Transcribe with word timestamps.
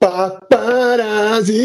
Paparazita 0.00 1.60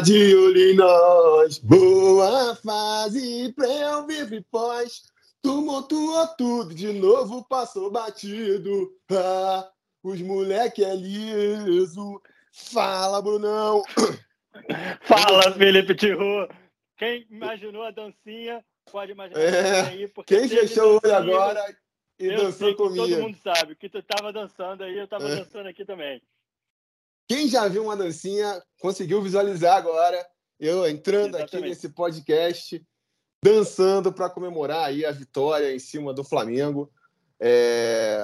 de 0.00 0.32
olho 0.36 0.70
em 0.70 0.76
nós, 0.76 1.58
boa 1.58 2.54
fase 2.54 3.52
pra 3.52 3.66
eu 3.66 4.06
viver 4.06 4.44
pós. 4.48 5.02
Tumultuou 5.42 6.24
tudo, 6.38 6.72
de 6.72 6.92
novo 6.92 7.44
passou 7.48 7.90
batido. 7.90 8.92
Ah, 9.10 9.68
os 10.04 10.22
moleque 10.22 10.84
é 10.84 10.94
liso. 10.94 12.22
Fala, 12.52 13.20
Brunão. 13.20 13.82
Fala, 15.02 15.50
Felipe 15.50 15.92
Tiru. 15.96 16.48
Quem 16.96 17.26
imaginou 17.28 17.82
a 17.82 17.90
dancinha, 17.90 18.64
pode 18.92 19.10
imaginar 19.10 19.40
é, 19.40 19.80
aí. 19.80 20.06
Porque 20.06 20.38
quem 20.38 20.48
fechou 20.48 20.92
o 20.92 21.00
olho 21.02 21.16
agora 21.16 21.76
e 22.20 22.36
dançou 22.36 22.72
comigo. 22.76 23.08
Todo 23.08 23.20
mundo 23.20 23.36
sabe 23.42 23.74
que 23.74 23.88
tu 23.88 24.00
tava 24.00 24.32
dançando 24.32 24.84
aí, 24.84 24.96
eu 24.96 25.08
tava 25.08 25.28
é. 25.28 25.34
dançando 25.34 25.68
aqui 25.68 25.84
também. 25.84 26.22
Quem 27.30 27.46
já 27.46 27.68
viu 27.68 27.84
uma 27.84 27.96
dancinha 27.96 28.60
conseguiu 28.80 29.22
visualizar 29.22 29.76
agora 29.76 30.20
eu 30.58 30.84
entrando 30.84 31.36
Exatamente. 31.36 31.56
aqui 31.56 31.68
nesse 31.68 31.88
podcast, 31.90 32.84
dançando 33.40 34.12
para 34.12 34.28
comemorar 34.28 34.86
aí 34.86 35.04
a 35.04 35.12
vitória 35.12 35.72
em 35.72 35.78
cima 35.78 36.12
do 36.12 36.24
Flamengo. 36.24 36.92
É... 37.38 38.18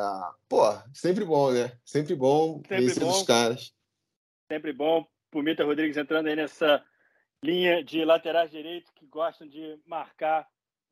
Pô, 0.48 0.60
sempre 0.92 1.24
bom, 1.24 1.52
né? 1.52 1.78
Sempre 1.84 2.16
bom 2.16 2.60
sempre 2.68 2.94
bom. 2.98 3.10
os 3.10 3.22
caras. 3.22 3.72
Sempre 4.50 4.72
bom. 4.72 5.06
Pumita 5.30 5.62
Rodrigues 5.62 5.96
entrando 5.96 6.26
aí 6.26 6.34
nessa 6.34 6.84
linha 7.40 7.84
de 7.84 8.04
laterais 8.04 8.50
direitos 8.50 8.90
que 8.90 9.06
gostam 9.06 9.46
de 9.46 9.78
marcar 9.86 10.48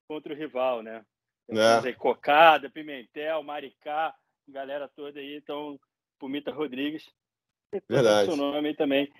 contra 0.07 0.33
o 0.33 0.37
rival, 0.37 0.85
né? 0.85 1.05
É. 1.49 1.89
Aí, 1.89 1.95
Cocada, 1.95 2.71
Pimentel, 2.71 3.43
Maricá, 3.43 4.15
galera 4.47 4.87
toda 4.87 5.19
aí. 5.19 5.35
Então, 5.35 5.81
Pumita 6.17 6.53
Rodrigues 6.53 7.13
Verdade. 7.89 8.27
seu 8.27 8.37
nome 8.37 8.75
também. 8.75 9.13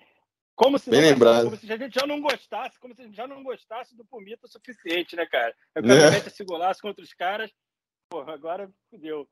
Como 0.55 0.79
se, 0.79 0.89
Bem 0.89 1.01
não, 1.01 1.09
lembrado. 1.09 1.45
como 1.45 1.57
se 1.57 1.71
a 1.71 1.77
gente 1.77 1.99
já 1.99 2.07
não 2.07 2.21
gostasse, 2.21 2.79
como 2.79 2.95
se 2.95 3.01
a 3.01 3.05
gente 3.05 3.15
já 3.15 3.27
não 3.27 3.43
gostasse 3.43 3.95
do 3.95 4.05
Pumita 4.05 4.47
o 4.47 4.49
suficiente, 4.49 5.15
né, 5.15 5.25
cara? 5.25 5.53
Eu 5.75 5.83
quero 5.83 6.15
é. 6.15 6.17
esse 6.17 6.45
golaço 6.45 6.81
contra 6.81 7.03
os 7.03 7.13
caras. 7.13 7.51
Porra, 8.09 8.33
agora 8.33 8.71
fudeu. 8.89 9.27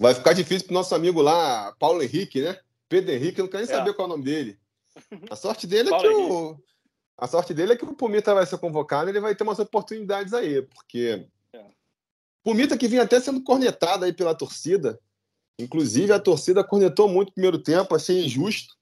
Vai 0.00 0.14
ficar 0.14 0.32
difícil 0.32 0.66
pro 0.66 0.74
nosso 0.74 0.94
amigo 0.94 1.20
lá, 1.20 1.74
Paulo 1.78 2.02
Henrique, 2.02 2.40
né? 2.40 2.58
Pedro 2.88 3.12
Henrique, 3.12 3.40
eu 3.40 3.44
não 3.44 3.50
quero 3.50 3.64
nem 3.64 3.72
é. 3.72 3.76
saber 3.76 3.94
qual 3.94 4.06
é 4.06 4.10
o 4.10 4.12
nome 4.12 4.24
dele. 4.24 4.58
A 5.30 5.36
sorte 5.36 5.66
dele 5.66 5.92
é 5.92 5.98
que 5.98 6.08
o. 6.08 6.58
A 7.16 7.28
sorte 7.28 7.54
dele 7.54 7.74
é 7.74 7.76
que 7.76 7.84
o 7.84 7.94
Pumita 7.94 8.34
vai 8.34 8.44
ser 8.46 8.58
convocado 8.58 9.08
e 9.08 9.12
ele 9.12 9.20
vai 9.20 9.34
ter 9.34 9.44
umas 9.44 9.58
oportunidades 9.58 10.32
aí, 10.32 10.62
porque. 10.62 11.26
É. 11.52 11.64
Pumita 12.42 12.76
que 12.76 12.88
vinha 12.88 13.02
até 13.02 13.20
sendo 13.20 13.42
cornetado 13.42 14.04
aí 14.04 14.12
pela 14.12 14.34
torcida, 14.34 14.98
Inclusive, 15.58 16.12
a 16.12 16.20
torcida 16.20 16.64
cornetou 16.64 17.08
muito 17.08 17.28
no 17.28 17.34
primeiro 17.34 17.58
tempo, 17.58 17.94
achei 17.94 18.24
injusto. 18.24 18.74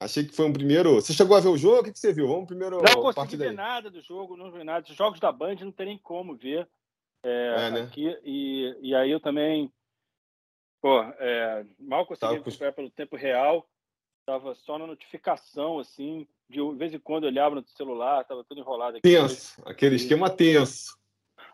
Achei 0.00 0.24
que 0.24 0.34
foi 0.34 0.46
um 0.46 0.52
primeiro. 0.52 0.96
Você 0.96 1.12
chegou 1.12 1.36
a 1.36 1.40
ver 1.40 1.48
o 1.48 1.56
jogo? 1.56 1.80
O 1.80 1.84
que, 1.84 1.98
você 1.98 2.12
viu? 2.12 2.28
Vamos 2.28 2.46
primeiro. 2.46 2.82
Não 2.82 3.02
consegui 3.02 3.36
ver 3.36 3.52
nada 3.52 3.90
do 3.90 4.00
jogo, 4.00 4.36
não 4.36 4.50
vi 4.50 4.64
nada. 4.64 4.86
Os 4.88 4.96
jogos 4.96 5.20
da 5.20 5.30
Band 5.30 5.56
não 5.60 5.72
tem 5.72 5.86
nem 5.86 5.98
como 5.98 6.36
ver 6.36 6.68
é, 7.22 7.66
é, 7.66 7.70
né? 7.70 7.80
aqui. 7.82 8.18
E, 8.24 8.76
e 8.82 8.94
aí 8.94 9.10
eu 9.10 9.20
também. 9.20 9.72
Pô, 10.80 11.00
é, 11.00 11.64
mal 11.78 12.04
consegui 12.06 12.36
acompanhar 12.36 12.72
pelo 12.72 12.90
tempo 12.90 13.16
real. 13.16 13.66
Tava 14.26 14.54
só 14.54 14.78
na 14.78 14.86
notificação, 14.86 15.78
assim. 15.78 16.26
De 16.48 16.60
vez 16.76 16.92
em 16.92 16.98
quando 16.98 17.24
eu 17.24 17.30
olhava 17.30 17.54
no 17.54 17.66
celular, 17.68 18.24
tava 18.24 18.44
tudo 18.44 18.60
enrolado 18.60 18.98
aqui. 18.98 19.02
Tenso, 19.02 19.62
aquele 19.64 19.96
esquema 19.96 20.28
tenso. 20.28 20.98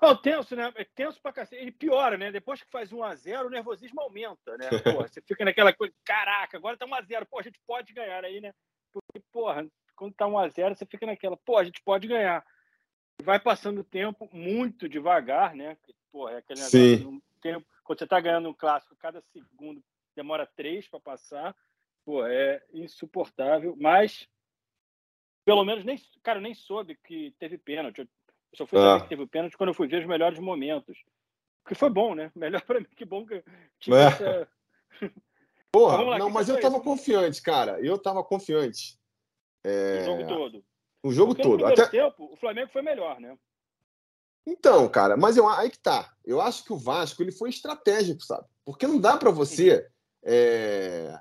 Não, 0.00 0.16
tenso, 0.16 0.56
né? 0.56 0.72
É 0.76 0.84
tenso 0.84 1.20
pra 1.20 1.32
cacete. 1.32 1.60
Ele 1.60 1.72
piora, 1.72 2.16
né? 2.16 2.32
Depois 2.32 2.62
que 2.62 2.70
faz 2.70 2.90
1x0, 2.90 3.46
o 3.46 3.50
nervosismo 3.50 4.00
aumenta, 4.00 4.56
né? 4.56 4.68
Porra, 5.04 5.08
você 5.08 5.20
fica 5.20 5.44
naquela 5.44 5.72
coisa, 5.72 5.94
caraca, 6.04 6.56
agora 6.56 6.76
tá 6.76 6.86
1x0, 6.86 7.26
pô, 7.28 7.38
a 7.38 7.42
gente 7.42 7.60
pode 7.66 7.92
ganhar 7.92 8.24
aí, 8.24 8.40
né? 8.40 8.54
Porque, 8.92 9.20
porra, 9.30 9.66
quando 9.94 10.14
tá 10.14 10.24
1x0, 10.24 10.74
você 10.74 10.86
fica 10.86 11.06
naquela, 11.06 11.36
pô, 11.36 11.58
a 11.58 11.64
gente 11.64 11.82
pode 11.82 12.08
ganhar. 12.08 12.44
Vai 13.22 13.38
passando 13.38 13.82
o 13.82 13.84
tempo 13.84 14.28
muito 14.32 14.88
devagar, 14.88 15.54
né? 15.54 15.76
Porra, 16.10 16.32
é 16.32 16.36
aquele 16.38 16.60
negócio, 16.60 17.22
tempo, 17.40 17.66
quando 17.84 17.98
você 17.98 18.06
tá 18.06 18.20
ganhando 18.20 18.48
um 18.48 18.54
clássico, 18.54 18.96
cada 18.96 19.20
segundo 19.20 19.82
demora 20.14 20.46
três 20.46 20.88
para 20.88 21.00
passar, 21.00 21.54
pô, 22.04 22.26
é 22.26 22.62
insuportável, 22.72 23.76
mas 23.78 24.28
pelo 25.44 25.64
menos 25.64 25.84
nem, 25.84 25.98
cara, 26.22 26.40
nem 26.40 26.54
soube 26.54 26.96
que 27.04 27.34
teve 27.38 27.58
pênalti. 27.58 27.98
Eu 27.98 28.08
só 28.54 28.66
fui 28.66 28.78
saber 28.78 28.96
ah. 28.96 29.00
que 29.02 29.08
teve 29.08 29.22
o 29.22 29.28
pênalti 29.28 29.56
quando 29.56 29.68
eu 29.68 29.74
fui 29.74 29.86
ver 29.86 30.00
os 30.00 30.08
melhores 30.08 30.38
momentos. 30.38 30.98
Que 31.66 31.74
foi 31.74 31.90
bom, 31.90 32.14
né? 32.14 32.30
Melhor 32.34 32.60
para 32.66 32.80
mim, 32.80 32.86
que 32.96 33.04
bom 33.04 33.26
que 33.26 33.42
tinha 33.78 33.96
é. 33.96 34.06
essa... 34.06 34.48
Porra, 35.72 36.02
lá, 36.02 36.18
não, 36.18 36.28
mas 36.28 36.48
eu 36.48 36.60
tava 36.60 36.76
isso? 36.76 36.84
confiante, 36.84 37.40
cara. 37.40 37.80
Eu 37.80 37.96
tava 37.96 38.24
confiante. 38.24 38.98
É... 39.62 40.00
O 40.00 40.04
jogo 40.04 40.26
todo. 40.26 40.64
O 41.02 41.12
jogo 41.12 41.34
Porque 41.34 41.48
todo. 41.48 41.60
No 41.60 41.66
Até... 41.66 41.86
tempo, 41.86 42.28
o 42.32 42.36
Flamengo 42.36 42.70
foi 42.72 42.82
melhor, 42.82 43.20
né? 43.20 43.38
Então, 44.44 44.88
cara, 44.88 45.16
mas 45.16 45.36
eu, 45.36 45.48
aí 45.48 45.70
que 45.70 45.78
tá. 45.78 46.12
Eu 46.24 46.40
acho 46.40 46.64
que 46.64 46.72
o 46.72 46.78
Vasco 46.78 47.22
ele 47.22 47.30
foi 47.30 47.50
estratégico, 47.50 48.22
sabe? 48.22 48.46
Porque 48.64 48.86
não 48.86 49.00
dá 49.00 49.16
para 49.16 49.30
você 49.30 49.88
é... 50.24 51.16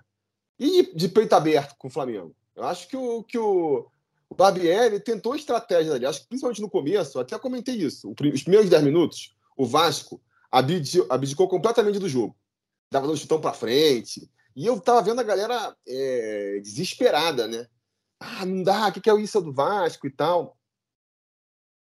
ir 0.57 0.95
de 0.95 1.07
peito 1.09 1.35
aberto 1.35 1.75
com 1.77 1.87
o 1.87 1.91
Flamengo. 1.91 2.35
Eu 2.55 2.63
acho 2.63 2.87
que 2.87 2.97
o, 2.97 3.23
que 3.23 3.37
o, 3.37 3.89
o 4.29 4.35
Barbieri 4.35 4.99
tentou 4.99 5.35
estratégia 5.35 5.93
ali, 5.93 6.05
acho 6.05 6.21
que 6.21 6.27
principalmente 6.27 6.61
no 6.61 6.69
começo, 6.69 7.19
até 7.19 7.37
comentei 7.39 7.75
isso. 7.75 8.09
Os 8.09 8.43
primeiros 8.43 8.69
10 8.69 8.83
minutos, 8.83 9.35
o 9.57 9.65
Vasco 9.65 10.21
abdicou 10.51 11.47
completamente 11.47 11.99
do 11.99 12.07
jogo. 12.07 12.37
Dava 12.91 13.07
um 13.07 13.15
chutão 13.15 13.41
para 13.41 13.53
frente. 13.53 14.29
E 14.55 14.65
eu 14.65 14.79
tava 14.79 15.01
vendo 15.01 15.19
a 15.19 15.23
galera 15.23 15.75
é, 15.87 16.59
desesperada, 16.61 17.47
né? 17.47 17.67
Ah, 18.19 18.45
não 18.45 18.61
dá, 18.63 18.89
o 18.89 18.91
que, 18.91 19.01
que 19.01 19.09
é 19.09 19.15
isso 19.19 19.41
do 19.41 19.53
Vasco 19.53 20.05
e 20.05 20.11
tal. 20.11 20.57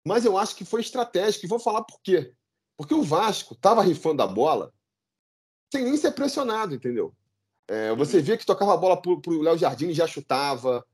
Mas 0.06 0.25
eu 0.25 0.38
acho 0.38 0.56
que 0.56 0.66
foi 0.66 0.81
estratégico, 0.81 1.46
e 1.46 1.50
vou 1.50 1.59
falar 1.59 1.84
por 1.84 2.00
quê. 2.02 2.34
Porque 2.78 2.94
o 2.94 3.03
Vasco 3.03 3.56
tava 3.56 3.81
rifando 3.81 4.22
a 4.22 4.28
bola 4.28 4.73
sem 5.72 5.84
nem 5.84 5.97
ser 5.97 6.12
pressionado, 6.12 6.75
entendeu? 6.75 7.13
É, 7.67 7.94
você 7.96 8.22
via 8.22 8.38
que 8.38 8.46
tocava 8.46 8.73
a 8.73 8.78
bola 8.78 9.02
pro 9.02 9.41
Léo 9.41 9.57
Jardim 9.57 9.90
e 9.90 9.94
já 9.94 10.06
chutava 10.06 10.85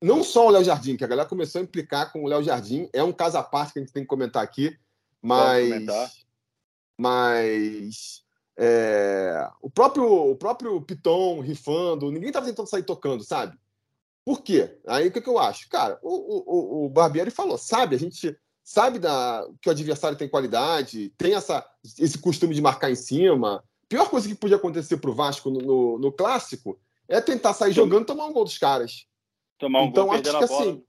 não 0.00 0.22
só 0.22 0.46
o 0.46 0.50
Léo 0.50 0.64
Jardim, 0.64 0.96
que 0.96 1.04
a 1.04 1.08
galera 1.08 1.28
começou 1.28 1.60
a 1.60 1.64
implicar 1.64 2.12
com 2.12 2.24
o 2.24 2.28
Léo 2.28 2.42
Jardim, 2.42 2.88
é 2.92 3.02
um 3.02 3.12
caso 3.12 3.36
à 3.38 3.42
parte 3.42 3.72
que 3.72 3.78
a 3.78 3.82
gente 3.82 3.92
tem 3.92 4.02
que 4.02 4.08
comentar 4.08 4.42
aqui, 4.42 4.76
mas. 5.22 6.26
Mas. 6.96 8.22
É, 8.60 9.48
o, 9.62 9.70
próprio, 9.70 10.04
o 10.04 10.34
próprio 10.34 10.80
Piton 10.82 11.40
rifando, 11.40 12.10
ninguém 12.10 12.28
estava 12.28 12.46
tentando 12.46 12.68
sair 12.68 12.82
tocando, 12.82 13.22
sabe? 13.22 13.56
Por 14.24 14.42
quê? 14.42 14.78
Aí 14.86 15.08
o 15.08 15.12
que, 15.12 15.20
que 15.20 15.28
eu 15.28 15.38
acho? 15.38 15.68
Cara, 15.68 15.98
o, 16.02 16.82
o, 16.82 16.84
o 16.86 16.88
Barbieri 16.88 17.30
falou, 17.30 17.56
sabe, 17.56 17.94
a 17.94 17.98
gente 17.98 18.36
sabe 18.68 18.98
da, 18.98 19.48
que 19.62 19.68
o 19.68 19.72
adversário 19.72 20.18
tem 20.18 20.28
qualidade, 20.28 21.08
tem 21.16 21.34
essa, 21.34 21.64
esse 21.98 22.18
costume 22.18 22.54
de 22.54 22.60
marcar 22.60 22.90
em 22.90 22.94
cima. 22.94 23.64
Pior 23.88 24.10
coisa 24.10 24.28
que 24.28 24.34
podia 24.34 24.56
acontecer 24.56 24.98
para 24.98 25.10
o 25.10 25.14
Vasco 25.14 25.50
no, 25.50 25.60
no, 25.60 25.98
no, 25.98 26.12
clássico 26.12 26.78
é 27.08 27.18
tentar 27.18 27.54
sair 27.54 27.72
jogando 27.72 28.02
e 28.02 28.06
tomar 28.06 28.26
um 28.26 28.32
gol 28.34 28.44
dos 28.44 28.58
caras. 28.58 29.06
Tomar 29.58 29.82
um 29.82 29.86
então, 29.86 30.06
gol, 30.06 30.14
acho 30.14 30.22
que 30.22 30.44
assim, 30.44 30.84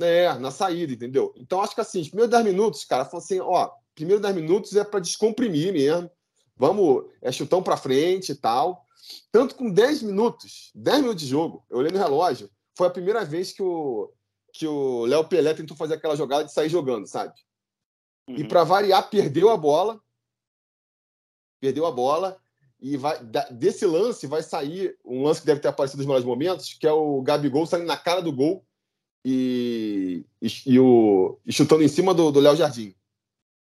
é, 0.00 0.32
na 0.38 0.50
saída, 0.50 0.92
entendeu? 0.92 1.34
Então, 1.36 1.60
acho 1.60 1.74
que 1.74 1.80
assim, 1.80 2.00
os 2.00 2.08
primeiros 2.08 2.30
10 2.30 2.44
minutos, 2.44 2.84
cara, 2.84 3.04
falou 3.04 3.22
assim, 3.22 3.40
ó, 3.40 3.70
primeiro 3.94 4.20
10 4.20 4.34
minutos 4.34 4.74
é 4.74 4.84
para 4.84 5.00
descomprimir 5.00 5.72
mesmo. 5.72 6.10
Vamos, 6.56 7.04
é 7.20 7.30
chutão 7.30 7.62
para 7.62 7.76
frente 7.76 8.32
e 8.32 8.34
tal. 8.34 8.84
Tanto 9.30 9.54
com 9.54 9.70
10 9.70 10.02
minutos, 10.02 10.70
10 10.74 11.00
minutos 11.00 11.22
de 11.22 11.28
jogo, 11.28 11.64
eu 11.68 11.78
olhei 11.78 11.92
no 11.92 11.98
relógio, 11.98 12.50
foi 12.76 12.86
a 12.86 12.90
primeira 12.90 13.24
vez 13.24 13.52
que 13.52 13.62
o 13.62 14.10
que 14.56 14.66
o 14.66 15.04
Léo 15.04 15.28
Pelé 15.28 15.52
tentou 15.52 15.76
fazer 15.76 15.94
aquela 15.94 16.16
jogada 16.16 16.44
de 16.44 16.52
sair 16.52 16.70
jogando, 16.70 17.06
sabe? 17.06 17.34
Uhum. 18.26 18.36
E 18.36 18.48
para 18.48 18.64
variar, 18.64 19.08
perdeu 19.10 19.50
a 19.50 19.56
bola. 19.56 20.00
Perdeu 21.60 21.84
a 21.84 21.92
bola 21.92 22.40
e 22.80 22.96
vai, 22.96 23.18
desse 23.50 23.86
lance 23.86 24.26
vai 24.26 24.42
sair 24.42 24.96
um 25.04 25.22
lance 25.22 25.40
que 25.40 25.46
deve 25.46 25.60
ter 25.60 25.68
aparecido 25.68 25.98
nos 25.98 26.06
melhores 26.06 26.26
momentos, 26.26 26.74
que 26.74 26.86
é 26.86 26.92
o 26.92 27.22
Gabigol 27.22 27.66
saindo 27.66 27.86
na 27.86 27.96
cara 27.96 28.20
do 28.20 28.32
gol 28.32 28.64
e, 29.24 30.24
e, 30.40 30.48
e 30.66 30.78
o, 30.78 31.38
e 31.44 31.52
chutando 31.52 31.82
em 31.82 31.88
cima 31.88 32.14
do 32.14 32.38
Léo 32.38 32.54
Jardim. 32.54 32.94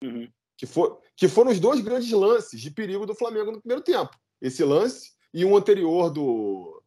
Uhum. 0.02 0.28
Que, 0.56 0.66
for, 0.66 1.00
que 1.14 1.28
foram 1.28 1.50
os 1.50 1.60
dois 1.60 1.80
grandes 1.80 2.10
lances 2.10 2.60
de 2.60 2.70
perigo 2.70 3.06
do 3.06 3.14
Flamengo 3.14 3.52
no 3.52 3.60
primeiro 3.60 3.82
tempo. 3.82 4.18
Esse 4.40 4.64
lance 4.64 5.12
e 5.32 5.44
um 5.44 5.56
anterior 5.56 6.10
do. 6.10 6.82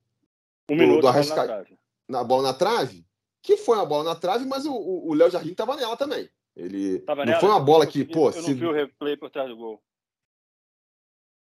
Um 0.69 0.75
do, 0.75 0.80
minuto 0.80 1.01
do 1.01 1.07
Arrasca... 1.07 1.45
na, 1.45 1.66
na 2.19 2.24
bola 2.24 2.44
na 2.44 2.54
trave, 2.54 3.06
que 3.42 3.56
foi 3.56 3.77
uma 3.77 3.86
bola 3.86 4.04
na 4.04 4.16
trave, 4.16 4.45
mas 4.45 4.66
o 4.66 5.13
Léo 5.13 5.31
Jardim 5.31 5.51
estava 5.51 5.75
nela 5.75 5.95
também. 5.95 6.30
Ele 6.56 7.00
tava 7.00 7.22
não 7.22 7.27
nela, 7.27 7.39
foi 7.39 7.50
uma 7.50 7.60
bola 7.60 7.86
que, 7.86 8.04
pô, 8.04 8.30
eu 8.30 8.33
se... 8.33 8.50
não 8.50 8.56
vi 8.56 8.66
o 8.66 8.74
replay 8.74 9.16
por 9.16 9.30
trás 9.30 9.50
do 9.50 9.56
gol. 9.56 9.81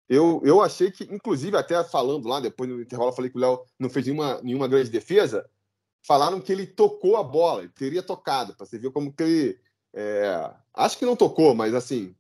Eu, 0.08 0.42
eu 0.44 0.62
achei 0.62 0.92
que, 0.92 1.04
inclusive, 1.06 1.58
até 1.58 1.84
falando 1.84 2.28
lá, 2.28 2.40
depois 2.40 2.70
no 2.70 2.82
intervalo, 2.82 3.10
eu 3.10 3.16
falei 3.16 3.32
que 3.32 3.38
o 3.38 3.40
Léo 3.40 3.66
não 3.80 3.90
fez 3.90 4.06
nenhuma, 4.06 4.40
nenhuma 4.42 4.68
grande 4.68 4.90
defesa. 4.90 5.50
Falaram 6.06 6.40
que 6.40 6.52
ele 6.52 6.68
tocou 6.68 7.18
a 7.18 7.24
bola, 7.24 7.62
ele 7.62 7.70
teria 7.70 8.04
tocado, 8.04 8.56
para 8.56 8.66
você 8.66 8.78
ver 8.78 8.92
como 8.92 9.12
que 9.12 9.24
ele. 9.24 9.60
É, 9.94 10.52
acho 10.74 10.98
que 10.98 11.06
não 11.06 11.16
tocou, 11.16 11.56
mas 11.56 11.74
assim. 11.74 12.16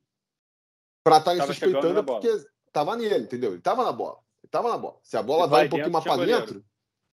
Para 1.03 1.17
estar 1.17 1.35
tá 1.37 1.45
suspeitando 1.45 1.99
é 1.99 2.03
porque 2.03 2.27
estava 2.65 2.95
nele, 2.95 3.25
entendeu? 3.25 3.51
Ele 3.51 3.59
estava 3.59 3.83
na 3.83 3.91
bola. 3.91 4.17
Ele 4.43 4.49
tava 4.49 4.69
na 4.69 4.77
bola. 4.77 4.97
Se 5.03 5.15
a 5.15 5.21
bola 5.21 5.45
vai, 5.45 5.59
vai 5.59 5.67
um 5.67 5.69
pouquinho 5.69 5.91
mais 5.91 6.03
para 6.03 6.25
dentro, 6.25 6.65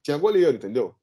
tinha 0.02 0.18
goleiro, 0.18 0.56
entendeu? 0.56 0.94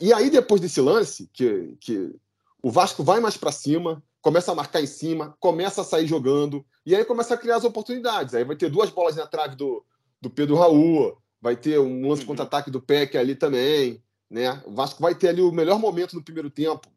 E 0.00 0.14
aí, 0.14 0.30
depois 0.30 0.62
desse 0.62 0.80
lance, 0.80 1.28
que, 1.32 1.76
que 1.78 2.14
o 2.62 2.70
Vasco 2.70 3.04
vai 3.04 3.20
mais 3.20 3.36
para 3.36 3.52
cima, 3.52 4.02
começa 4.20 4.52
a 4.52 4.54
marcar 4.54 4.80
em 4.80 4.86
cima, 4.86 5.36
começa 5.40 5.80
a 5.80 5.84
sair 5.84 6.06
jogando, 6.06 6.64
e 6.84 6.94
aí 6.94 7.04
começa 7.04 7.34
a 7.34 7.38
criar 7.38 7.56
as 7.56 7.64
oportunidades. 7.64 8.34
Aí 8.34 8.44
vai 8.44 8.56
ter 8.56 8.70
duas 8.70 8.90
bolas 8.90 9.16
na 9.16 9.26
trave 9.26 9.56
do, 9.56 9.84
do 10.20 10.30
Pedro 10.30 10.56
Raul, 10.56 11.16
vai 11.40 11.56
ter 11.56 11.78
um 11.78 12.08
lance 12.08 12.22
uhum. 12.22 12.28
contra-ataque 12.28 12.70
do 12.70 12.82
Peck 12.82 13.16
ali 13.16 13.34
também. 13.34 14.02
Né? 14.28 14.62
O 14.66 14.72
Vasco 14.72 15.02
vai 15.02 15.14
ter 15.14 15.28
ali 15.28 15.40
o 15.40 15.52
melhor 15.52 15.78
momento 15.78 16.14
no 16.14 16.22
primeiro 16.22 16.50
tempo. 16.50 16.88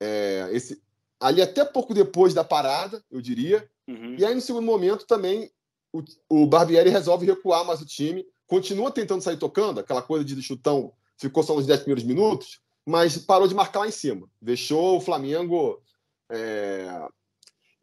É, 0.00 0.48
esse, 0.52 0.82
ali 1.20 1.40
até 1.40 1.64
pouco 1.64 1.94
depois 1.94 2.34
da 2.34 2.42
parada, 2.42 3.04
eu 3.10 3.20
diria. 3.20 3.68
Uhum. 3.86 4.16
E 4.18 4.24
aí, 4.24 4.34
no 4.34 4.40
segundo 4.40 4.64
momento, 4.64 5.06
também 5.06 5.50
o, 5.92 6.02
o 6.28 6.46
Barbieri 6.46 6.90
resolve 6.90 7.26
recuar 7.26 7.64
mais 7.64 7.80
o 7.80 7.86
time, 7.86 8.26
continua 8.46 8.90
tentando 8.90 9.22
sair 9.22 9.38
tocando, 9.38 9.80
aquela 9.80 10.02
coisa 10.02 10.24
de 10.24 10.40
chutão 10.42 10.92
ficou 11.18 11.42
só 11.42 11.54
nos 11.54 11.66
10 11.66 11.80
primeiros 11.80 12.04
minutos, 12.04 12.60
mas 12.86 13.18
parou 13.18 13.48
de 13.48 13.54
marcar 13.54 13.80
lá 13.80 13.88
em 13.88 13.92
cima. 13.92 14.28
Deixou 14.40 14.96
o 14.96 15.00
Flamengo. 15.00 15.82
É... 16.30 17.08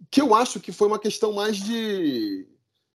Que 0.10 0.22
eu 0.22 0.34
acho 0.34 0.60
que 0.60 0.72
foi 0.72 0.88
uma 0.88 1.00
questão 1.00 1.34
mais 1.34 1.58
de. 1.58 2.48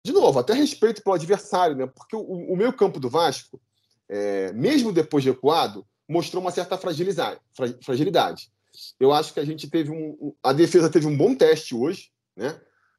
De 0.02 0.12
novo, 0.12 0.38
até 0.38 0.54
respeito 0.54 1.02
pelo 1.02 1.16
adversário, 1.16 1.76
né? 1.76 1.86
Porque 1.86 2.16
o, 2.16 2.22
o 2.22 2.56
meio 2.56 2.72
campo 2.72 2.98
do 2.98 3.10
Vasco, 3.10 3.60
é... 4.08 4.52
mesmo 4.54 4.92
depois 4.92 5.22
de 5.22 5.30
recuado, 5.30 5.86
mostrou 6.08 6.42
uma 6.42 6.50
certa 6.50 6.78
fragilidade. 6.78 7.40
fragilidade. 7.84 8.50
Eu 8.98 9.12
acho 9.12 9.34
que 9.34 9.40
a 9.40 9.44
gente 9.44 9.68
teve 9.68 9.90
um. 9.90 10.34
A 10.42 10.52
defesa 10.52 10.88
teve 10.88 11.06
um 11.06 11.16
bom 11.16 11.34
teste 11.34 11.74
hoje, 11.74 12.10
né? 12.34 12.58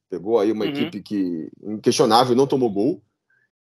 Pegou 0.09 0.39
aí 0.39 0.51
uma 0.51 0.65
uhum. 0.65 0.71
equipe 0.71 1.01
que 1.01 1.51
inquestionável 1.63 2.35
não 2.35 2.47
tomou 2.47 2.71
gol. 2.71 3.03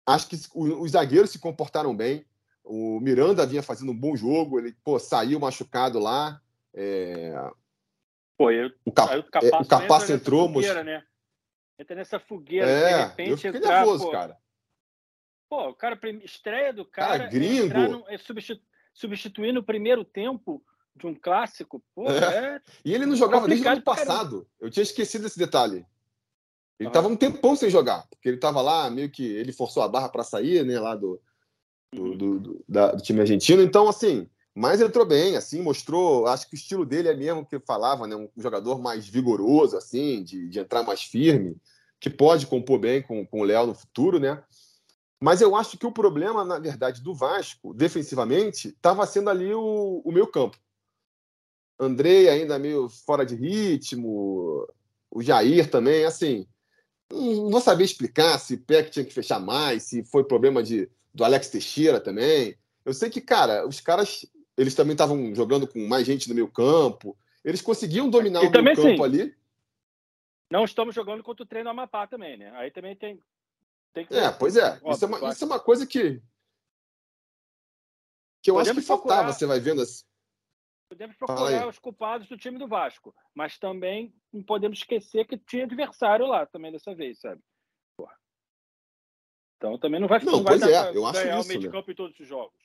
Acho 0.06 0.28
que 0.28 0.38
os 0.54 0.92
zagueiros 0.92 1.32
se 1.32 1.40
comportaram 1.40 1.96
bem. 1.96 2.26
O 2.64 3.00
Miranda 3.00 3.46
vinha 3.46 3.62
fazendo 3.62 3.92
um 3.92 3.98
bom 3.98 4.16
jogo, 4.16 4.60
ele 4.60 4.74
pô, 4.84 4.98
saiu 4.98 5.40
machucado 5.40 6.00
lá. 6.00 6.42
É... 6.74 7.34
Pô, 8.38 8.50
eu, 8.50 8.72
o, 8.86 8.92
Cap... 8.92 9.14
é, 9.14 9.20
o 9.20 9.68
Capasso 9.68 10.12
entrou. 10.14 10.52
Fogueira, 10.52 10.84
né? 10.84 11.04
Entra 11.78 11.96
nessa 11.96 12.20
fogueira, 12.20 12.68
é, 12.68 12.94
de 12.94 13.10
repente. 13.10 13.48
Eu 13.48 13.56
entrar, 13.56 13.80
nervoso, 13.80 14.06
pô... 14.06 14.12
cara. 14.12 14.38
Pô, 15.50 15.70
o 15.70 15.76
cara, 15.76 16.00
estreia 16.24 16.74
do 16.74 16.86
cara. 16.86 17.20
cara 17.20 17.30
gringo. 17.30 17.78
No, 17.78 18.06
é 18.10 18.18
substitu... 18.18 18.64
substituir 18.94 19.52
no 19.52 19.64
primeiro 19.64 20.06
tempo 20.06 20.64
de 20.96 21.06
um 21.06 21.14
clássico, 21.14 21.84
pô, 21.94 22.10
é. 22.10 22.56
é... 22.56 22.62
E 22.86 22.94
ele 22.94 23.06
não 23.06 23.16
jogava 23.16 23.48
desde 23.48 23.68
o 23.68 23.72
ano 23.72 23.82
passado. 23.82 24.48
Eu 24.60 24.70
tinha 24.70 24.84
esquecido 24.84 25.28
esse 25.28 25.38
detalhe. 25.38 25.86
Ele 26.80 26.90
estava 26.90 27.08
um 27.08 27.16
tempão 27.16 27.56
sem 27.56 27.70
jogar, 27.70 28.08
porque 28.10 28.30
ele 28.30 28.38
estava 28.38 28.62
lá, 28.62 28.90
meio 28.90 29.10
que 29.10 29.24
ele 29.24 29.52
forçou 29.52 29.84
a 29.84 29.88
barra 29.88 30.10
para 30.10 30.24
sair, 30.24 30.66
né, 30.66 30.80
lá 30.80 30.96
do, 30.96 31.22
do, 31.94 32.40
do, 32.40 32.66
da, 32.68 32.92
do, 32.92 33.02
time 33.02 33.22
argentino. 33.22 33.62
Então, 33.62 33.88
assim, 33.88 34.28
mas 34.56 34.82
entrou 34.82 35.06
bem, 35.06 35.36
assim, 35.36 35.62
mostrou. 35.62 36.28
Acho 36.28 36.48
que 36.48 36.56
o 36.56 36.58
estilo 36.58 36.86
dele 36.86 37.10
é 37.10 37.16
mesmo 37.16 37.46
que 37.46 37.60
falava, 37.60 38.08
né? 38.08 38.16
Um 38.16 38.30
jogador 38.38 38.80
mais 38.80 39.08
vigoroso, 39.08 39.78
assim, 39.78 40.24
de, 40.24 40.48
de 40.48 40.60
entrar 40.60 40.84
mais 40.84 41.04
firme, 41.04 41.56
que 42.00 42.10
pode 42.10 42.48
compor 42.48 42.80
bem 42.80 43.02
com, 43.02 43.26
com 43.26 43.42
o 43.42 43.44
Léo 43.44 43.68
no 43.68 43.74
futuro, 43.74 44.20
né? 44.20 44.44
Mas 45.22 45.40
eu 45.40 45.56
acho 45.56 45.78
que 45.78 45.86
o 45.86 45.92
problema, 45.92 46.44
na 46.44 46.60
verdade, 46.60 47.02
do 47.02 47.16
Vasco, 47.16 47.74
defensivamente, 47.74 48.68
estava 48.70 49.06
sendo 49.08 49.30
ali 49.30 49.54
o, 49.54 50.02
o 50.04 50.12
meu 50.12 50.28
campo. 50.28 50.58
Andrei 51.80 52.30
ainda 52.30 52.60
meio 52.60 52.90
fora 52.90 53.26
de 53.26 53.36
ritmo, 53.36 54.68
o 55.10 55.22
Jair 55.22 55.70
também, 55.70 56.06
assim. 56.06 56.46
Não 57.12 57.50
vou 57.50 57.62
saber 57.62 57.86
explicar 57.86 58.38
se 58.40 58.58
Peck 58.58 58.92
tinha 58.92 59.06
que 59.06 59.14
fechar 59.14 59.40
mais, 59.40 59.84
se 59.84 60.04
foi 60.04 60.24
problema 60.24 60.62
de 60.62 60.90
do 61.14 61.24
Alex 61.24 61.50
Teixeira 61.50 62.00
também. 62.00 62.58
Eu 62.84 62.94
sei 62.94 63.10
que, 63.10 63.22
cara, 63.22 63.68
os 63.68 63.80
caras, 63.80 64.26
eles 64.58 64.76
também 64.76 64.94
estavam 64.94 65.34
jogando 65.36 65.68
com 65.68 65.88
mais 65.88 66.06
gente 66.06 66.28
no 66.28 66.36
meio 66.36 66.52
campo. 66.52 67.18
Eles 67.44 67.62
conseguiam 67.62 68.10
dominar 68.10 68.44
e 68.44 68.48
o 68.48 68.52
meio 68.52 68.76
campo 68.76 68.98
sim. 68.98 69.04
ali. 69.04 69.36
Não 70.50 70.66
estamos 70.66 70.94
jogando 70.94 71.24
contra 71.24 71.44
o 71.44 71.48
treino 71.48 71.70
Amapá 71.70 72.08
também, 72.08 72.38
né? 72.38 72.52
Aí 72.56 72.72
também 72.72 72.96
tem. 72.96 73.20
tem 73.94 74.06
que... 74.06 74.16
É, 74.16 74.32
pois 74.32 74.56
é. 74.56 74.74
Óbvio, 74.84 74.92
isso, 74.92 75.06
é 75.06 75.08
uma, 75.08 75.32
isso 75.32 75.44
é 75.44 75.48
uma 75.48 75.60
coisa 75.60 75.86
que. 75.86 76.22
Que 78.42 78.52
eu 78.52 78.56
Podemos 78.56 78.70
acho 78.78 78.82
que 78.82 78.88
faltava, 78.88 79.16
procurar... 79.16 79.34
você 79.34 79.46
vai 79.46 79.60
vendo 79.60 79.82
assim. 79.82 80.04
Podemos 80.90 81.16
procurar 81.16 81.68
os 81.68 81.80
culpados 81.80 82.28
do 82.28 82.38
time 82.38 82.60
do 82.60 82.68
Vasco, 82.68 83.16
mas 83.34 83.58
também 83.58 84.14
não 84.32 84.44
podemos 84.44 84.78
esquecer 84.78 85.26
que 85.26 85.38
tinha 85.38 85.64
adversário 85.64 86.28
lá 86.28 86.46
também 86.46 86.72
dessa 86.72 86.94
vez, 86.94 87.20
sabe? 87.20 87.42
Então 89.64 89.78
também 89.78 90.02
não 90.02 90.10
vai, 90.10 90.20
não, 90.20 90.34
não 90.34 90.44
vai 90.44 90.60
dar 90.60 90.70
é, 90.70 90.90
eu 90.90 91.04
ganhar 91.04 91.38
acho 91.38 91.46
o 91.46 91.48
meio 91.48 91.60
de 91.62 91.68
né? 91.68 91.72
campo 91.72 91.90
em 91.90 91.96
todos 91.96 92.20
os 92.20 92.28
jogos. 92.28 92.60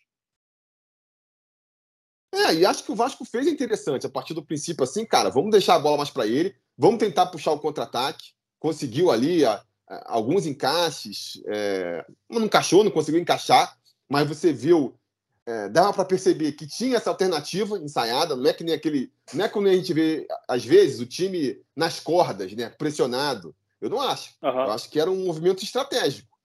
É, 2.34 2.54
e 2.54 2.66
acho 2.66 2.82
que 2.82 2.90
o 2.90 2.96
Vasco 2.96 3.24
fez 3.24 3.46
interessante 3.46 4.04
a 4.04 4.10
partir 4.10 4.34
do 4.34 4.44
princípio 4.44 4.82
assim, 4.82 5.06
cara, 5.06 5.30
vamos 5.30 5.52
deixar 5.52 5.76
a 5.76 5.78
bola 5.78 5.96
mais 5.96 6.10
para 6.10 6.26
ele, 6.26 6.56
vamos 6.76 6.98
tentar 6.98 7.26
puxar 7.26 7.52
o 7.52 7.60
contra-ataque. 7.60 8.32
Conseguiu 8.58 9.12
ali 9.12 9.44
a, 9.44 9.62
a, 9.88 10.12
alguns 10.12 10.44
encaixes, 10.44 11.40
é, 11.46 12.04
não 12.28 12.46
encaixou, 12.46 12.82
não 12.82 12.90
conseguiu 12.90 13.20
encaixar, 13.20 13.78
mas 14.08 14.26
você 14.26 14.52
viu, 14.52 14.98
é, 15.46 15.68
dava 15.68 15.92
para 15.92 16.04
perceber 16.04 16.50
que 16.52 16.66
tinha 16.66 16.96
essa 16.96 17.10
alternativa 17.10 17.78
ensaiada, 17.78 18.34
não 18.34 18.50
é 18.50 18.52
que 18.52 18.64
nem 18.64 18.74
aquele, 18.74 19.12
não 19.32 19.44
é 19.44 19.48
como 19.48 19.68
a 19.68 19.72
gente 19.72 19.94
vê 19.94 20.26
às 20.48 20.64
vezes 20.64 20.98
o 20.98 21.06
time 21.06 21.62
nas 21.76 22.00
cordas, 22.00 22.52
né, 22.54 22.68
pressionado. 22.70 23.54
Eu 23.80 23.88
não 23.88 24.00
acho. 24.00 24.34
Uhum. 24.42 24.50
Eu 24.50 24.72
acho 24.72 24.90
que 24.90 24.98
era 24.98 25.08
um 25.08 25.26
movimento 25.26 25.62
estratégico. 25.62 26.37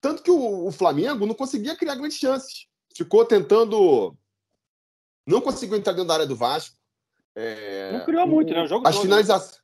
Tanto 0.00 0.22
que 0.22 0.30
o, 0.30 0.66
o 0.66 0.72
Flamengo 0.72 1.26
não 1.26 1.34
conseguia 1.34 1.76
criar 1.76 1.94
grandes 1.94 2.18
chances. 2.18 2.66
Ficou 2.96 3.24
tentando. 3.24 4.16
Não 5.26 5.40
conseguiu 5.40 5.76
entrar 5.76 5.92
dentro 5.92 6.08
da 6.08 6.14
área 6.14 6.26
do 6.26 6.36
Vasco. 6.36 6.76
É... 7.34 7.92
Não 7.92 8.04
criou 8.04 8.26
muito, 8.26 8.52
né? 8.52 8.62
O 8.62 8.66
jogo 8.66 8.86
As 8.86 8.94
todo, 8.94 9.02
finalizações. 9.02 9.60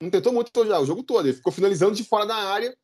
Não 0.00 0.10
tentou 0.10 0.32
muito 0.32 0.50
já, 0.66 0.80
o 0.80 0.86
jogo 0.86 1.02
todo. 1.02 1.26
Ele 1.26 1.36
ficou 1.36 1.52
finalizando 1.52 1.94
de 1.94 2.04
fora 2.04 2.26
da 2.26 2.34
área. 2.34 2.76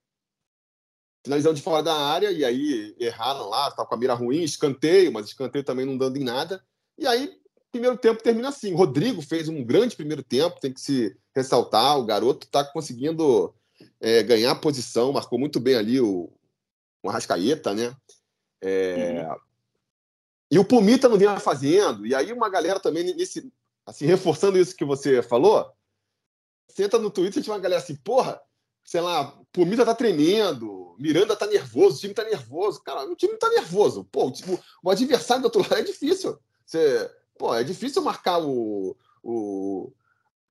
Finalizando 1.25 1.55
de 1.55 1.63
fora 1.63 1.83
da 1.83 1.95
área, 1.95 2.33
e 2.33 2.45
aí 2.45 2.97
erraram 2.99 3.49
lá, 3.49 3.69
estava 3.69 3.89
com 3.89 3.95
a 3.95 3.99
mira 3.99 4.15
ruim, 4.15 4.43
escanteio, 4.43 5.13
mas 5.13 5.27
escanteio 5.27 5.65
também 5.65 5.87
não 5.87 5.97
dando 5.97 6.17
em 6.17 6.25
nada. 6.25 6.65
E 6.99 7.07
aí, 7.07 7.39
primeiro 7.71 7.97
tempo 7.97 8.23
termina 8.23 8.49
assim. 8.49 8.73
O 8.73 8.77
Rodrigo 8.77 9.23
fez 9.23 9.49
um 9.49 9.65
grande 9.65 9.95
primeiro 9.95 10.23
tempo, 10.23 10.61
tem 10.61 10.73
que 10.73 10.81
se 10.81 11.17
ressaltar. 11.35 11.99
O 11.99 12.05
garoto 12.05 12.47
está 12.47 12.65
conseguindo 12.65 13.55
é, 14.03 14.23
ganhar 14.23 14.55
posição, 14.57 15.13
marcou 15.13 15.39
muito 15.39 15.59
bem 15.59 15.77
ali 15.77 16.01
o, 16.01 16.29
o 17.03 17.09
Arrascaeta, 17.09 17.73
né? 17.73 17.97
É, 18.61 19.27
uhum. 19.27 19.37
E 20.51 20.59
o 20.59 20.65
Pumita 20.65 21.09
não 21.09 21.17
vinha 21.17 21.39
fazendo, 21.41 22.07
e 22.07 22.15
aí 22.15 22.33
uma 22.33 22.51
galera 22.51 22.79
também, 22.79 23.15
nesse, 23.15 23.51
assim, 23.87 24.05
reforçando 24.05 24.59
isso 24.59 24.77
que 24.77 24.85
você 24.85 25.23
falou, 25.23 25.73
senta 26.69 26.99
no 26.99 27.11
Twitter 27.11 27.41
e 27.41 27.45
tinha 27.45 27.55
uma 27.55 27.61
galera 27.61 27.81
assim, 27.81 27.97
porra, 27.97 28.39
sei 28.85 29.01
lá, 29.01 29.39
Pumita 29.53 29.85
tá 29.85 29.95
tremendo, 29.95 30.83
Miranda 30.99 31.37
tá 31.37 31.47
nervoso, 31.47 31.97
o 31.97 32.01
time 32.01 32.15
tá 32.15 32.25
nervoso. 32.25 32.83
Cara, 32.83 33.05
o 33.05 33.17
time 33.17 33.37
tá 33.37 33.49
nervoso. 33.49 34.05
Pô, 34.05 34.27
o, 34.27 34.33
tipo, 34.33 34.59
o 34.83 34.91
adversário 34.91 35.43
do 35.43 35.47
outro 35.47 35.63
lado 35.63 35.77
é 35.77 35.83
difícil. 35.83 36.39
Você, 36.65 37.11
pô, 37.39 37.55
é 37.55 37.65
difícil 37.65 38.03
marcar 38.03 38.39
o, 38.39 38.97
o, 39.23 39.93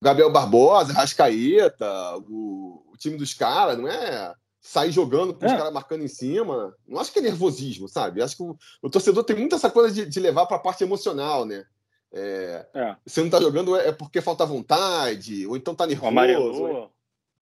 Gabriel 0.02 0.32
Barbosa, 0.32 0.94
Rascaeta, 0.94 2.18
o, 2.28 2.84
o 2.92 2.98
time 2.98 3.18
dos 3.18 3.34
caras, 3.34 3.78
não 3.78 3.88
é 3.88 4.34
sair 4.60 4.92
jogando 4.92 5.34
com 5.34 5.46
é. 5.46 5.48
os 5.48 5.54
caras 5.54 5.74
marcando 5.74 6.04
em 6.04 6.08
cima. 6.08 6.76
Não 6.88 7.00
acho 7.00 7.12
que 7.12 7.20
é 7.20 7.22
nervosismo, 7.22 7.88
sabe? 7.88 8.22
Acho 8.22 8.38
que 8.38 8.44
o, 8.44 8.58
o 8.82 8.90
torcedor 8.90 9.24
tem 9.24 9.36
muito 9.36 9.56
essa 9.56 9.70
coisa 9.70 9.94
de, 9.94 10.06
de 10.06 10.20
levar 10.20 10.46
para 10.46 10.58
a 10.58 10.62
parte 10.62 10.84
emocional, 10.84 11.46
né? 11.46 11.66
É, 12.12 12.66
é. 12.74 12.96
Você 13.06 13.22
não 13.22 13.30
tá 13.30 13.40
jogando 13.40 13.76
é, 13.76 13.90
é 13.90 13.92
porque 13.92 14.22
falta 14.22 14.46
vontade, 14.46 15.46
ou 15.48 15.56
então 15.56 15.76
tá 15.76 15.86
nervoso. 15.86 16.08
O 16.08 16.10
amarelou. 16.10 16.92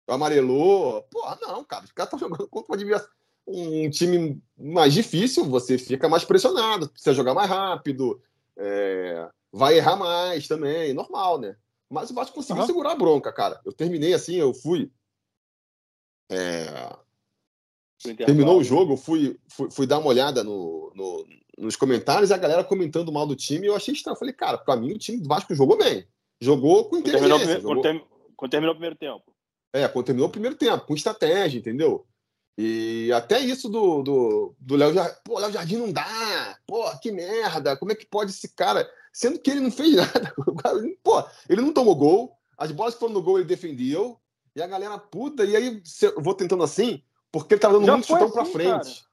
O 0.08 0.12
amarelou. 0.12 1.02
Porra, 1.04 1.38
não, 1.42 1.64
cara. 1.64 1.86
Os 1.86 1.92
caras 1.92 2.14
estão 2.14 2.20
jogando 2.20 2.48
contra 2.48 2.76
um, 3.48 3.86
um 3.86 3.90
time 3.90 4.42
mais 4.58 4.94
difícil, 4.94 5.46
você 5.46 5.78
fica 5.78 6.10
mais 6.10 6.24
pressionado, 6.24 6.90
precisa 6.90 7.16
jogar 7.16 7.34
mais 7.34 7.50
rápido, 7.50 8.22
é, 8.58 9.28
vai 9.52 9.78
errar 9.78 9.96
mais 9.96 10.48
também, 10.48 10.94
normal, 10.94 11.40
né? 11.40 11.56
Mas 11.90 12.12
o 12.12 12.14
Vasco 12.14 12.36
conseguiu 12.36 12.62
uhum. 12.62 12.68
segurar 12.68 12.92
a 12.92 12.96
bronca, 12.96 13.34
cara. 13.34 13.60
Eu 13.66 13.74
terminei 13.74 14.14
assim, 14.14 14.36
eu 14.36 14.54
fui. 14.54 14.92
É... 16.32 16.66
Terminou 18.16 18.60
o 18.60 18.64
jogo, 18.64 18.94
eu 18.94 18.98
fui, 18.98 19.38
fui, 19.50 19.70
fui, 19.72 19.86
dar 19.86 19.98
uma 19.98 20.08
olhada 20.08 20.42
no, 20.44 20.94
no, 20.96 21.28
nos 21.58 21.76
comentários 21.76 22.30
e 22.30 22.34
a 22.34 22.38
galera 22.38 22.64
comentando 22.64 23.12
mal 23.12 23.28
do 23.28 23.36
time. 23.36 23.68
Eu 23.68 23.76
achei 23.76 23.94
estranho. 23.94 24.14
Eu 24.14 24.20
falei, 24.20 24.34
cara, 24.34 24.58
pra 24.58 24.78
mim 24.78 24.94
o 24.94 24.98
time 24.98 25.20
do 25.20 25.28
Vasco 25.28 25.54
jogou 25.54 25.78
bem. 25.78 26.08
Jogou 26.40 26.86
com 26.86 26.98
inteligência. 26.98 27.28
Quando 27.30 27.40
terminou, 27.40 27.62
jogou... 27.62 27.84
Quando, 27.84 28.34
quando 28.38 28.52
terminou 28.52 28.72
o 28.72 28.76
primeiro 28.76 28.96
tempo. 28.96 29.36
É, 29.74 29.88
quando 29.88 30.06
terminou 30.06 30.30
o 30.30 30.32
primeiro 30.32 30.56
tempo, 30.56 30.86
com 30.86 30.96
estratégia, 30.96 31.60
entendeu? 31.60 32.08
E 32.62 33.10
até 33.14 33.40
isso 33.40 33.70
do, 33.70 34.04
do, 34.04 34.56
do 34.60 34.76
Léo 34.76 34.94
Jardim. 34.94 35.16
Pô, 35.24 35.40
Léo 35.40 35.52
Jardim 35.54 35.78
não 35.78 35.94
dá. 35.94 36.60
Pô, 36.68 36.84
que 37.00 37.10
merda. 37.10 37.78
Como 37.78 37.94
é 37.94 37.96
que 37.96 38.06
pode 38.06 38.32
esse 38.32 38.54
cara 38.54 38.86
sendo 39.14 39.40
que 39.40 39.50
ele 39.50 39.62
não 39.62 39.72
fez 39.72 39.96
nada. 39.96 40.34
Pô, 41.02 41.24
ele 41.48 41.62
não 41.62 41.72
tomou 41.72 41.96
gol, 41.96 42.38
as 42.58 42.70
bolas 42.74 42.96
que 42.96 43.00
foram 43.00 43.14
no 43.14 43.24
gol 43.24 43.40
ele 43.40 43.48
defendeu, 43.48 44.20
e 44.54 44.62
a 44.62 44.68
galera 44.68 44.98
puta, 44.98 45.46
e 45.46 45.56
aí 45.56 45.82
eu 46.02 46.22
vou 46.22 46.34
tentando 46.34 46.62
assim, 46.62 47.02
porque 47.32 47.54
ele 47.54 47.62
tava 47.62 47.76
dando 47.76 47.86
já 47.86 47.94
muito 47.94 48.08
chutão 48.08 48.26
assim, 48.26 48.34
pra 48.34 48.46
frente. 48.46 48.70
Cara. 48.70 49.10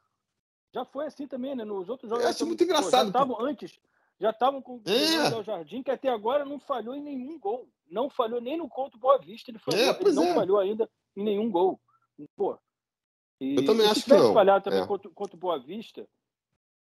Já 0.74 0.84
foi 0.84 1.06
assim 1.06 1.28
também, 1.28 1.54
né? 1.54 1.64
Nos 1.64 1.88
outros 1.88 2.10
jogos. 2.10 2.24
Eu 2.24 2.30
acho 2.30 2.46
muito 2.46 2.64
engraçado. 2.64 3.04
já 3.04 3.20
estavam 3.20 3.40
antes, 3.40 3.78
já 4.18 4.30
estavam 4.30 4.60
com 4.60 4.80
é. 4.86 5.36
o 5.36 5.44
Jardim, 5.44 5.84
que 5.84 5.90
até 5.92 6.08
agora 6.08 6.44
não 6.44 6.58
falhou 6.58 6.96
em 6.96 7.02
nenhum 7.02 7.38
gol. 7.38 7.68
Não 7.88 8.10
falhou 8.10 8.40
nem 8.40 8.58
no 8.58 8.68
contra 8.68 8.98
Boa 8.98 9.18
Vista, 9.18 9.52
ele, 9.52 9.60
falhou, 9.60 9.80
é, 9.80 9.96
ele 10.00 10.12
não 10.12 10.24
é. 10.24 10.34
falhou 10.34 10.58
ainda 10.58 10.90
em 11.16 11.22
nenhum 11.22 11.48
gol. 11.48 11.80
Pô. 12.36 12.58
E, 13.40 13.56
eu 13.56 13.64
também 13.64 13.86
acho 13.86 14.04
que 14.04 14.10
não. 14.10 14.32
falhar 14.32 14.62
também 14.62 14.80
é. 14.80 14.86
contra, 14.86 15.10
contra 15.10 15.36
o 15.36 15.38
Boa 15.38 15.58
Vista, 15.58 16.06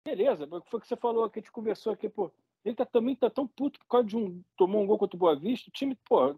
beleza, 0.05 0.47
foi 0.67 0.79
o 0.79 0.81
que 0.81 0.89
você 0.89 0.97
falou, 0.97 1.29
que 1.31 1.39
a 1.39 1.43
gente 1.43 1.53
conversou 1.53 1.93
aqui, 1.93 2.09
pô. 2.09 2.31
Ele 2.65 2.77
tá, 2.77 2.85
também 2.85 3.17
tá 3.17 3.29
tão 3.29 3.47
puto 3.47 3.79
por 3.81 3.87
causa 3.87 4.07
de 4.07 4.17
um. 4.17 4.41
Tomou 4.57 4.83
um 4.83 4.87
gol 4.87 4.99
contra 4.99 5.17
o 5.17 5.19
Boa 5.19 5.35
Vista, 5.35 5.69
o 5.69 5.73
time, 5.73 5.97
pô, 6.09 6.37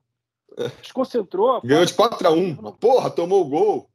desconcentrou. 0.81 1.61
Ganhou 1.63 1.85
de 1.85 1.93
4x1. 1.93 2.79
Porra, 2.79 3.11
tomou 3.11 3.43
o 3.43 3.49
gol. 3.49 3.91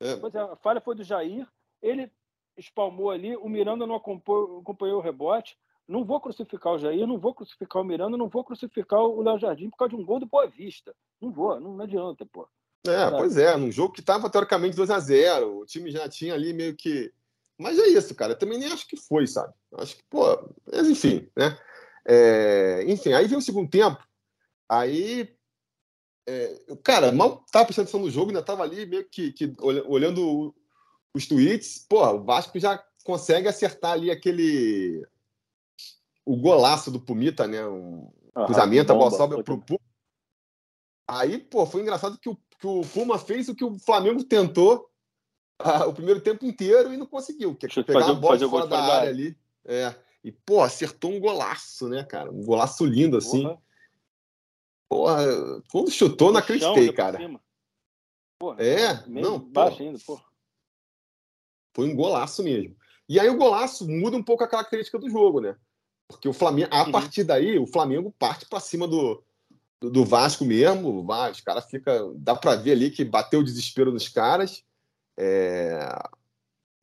É. 0.00 0.16
Pois 0.16 0.34
é, 0.34 0.40
a 0.40 0.56
falha 0.56 0.80
foi 0.80 0.94
do 0.94 1.04
Jair. 1.04 1.46
Ele 1.82 2.10
espalmou 2.56 3.10
ali, 3.10 3.36
o 3.36 3.48
Miranda 3.48 3.86
não 3.86 3.94
acompanhou, 3.94 4.60
acompanhou 4.60 4.98
o 4.98 5.02
rebote. 5.02 5.56
Não 5.88 6.04
vou 6.04 6.20
crucificar 6.20 6.74
o 6.74 6.78
Jair, 6.78 7.06
não 7.06 7.18
vou 7.18 7.34
crucificar 7.34 7.82
o 7.82 7.84
Miranda, 7.84 8.16
não 8.16 8.28
vou 8.28 8.44
crucificar 8.44 9.00
o 9.00 9.22
Léo 9.22 9.38
Jardim 9.38 9.70
por 9.70 9.76
causa 9.76 9.96
de 9.96 10.00
um 10.00 10.04
gol 10.04 10.20
do 10.20 10.26
Boa 10.26 10.46
Vista. 10.46 10.94
Não 11.20 11.30
vou, 11.30 11.58
não, 11.58 11.74
não 11.74 11.84
adianta, 11.84 12.24
pô. 12.26 12.48
É, 12.86 13.10
pois 13.10 13.36
é, 13.36 13.56
num 13.56 13.70
jogo 13.70 13.92
que 13.92 14.00
estava 14.00 14.30
teoricamente 14.30 14.76
2 14.76 14.90
a 14.90 14.98
0 14.98 15.58
o 15.58 15.66
time 15.66 15.90
já 15.90 16.08
tinha 16.08 16.34
ali 16.34 16.52
meio 16.52 16.74
que. 16.74 17.12
Mas 17.58 17.78
é 17.78 17.88
isso, 17.88 18.14
cara. 18.14 18.32
Eu 18.32 18.38
também 18.38 18.58
nem 18.58 18.72
acho 18.72 18.86
que 18.88 18.96
foi, 18.96 19.26
sabe? 19.26 19.52
Acho 19.74 19.96
que, 19.96 20.02
pô, 20.08 20.24
mas 20.72 20.88
enfim, 20.88 21.28
né? 21.36 21.58
É... 22.06 22.84
Enfim, 22.86 23.12
aí 23.12 23.26
veio 23.26 23.38
o 23.38 23.42
segundo 23.42 23.68
tempo, 23.68 24.02
aí. 24.68 25.36
É... 26.26 26.58
Cara, 26.82 27.12
mal 27.12 27.44
tava 27.52 27.66
prestando 27.66 27.84
atenção 27.84 28.00
no 28.00 28.10
jogo, 28.10 28.30
ainda 28.30 28.42
tava 28.42 28.62
ali 28.62 28.86
meio 28.86 29.06
que, 29.08 29.32
que 29.32 29.54
olhando 29.60 30.54
os 31.14 31.26
tweets. 31.26 31.84
Pô, 31.86 32.02
o 32.06 32.24
Vasco 32.24 32.58
já 32.58 32.82
consegue 33.04 33.46
acertar 33.46 33.92
ali 33.92 34.10
aquele. 34.10 35.06
O 36.24 36.36
golaço 36.36 36.90
do 36.90 37.00
Pumita, 37.00 37.46
né? 37.46 37.66
Um 37.66 38.10
cruzamento, 38.46 38.90
a 38.90 38.94
bola 38.94 39.10
sobe 39.10 39.42
pro. 39.42 39.62
Aí, 41.06 41.38
pô, 41.38 41.66
foi 41.66 41.82
engraçado 41.82 42.18
que 42.18 42.28
o 42.28 42.38
que 42.60 42.66
o 42.66 42.82
Puma 42.92 43.18
fez 43.18 43.48
o 43.48 43.54
que 43.54 43.64
o 43.64 43.78
Flamengo 43.78 44.22
tentou 44.22 44.88
ah, 45.58 45.86
o 45.86 45.94
primeiro 45.94 46.20
tempo 46.20 46.44
inteiro 46.44 46.92
e 46.92 46.96
não 46.96 47.06
conseguiu, 47.06 47.54
que 47.56 47.66
é 47.66 47.68
pegar 47.82 48.00
fazer, 48.00 48.12
a 48.12 48.14
bola 48.14 48.38
de 48.38 48.48
fora 48.48 48.66
da 48.66 48.78
área, 48.78 48.94
área 48.94 49.10
ali. 49.10 49.38
É. 49.64 49.94
E, 50.22 50.30
pô, 50.30 50.62
acertou 50.62 51.10
um 51.10 51.18
golaço, 51.18 51.88
né, 51.88 52.04
cara? 52.04 52.30
Um 52.30 52.44
golaço 52.44 52.84
lindo, 52.84 53.16
assim. 53.16 53.42
Porra, 54.88 55.24
porra 55.24 55.62
quando 55.70 55.90
chutou, 55.90 56.30
não 56.30 56.40
acreditei, 56.40 56.92
cara. 56.92 57.18
Porra, 58.38 58.62
é, 58.62 59.06
não, 59.06 59.38
baixo 59.38 59.82
ainda, 59.82 59.98
porra. 60.06 60.24
Foi 61.74 61.88
um 61.88 61.96
golaço 61.96 62.42
mesmo. 62.42 62.76
E 63.08 63.18
aí 63.18 63.28
o 63.28 63.36
golaço 63.36 63.88
muda 63.88 64.16
um 64.16 64.22
pouco 64.22 64.44
a 64.44 64.48
característica 64.48 64.98
do 64.98 65.08
jogo, 65.08 65.40
né? 65.40 65.56
Porque 66.08 66.28
o 66.28 66.32
Flamengo, 66.32 66.68
a 66.72 66.84
uhum. 66.84 66.92
partir 66.92 67.24
daí, 67.24 67.58
o 67.58 67.66
Flamengo 67.66 68.14
parte 68.18 68.46
para 68.46 68.60
cima 68.60 68.86
do, 68.86 69.22
do, 69.80 70.04
Vasco 70.04 70.44
mesmo, 70.44 71.06
os 71.30 71.40
caras 71.40 71.64
fica, 71.64 72.12
dá 72.16 72.34
para 72.34 72.56
ver 72.56 72.72
ali 72.72 72.90
que 72.90 73.04
bateu 73.04 73.40
o 73.40 73.44
desespero 73.44 73.90
dos 73.90 74.08
caras. 74.08 74.62
É... 75.16 75.80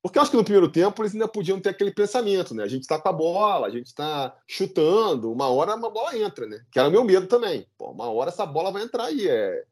Porque 0.02 0.18
eu 0.18 0.22
acho 0.22 0.32
que 0.32 0.38
no 0.38 0.44
primeiro 0.44 0.72
tempo 0.72 1.02
eles 1.02 1.14
ainda 1.14 1.28
podiam 1.28 1.60
ter 1.60 1.70
aquele 1.70 1.92
pensamento, 1.92 2.56
né? 2.56 2.64
A 2.64 2.68
gente 2.68 2.84
está 2.84 3.00
com 3.00 3.10
a 3.10 3.14
bola, 3.14 3.68
a 3.68 3.70
gente 3.70 3.88
está 3.88 4.36
chutando, 4.48 5.32
uma 5.32 5.48
hora 5.48 5.76
uma 5.76 5.90
bola 5.90 6.18
entra, 6.18 6.48
né? 6.48 6.66
Que 6.72 6.80
era 6.80 6.88
o 6.88 6.92
meu 6.92 7.04
medo 7.04 7.28
também. 7.28 7.68
Pô, 7.78 7.92
uma 7.92 8.10
hora 8.10 8.30
essa 8.30 8.46
bola 8.46 8.72
vai 8.72 8.84
entrar 8.84 9.06
aí. 9.06 9.28
É... 9.28 9.66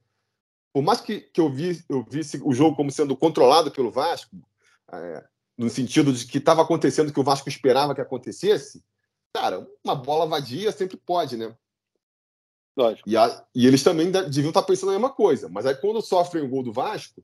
Por 0.73 0.83
mais 0.83 1.01
que, 1.01 1.21
que 1.21 1.39
eu, 1.39 1.49
vi, 1.49 1.83
eu 1.89 2.03
visse 2.03 2.39
o 2.43 2.53
jogo 2.53 2.75
como 2.75 2.91
sendo 2.91 3.15
controlado 3.15 3.71
pelo 3.71 3.91
Vasco, 3.91 4.35
é... 4.91 5.23
no 5.57 5.69
sentido 5.69 6.11
de 6.11 6.27
que 6.27 6.37
estava 6.37 6.61
acontecendo 6.61 7.09
o 7.09 7.13
que 7.13 7.19
o 7.19 7.23
Vasco 7.23 7.49
esperava 7.49 7.95
que 7.95 8.01
acontecesse, 8.01 8.83
cara, 9.33 9.65
uma 9.83 9.95
bola 9.95 10.27
vadia 10.27 10.71
sempre 10.71 10.97
pode, 10.97 11.37
né? 11.37 11.55
Lógico. 12.75 13.09
E, 13.09 13.15
a, 13.15 13.43
e 13.55 13.65
eles 13.65 13.83
também 13.83 14.11
deviam 14.11 14.49
estar 14.49 14.63
pensando 14.63 14.89
a 14.89 14.93
mesma 14.93 15.09
coisa. 15.09 15.47
Mas 15.47 15.65
aí 15.65 15.75
quando 15.75 16.01
sofrem 16.01 16.43
o 16.43 16.49
gol 16.49 16.61
do 16.61 16.73
Vasco, 16.73 17.23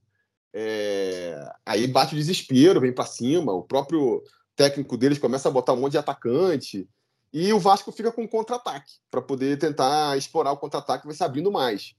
é, 0.54 1.52
aí 1.66 1.88
bate 1.88 2.14
o 2.14 2.18
desespero, 2.18 2.80
vem 2.80 2.94
para 2.94 3.06
cima, 3.06 3.52
o 3.52 3.64
próprio 3.64 4.24
técnico 4.56 4.96
deles 4.98 5.18
começa 5.18 5.50
a 5.50 5.52
botar 5.52 5.74
um 5.74 5.78
monte 5.78 5.94
de 5.94 5.98
atacante. 5.98 6.88
E 7.34 7.52
o 7.54 7.60
Vasco 7.60 7.92
fica 7.92 8.12
com 8.12 8.28
contra-ataque, 8.28 8.94
para 9.10 9.22
poder 9.22 9.58
tentar 9.58 10.18
explorar 10.18 10.52
o 10.52 10.58
contra-ataque, 10.58 11.06
vai 11.06 11.16
se 11.16 11.24
abrindo 11.24 11.52
mais. 11.52 11.96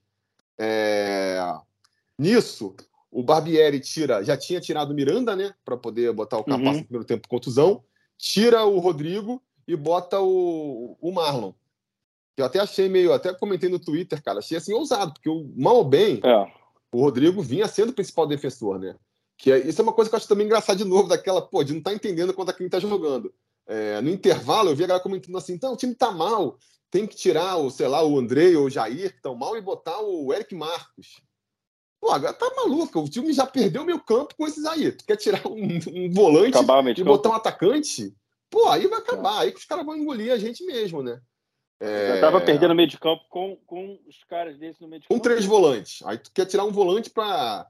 É, 0.59 1.38
nisso, 2.18 2.75
o 3.11 3.23
Barbieri 3.23 3.80
tira, 3.80 4.23
já 4.23 4.37
tinha 4.37 4.61
tirado 4.61 4.90
o 4.90 4.94
Miranda, 4.94 5.35
né, 5.35 5.54
para 5.64 5.76
poder 5.76 6.12
botar 6.12 6.37
o 6.37 6.44
Capasso 6.44 6.71
uhum. 6.71 6.76
no 6.78 6.85
primeiro 6.85 7.06
tempo 7.06 7.28
contusão, 7.28 7.82
tira 8.18 8.64
o 8.66 8.78
Rodrigo 8.78 9.42
e 9.66 9.75
bota 9.75 10.21
o, 10.21 10.99
o 11.00 11.11
Marlon 11.11 11.52
eu 12.37 12.45
até 12.45 12.59
achei 12.59 12.89
meio, 12.89 13.12
até 13.12 13.33
comentei 13.35 13.69
no 13.69 13.79
Twitter, 13.79 14.23
cara, 14.23 14.39
achei 14.39 14.57
assim 14.57 14.73
ousado, 14.73 15.12
porque 15.12 15.29
o 15.29 15.53
mal 15.57 15.77
ou 15.77 15.85
bem, 15.85 16.21
é. 16.25 16.53
o 16.93 17.01
Rodrigo 17.01 17.43
vinha 17.43 17.69
sendo 17.69 17.91
o 17.91 17.95
principal 17.95 18.27
defensor, 18.27 18.79
né? 18.79 18.97
Que 19.37 19.53
é, 19.53 19.59
isso 19.59 19.81
é 19.81 19.85
uma 19.85 19.93
coisa 19.93 20.09
que 20.09 20.15
eu 20.15 20.19
acho 20.19 20.29
também 20.29 20.47
engraçado 20.47 20.79
de 20.79 20.85
novo, 20.85 21.09
daquela, 21.09 21.43
pô, 21.43 21.62
de 21.62 21.73
não 21.73 21.79
estar 21.79 21.91
tá 21.91 21.97
entendendo 21.97 22.33
quanto 22.33 22.51
a 22.51 22.55
quem 22.55 22.69
tá 22.69 22.79
jogando. 22.79 23.33
É, 23.67 24.01
no 24.01 24.11
intervalo, 24.11 24.71
eu 24.71 24.77
vi 24.77 24.85
a 24.85 24.87
galera 24.87 25.03
comentando 25.03 25.37
assim, 25.37 25.55
então, 25.55 25.73
o 25.73 25.77
time 25.77 25.95
tá 25.95 26.11
mal, 26.11 26.57
tem 26.91 27.07
que 27.07 27.17
tirar, 27.17 27.57
o, 27.57 27.71
sei 27.71 27.89
lá, 27.89 28.05
o 28.05 28.19
Andrei 28.19 28.57
ou 28.57 28.67
o 28.67 28.71
Jair, 28.71 29.11
que 29.11 29.17
estão 29.17 29.35
mal, 29.35 29.57
e 29.57 29.61
botar 29.61 30.01
o 30.01 30.33
Eric 30.33 30.55
Marcos. 30.55 31.23
Pô, 32.01 32.11
agora 32.11 32.33
tá 32.33 32.51
maluco, 32.57 33.01
o 33.01 33.09
time 33.09 33.33
já 33.33 33.47
perdeu 33.47 33.85
meio 33.85 34.01
campo 34.01 34.35
com 34.37 34.47
esses 34.47 34.65
aí. 34.65 34.91
Tu 34.91 35.05
quer 35.05 35.17
tirar 35.17 35.47
um, 35.47 35.79
um 35.95 36.11
volante 36.11 36.59
e 37.01 37.05
botar 37.05 37.31
um 37.31 37.35
atacante? 37.35 38.12
Pô, 38.51 38.69
aí 38.69 38.89
vai 38.89 38.99
acabar, 38.99 39.41
aí 39.41 39.53
que 39.53 39.59
os 39.59 39.65
caras 39.65 39.87
vão 39.87 39.97
engolir 39.97 40.33
a 40.33 40.37
gente 40.37 40.65
mesmo, 40.65 41.03
né? 41.03 41.21
É... 41.83 42.21
tava 42.21 42.41
perdendo 42.41 42.77
meio 42.77 42.87
de 42.87 42.97
campo 42.97 43.25
com, 43.29 43.57
com 43.67 43.99
os 44.07 44.23
caras 44.29 44.57
desses 44.57 44.81
no 44.81 44.87
meio 44.87 45.03
de 45.03 45.09
campo. 45.09 45.21
Com 45.21 45.29
três 45.29 45.45
volantes. 45.45 46.01
Aí 46.07 46.17
tu 46.17 46.31
quer 46.33 46.47
tirar 46.47 46.65
um 46.65 46.71
volante 46.71 47.11
para. 47.11 47.67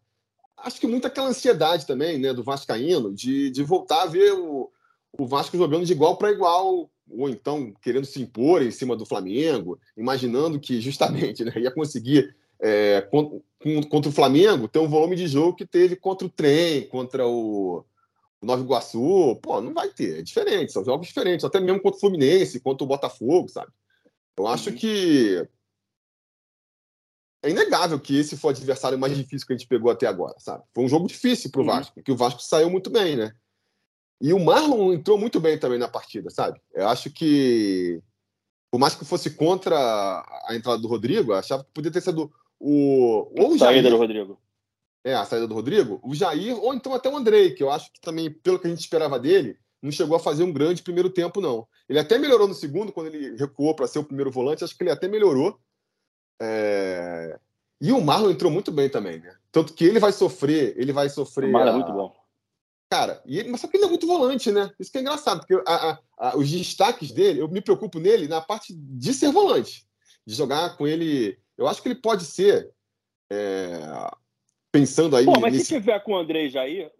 Acho 0.59 0.79
que 0.79 0.87
muita 0.87 1.09
aquela 1.09 1.29
ansiedade 1.29 1.87
também, 1.87 2.19
né, 2.19 2.35
do 2.35 2.43
Vascaíno, 2.43 3.13
de, 3.15 3.51
de 3.51 3.63
voltar 3.63 4.03
a 4.03 4.07
ver 4.07 4.33
o, 4.35 4.71
o 5.19 5.27
Vasco 5.27 5.57
jogando 5.57 5.87
de 5.87 5.93
igual 5.93 6.19
para 6.19 6.31
igual, 6.31 6.91
ou 7.11 7.29
então 7.29 7.73
querendo 7.81 8.05
se 8.05 8.21
impor 8.21 8.63
em 8.63 8.71
cima 8.71 8.95
do 8.95 9.07
Flamengo, 9.07 9.81
imaginando 9.97 10.61
que 10.61 10.79
justamente 10.79 11.43
né, 11.43 11.53
ia 11.57 11.71
conseguir 11.71 12.37
é, 12.61 13.01
contra 13.89 14.11
o 14.11 14.13
Flamengo 14.13 14.69
ter 14.69 14.79
um 14.79 14.89
volume 14.89 15.17
de 15.17 15.27
jogo 15.27 15.57
que 15.57 15.67
teve 15.67 15.97
contra 15.97 16.27
o 16.27 16.31
Trem, 16.31 16.87
contra 16.89 17.27
o 17.27 17.83
Nova 18.43 18.63
Iguaçu. 18.63 19.39
Pô, 19.43 19.59
não 19.63 19.73
vai 19.73 19.89
ter, 19.89 20.19
é 20.19 20.23
diferente, 20.23 20.71
são 20.71 20.85
jogos 20.85 21.07
diferentes, 21.07 21.47
até 21.47 21.59
mesmo 21.59 21.81
contra 21.81 21.97
o 21.97 22.01
Fluminense, 22.01 22.61
contra 22.61 22.85
o 22.85 22.87
Botafogo, 22.87 23.49
sabe? 23.49 23.73
Eu 24.37 24.47
acho 24.47 24.71
uhum. 24.71 24.77
que 24.77 25.49
é 27.43 27.51
inegável 27.51 27.99
que 27.99 28.17
esse 28.17 28.37
foi 28.37 28.53
o 28.53 28.57
adversário 28.57 28.99
mais 28.99 29.17
difícil 29.17 29.47
que 29.47 29.53
a 29.53 29.57
gente 29.57 29.67
pegou 29.67 29.91
até 29.91 30.07
agora, 30.07 30.39
sabe? 30.39 30.65
Foi 30.73 30.85
um 30.85 30.89
jogo 30.89 31.09
difícil 31.09 31.51
para 31.51 31.61
o 31.61 31.65
uhum. 31.65 31.71
Vasco, 31.71 31.95
porque 31.95 32.13
o 32.13 32.17
Vasco 32.17 32.43
saiu 32.43 32.71
muito 32.71 32.89
bem, 32.89 33.17
né? 33.17 33.35
E 34.21 34.33
o 34.33 34.39
Marlon 34.39 34.93
entrou 34.93 35.19
muito 35.19 35.41
bem 35.41 35.59
também 35.59 35.79
na 35.79 35.89
partida, 35.89 36.31
sabe? 36.31 36.61
Eu 36.73 36.89
acho 36.89 37.11
que, 37.11 38.01
por 38.71 38.79
mais 38.79 38.95
que 38.95 39.05
fosse 39.05 39.31
contra 39.31 39.77
a 40.47 40.55
entrada 40.55 40.79
do 40.79 40.87
Rodrigo, 40.87 41.33
eu 41.33 41.37
achava 41.37 41.65
que 41.65 41.73
podia 41.73 41.91
ter 41.91 42.01
sido 42.01 42.33
o. 42.61 43.29
Ou 43.37 43.55
o 43.55 43.59
saída 43.59 43.91
do 43.91 43.97
Rodrigo. 43.97 44.41
É, 45.05 45.15
a 45.15 45.25
saída 45.25 45.49
do 45.49 45.55
Rodrigo, 45.55 46.01
o 46.05 46.15
Jair, 46.15 46.57
ou 46.57 46.73
então 46.73 46.95
até 46.95 47.09
o 47.09 47.17
Andrei, 47.17 47.53
que 47.53 47.63
eu 47.65 47.73
acho 47.73 47.93
que 47.93 48.01
também, 48.01 48.31
pelo 48.31 48.61
que 48.61 48.69
a 48.69 48.71
gente 48.71 48.79
esperava 48.79 49.19
dele, 49.19 49.59
não 49.83 49.91
chegou 49.91 50.17
a 50.17 50.21
fazer 50.21 50.45
um 50.45 50.53
grande 50.53 50.85
primeiro 50.85 51.11
tempo, 51.11 51.41
não. 51.41 51.67
Ele 51.89 51.99
até 51.99 52.19
melhorou 52.19 52.49
no 52.49 52.55
segundo, 52.55 52.93
quando 52.93 53.09
ele 53.09 53.37
recuou 53.37 53.75
para 53.75 53.87
ser 53.87 53.99
o 53.99 54.05
primeiro 54.05 54.31
volante, 54.31 54.65
acho 54.65 54.77
que 54.77 54.83
ele 54.83 54.91
até 54.91 55.09
melhorou. 55.09 55.59
É... 56.41 57.39
E 57.81 57.93
o 57.93 58.01
Marlon 58.01 58.31
entrou 58.31 58.51
muito 58.51 58.71
bem 58.71 58.89
também, 58.89 59.19
né? 59.19 59.37
Tanto 59.51 59.75
que 59.75 59.85
ele 59.85 59.99
vai 59.99 60.13
sofrer, 60.13 60.75
ele 60.77 60.93
vai 60.93 61.09
sofrer. 61.09 61.49
O 61.49 61.53
Marlon 61.53 61.71
a... 61.71 61.73
é 61.73 61.77
muito 61.77 61.93
bom. 61.93 62.23
Cara, 62.91 63.23
e 63.25 63.39
ele, 63.39 63.51
mas 63.51 63.61
só 63.61 63.69
que 63.69 63.77
ele 63.77 63.87
é 63.87 63.89
muito 63.89 64.07
volante, 64.07 64.53
né? 64.53 64.71
Isso 64.79 64.93
que 64.93 64.99
é 64.99 65.01
engraçado, 65.01 65.41
porque 65.41 65.63
a, 65.67 65.99
a, 66.19 66.37
os 66.37 66.51
destaques 66.51 67.11
dele, 67.11 67.41
eu 67.41 67.49
me 67.49 67.63
preocupo 67.63 67.99
nele 67.99 68.29
na 68.29 68.41
parte 68.41 68.75
de 68.75 69.15
ser 69.15 69.33
volante, 69.33 69.87
de 70.27 70.35
jogar 70.35 70.77
com 70.77 70.87
ele. 70.87 71.39
Eu 71.57 71.67
acho 71.67 71.83
que 71.83 71.89
ele 71.89 72.01
pode 72.01 72.27
ser 72.27 72.71
é, 73.31 73.81
pensando 74.73 75.15
aí. 75.15 75.27
Pô, 75.27 75.39
mas 75.39 75.53
nesse... 75.53 75.67
se 75.67 75.75
tiver 75.75 76.01
com 76.01 76.13
o 76.13 76.17
André 76.17 76.49
Jair. 76.49 76.91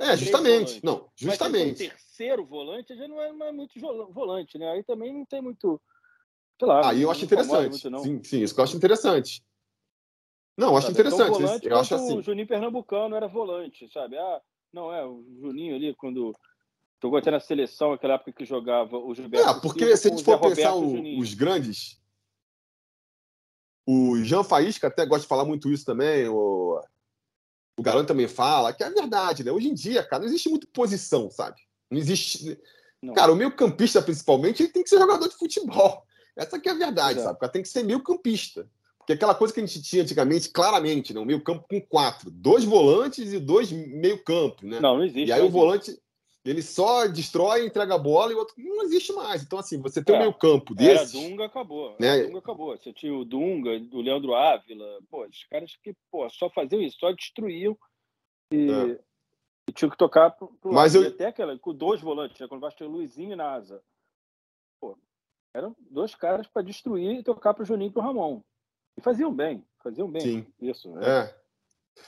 É, 0.00 0.16
justamente. 0.16 0.80
Não, 0.82 1.08
justamente. 1.14 1.86
Mas, 1.86 1.92
terceiro 1.92 2.44
volante 2.46 2.96
já 2.96 3.06
não 3.06 3.20
é, 3.20 3.32
não 3.32 3.46
é, 3.46 3.52
muito 3.52 3.78
volante, 4.10 4.56
né? 4.56 4.70
Aí 4.70 4.82
também 4.82 5.12
não 5.12 5.26
tem 5.26 5.42
muito. 5.42 5.80
Sei 6.58 6.66
lá. 6.66 6.90
Aí 6.90 7.02
eu 7.02 7.10
acho 7.10 7.24
interessante. 7.24 7.88
Muito, 7.88 8.02
sim, 8.02 8.24
sim, 8.24 8.42
isso 8.42 8.54
que 8.54 8.60
eu 8.60 8.64
acho 8.64 8.76
interessante. 8.76 9.44
Não, 10.56 10.70
eu 10.70 10.76
acho 10.78 10.86
sabe, 10.88 10.98
interessante. 10.98 11.28
Então, 11.28 11.40
volante, 11.40 11.68
eu 11.68 11.78
acho 11.78 11.94
assim. 11.94 12.18
O 12.18 12.22
Juninho 12.22 12.48
Pernambucano 12.48 13.14
era 13.14 13.28
volante, 13.28 13.88
sabe? 13.92 14.16
Ah, 14.16 14.40
não 14.72 14.92
é, 14.92 15.04
o 15.06 15.22
Juninho 15.40 15.76
ali, 15.76 15.94
quando. 15.94 16.34
Jogou 17.00 17.16
até 17.16 17.30
na 17.30 17.38
seleção, 17.38 17.92
aquela 17.92 18.14
época 18.14 18.32
que 18.32 18.44
jogava 18.44 18.98
o 18.98 19.14
Gilberto. 19.14 19.48
É, 19.48 19.60
porque 19.60 19.96
se 19.96 20.08
a 20.08 20.10
gente 20.10 20.24
for 20.24 20.40
pensar 20.40 20.74
o, 20.74 21.18
os 21.20 21.34
grandes. 21.34 22.00
O 23.86 24.16
Jean 24.22 24.42
Faísca 24.42 24.88
até 24.88 25.06
gosta 25.06 25.22
de 25.22 25.28
falar 25.28 25.44
muito 25.44 25.70
isso 25.70 25.86
também. 25.86 26.28
O, 26.28 26.78
o 27.78 27.82
Galão 27.82 28.04
também 28.04 28.26
fala, 28.26 28.72
que 28.72 28.82
é 28.82 28.90
verdade, 28.90 29.44
né? 29.44 29.52
Hoje 29.52 29.68
em 29.68 29.74
dia, 29.74 30.02
cara, 30.02 30.22
não 30.22 30.28
existe 30.28 30.48
muita 30.48 30.66
posição, 30.72 31.30
sabe? 31.30 31.56
Não 31.88 31.96
existe. 31.96 32.58
Não. 33.00 33.14
Cara, 33.14 33.32
o 33.32 33.36
meio 33.36 33.54
campista, 33.54 34.02
principalmente, 34.02 34.64
ele 34.64 34.72
tem 34.72 34.82
que 34.82 34.88
ser 34.88 34.98
jogador 34.98 35.28
de 35.28 35.36
futebol. 35.36 36.02
Essa 36.36 36.58
que 36.58 36.68
é 36.68 36.72
a 36.72 36.74
verdade, 36.74 37.20
é. 37.20 37.22
sabe? 37.22 37.36
O 37.36 37.38
cara 37.38 37.52
tem 37.52 37.62
que 37.62 37.68
ser 37.68 37.84
meio 37.84 38.02
campista. 38.02 38.68
Porque 38.98 39.12
aquela 39.12 39.34
coisa 39.34 39.54
que 39.54 39.60
a 39.60 39.64
gente 39.64 39.80
tinha 39.80 40.02
antigamente, 40.02 40.50
claramente, 40.50 41.14
né? 41.14 41.20
um 41.20 41.24
meio 41.24 41.42
campo 41.42 41.64
com 41.70 41.80
quatro. 41.80 42.30
Dois 42.30 42.64
volantes 42.64 43.32
e 43.32 43.38
dois 43.38 43.70
meio 43.70 44.22
campo, 44.24 44.66
né? 44.66 44.80
Não, 44.80 44.96
não 44.96 45.04
existe. 45.04 45.28
E 45.28 45.32
aí 45.32 45.40
o 45.40 45.48
volante, 45.48 45.98
ele 46.44 46.62
só 46.62 47.06
destrói, 47.06 47.66
entrega 47.66 47.94
a 47.94 47.98
bola 47.98 48.32
e 48.32 48.34
o 48.34 48.38
outro 48.38 48.54
não 48.58 48.82
existe 48.84 49.12
mais. 49.12 49.42
Então, 49.42 49.58
assim, 49.58 49.80
você 49.80 50.02
tem 50.02 50.14
é, 50.14 50.18
um 50.18 50.20
meio 50.22 50.34
campo 50.34 50.74
desse... 50.74 51.16
Era 51.16 51.28
Dunga, 51.28 51.44
acabou. 51.44 51.96
Né? 51.98 52.24
Dunga 52.24 52.38
acabou. 52.38 52.76
Você 52.76 52.92
tinha 52.92 53.14
o 53.14 53.24
Dunga, 53.24 53.70
o 53.92 54.00
Leandro 54.00 54.34
Ávila, 54.34 55.00
pô, 55.10 55.26
os 55.26 55.44
caras 55.44 55.76
que, 55.82 55.94
pô, 56.10 56.28
só 56.30 56.48
faziam 56.48 56.80
isso, 56.80 56.98
só 56.98 57.12
destruíam 57.12 57.76
e... 58.52 58.70
É. 58.70 59.00
e 59.68 59.72
tinham 59.72 59.90
que 59.90 59.98
tocar 59.98 60.30
pro, 60.30 60.48
pro 60.60 60.72
Mas 60.72 60.94
eu... 60.94 61.06
até 61.06 61.26
aquela, 61.26 61.58
com 61.58 61.74
dois 61.74 62.00
volantes, 62.00 62.38
né? 62.40 62.48
Quando 62.48 62.62
vai 62.62 62.72
ter 62.72 62.84
o 62.84 62.88
Luizinho 62.88 63.32
e 63.32 63.36
Nasa. 63.36 63.82
Pô, 64.80 64.96
eram 65.54 65.76
dois 65.90 66.14
caras 66.14 66.46
para 66.46 66.62
destruir 66.62 67.18
e 67.18 67.22
tocar 67.22 67.52
pro 67.52 67.64
Juninho 67.64 67.90
e 67.90 67.92
pro 67.92 68.02
Ramon. 68.02 68.40
E 68.96 69.02
faziam 69.02 69.32
bem, 69.32 69.64
faziam 69.82 70.10
bem 70.10 70.22
Sim. 70.22 70.46
isso. 70.60 70.90
Né? 70.92 71.06
É. 71.06 71.38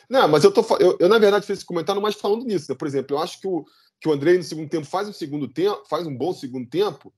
Não, 0.08 0.28
mas 0.28 0.44
eu 0.44 0.52
tô 0.52 0.62
eu, 0.78 0.96
eu, 1.00 1.08
na 1.08 1.18
verdade 1.18 1.46
fiz 1.46 1.58
esse 1.58 1.66
comentário 1.66 2.00
mais 2.00 2.14
falando 2.14 2.44
nisso, 2.44 2.70
né? 2.70 2.78
Por 2.78 2.86
exemplo, 2.86 3.16
eu 3.16 3.20
acho 3.20 3.40
que 3.40 3.46
o, 3.46 3.64
que 4.00 4.08
o 4.08 4.12
Andrei 4.12 4.36
no 4.36 4.42
segundo 4.42 4.68
tempo 4.68 4.86
faz 4.86 5.08
um 5.08 5.12
segundo 5.12 5.46
tempo, 5.46 5.84
faz 5.88 6.06
um 6.06 6.16
bom 6.16 6.32
segundo 6.32 6.68
tempo, 6.68 7.12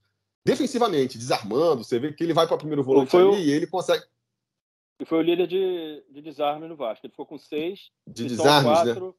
defensivamente, 0.45 1.17
desarmando, 1.17 1.85
você 1.85 1.99
vê 1.99 2.12
que 2.12 2.25
ele 2.25 2.35
vai 2.35 2.47
para 2.47 2.57
o 2.57 2.59
primeiro 2.59 2.83
volante 2.83 3.17
ali 3.17 3.25
o... 3.25 3.35
e 3.39 3.51
ele 3.51 3.67
consegue. 3.67 4.05
E 5.01 5.05
foi 5.05 5.19
o 5.19 5.23
líder 5.23 5.47
de, 5.47 6.05
de 6.11 6.21
desarme 6.21 6.69
no 6.69 6.77
Vasco. 6.77 7.07
Ele 7.07 7.12
ficou 7.12 7.27
com 7.27 7.39
seis. 7.39 7.91
De 8.07 8.27
desarmes, 8.27 8.85
né? 8.85 8.95
quatro... 8.95 9.17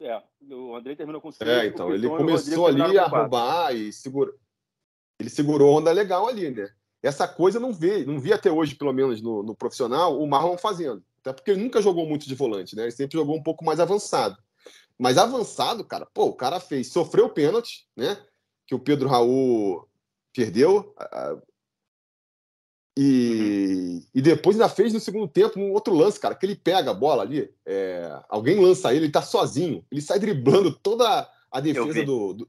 né? 0.00 0.08
É, 0.08 0.54
o 0.54 0.74
Andrei 0.74 0.96
terminou 0.96 1.20
com 1.20 1.30
seis. 1.30 1.48
É, 1.48 1.66
então, 1.66 1.92
ele 1.94 2.08
começou 2.08 2.66
ali 2.66 2.98
a 2.98 3.06
roubar 3.06 3.74
e 3.74 3.92
segurou. 3.92 4.34
Ele 5.18 5.30
segurou 5.30 5.78
onda 5.78 5.92
legal 5.92 6.28
ali, 6.28 6.50
né? 6.50 6.68
Essa 7.02 7.28
coisa 7.28 7.60
não 7.60 7.72
vi, 7.72 8.04
não 8.04 8.18
vi 8.18 8.32
até 8.32 8.50
hoje, 8.50 8.74
pelo 8.74 8.92
menos 8.92 9.20
no, 9.20 9.42
no 9.42 9.54
profissional, 9.54 10.20
o 10.20 10.26
Marlon 10.26 10.56
fazendo. 10.56 11.04
Até 11.20 11.32
porque 11.32 11.52
ele 11.52 11.62
nunca 11.62 11.80
jogou 11.80 12.06
muito 12.06 12.26
de 12.26 12.34
volante, 12.34 12.74
né? 12.74 12.82
Ele 12.82 12.90
sempre 12.90 13.18
jogou 13.18 13.36
um 13.36 13.42
pouco 13.42 13.64
mais 13.64 13.78
avançado. 13.78 14.36
Mas 14.98 15.18
avançado, 15.18 15.84
cara, 15.84 16.06
pô, 16.06 16.26
o 16.26 16.34
cara 16.34 16.60
fez, 16.60 16.88
sofreu 16.88 17.26
o 17.26 17.30
pênalti, 17.30 17.86
né? 17.96 18.16
Que 18.66 18.74
o 18.74 18.78
Pedro 18.78 19.08
Raul 19.08 19.88
perdeu. 20.32 20.94
E, 22.96 23.00
uhum. 23.00 24.06
e 24.14 24.22
depois 24.22 24.56
ainda 24.56 24.68
fez 24.68 24.92
no 24.92 25.00
segundo 25.00 25.26
tempo 25.26 25.58
um 25.58 25.72
outro 25.72 25.94
lance, 25.94 26.20
cara, 26.20 26.34
que 26.34 26.44
ele 26.44 26.54
pega 26.54 26.90
a 26.90 26.94
bola 26.94 27.22
ali, 27.22 27.50
é, 27.64 28.20
alguém 28.28 28.60
lança 28.60 28.92
ele, 28.92 29.06
ele 29.06 29.12
tá 29.12 29.22
sozinho, 29.22 29.82
ele 29.90 30.02
sai 30.02 30.18
driblando 30.18 30.70
toda 30.74 31.26
a 31.50 31.60
defesa 31.60 32.04
do, 32.04 32.34
do, 32.34 32.48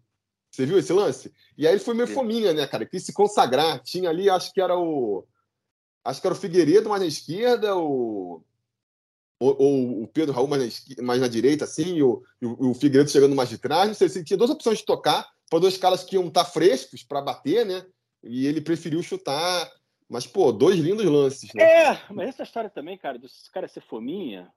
Você 0.51 0.65
viu 0.65 0.77
esse 0.77 0.91
lance? 0.91 1.33
E 1.57 1.65
aí 1.65 1.73
ele 1.73 1.83
foi 1.83 1.93
meio 1.93 2.07
fominha, 2.07 2.53
né, 2.53 2.67
cara? 2.67 2.85
Quis 2.85 3.03
se 3.03 3.13
consagrar. 3.13 3.79
Tinha 3.79 4.09
ali, 4.09 4.29
acho 4.29 4.53
que 4.53 4.61
era 4.61 4.77
o. 4.77 5.25
Acho 6.03 6.19
que 6.19 6.27
era 6.27 6.33
o 6.33 6.39
Figueiredo 6.39 6.89
mais 6.89 7.01
na 7.01 7.07
esquerda, 7.07 7.75
o 7.77 8.43
ou, 9.43 9.55
ou 9.59 10.03
o 10.03 10.07
Pedro 10.07 10.33
Raul 10.33 10.47
mais 10.47 10.85
na, 10.97 11.03
mais 11.03 11.21
na 11.21 11.27
direita, 11.27 11.65
assim, 11.65 11.95
e 11.95 12.03
o, 12.03 12.23
o, 12.41 12.69
o 12.69 12.73
Figueiredo 12.73 13.09
chegando 13.09 13.35
mais 13.35 13.49
de 13.49 13.57
trás. 13.57 13.87
Não 13.87 13.95
sei 13.95 14.09
se 14.09 14.23
tinha 14.23 14.37
duas 14.37 14.49
opções 14.49 14.79
de 14.79 14.85
tocar, 14.85 15.27
para 15.49 15.59
dois 15.59 15.77
caras 15.77 16.03
que 16.03 16.15
iam 16.15 16.27
estar 16.27 16.45
frescos 16.45 17.03
para 17.03 17.21
bater, 17.21 17.65
né? 17.65 17.85
E 18.23 18.47
ele 18.47 18.61
preferiu 18.61 19.03
chutar. 19.03 19.69
Mas, 20.09 20.27
pô, 20.27 20.51
dois 20.51 20.77
lindos 20.77 21.05
lances, 21.05 21.53
né? 21.53 21.63
É, 21.63 22.01
mas 22.09 22.29
essa 22.29 22.43
história 22.43 22.69
também, 22.69 22.97
cara, 22.97 23.17
desse 23.17 23.51
cara 23.51 23.67
ser 23.67 23.81
fominha, 23.81 24.51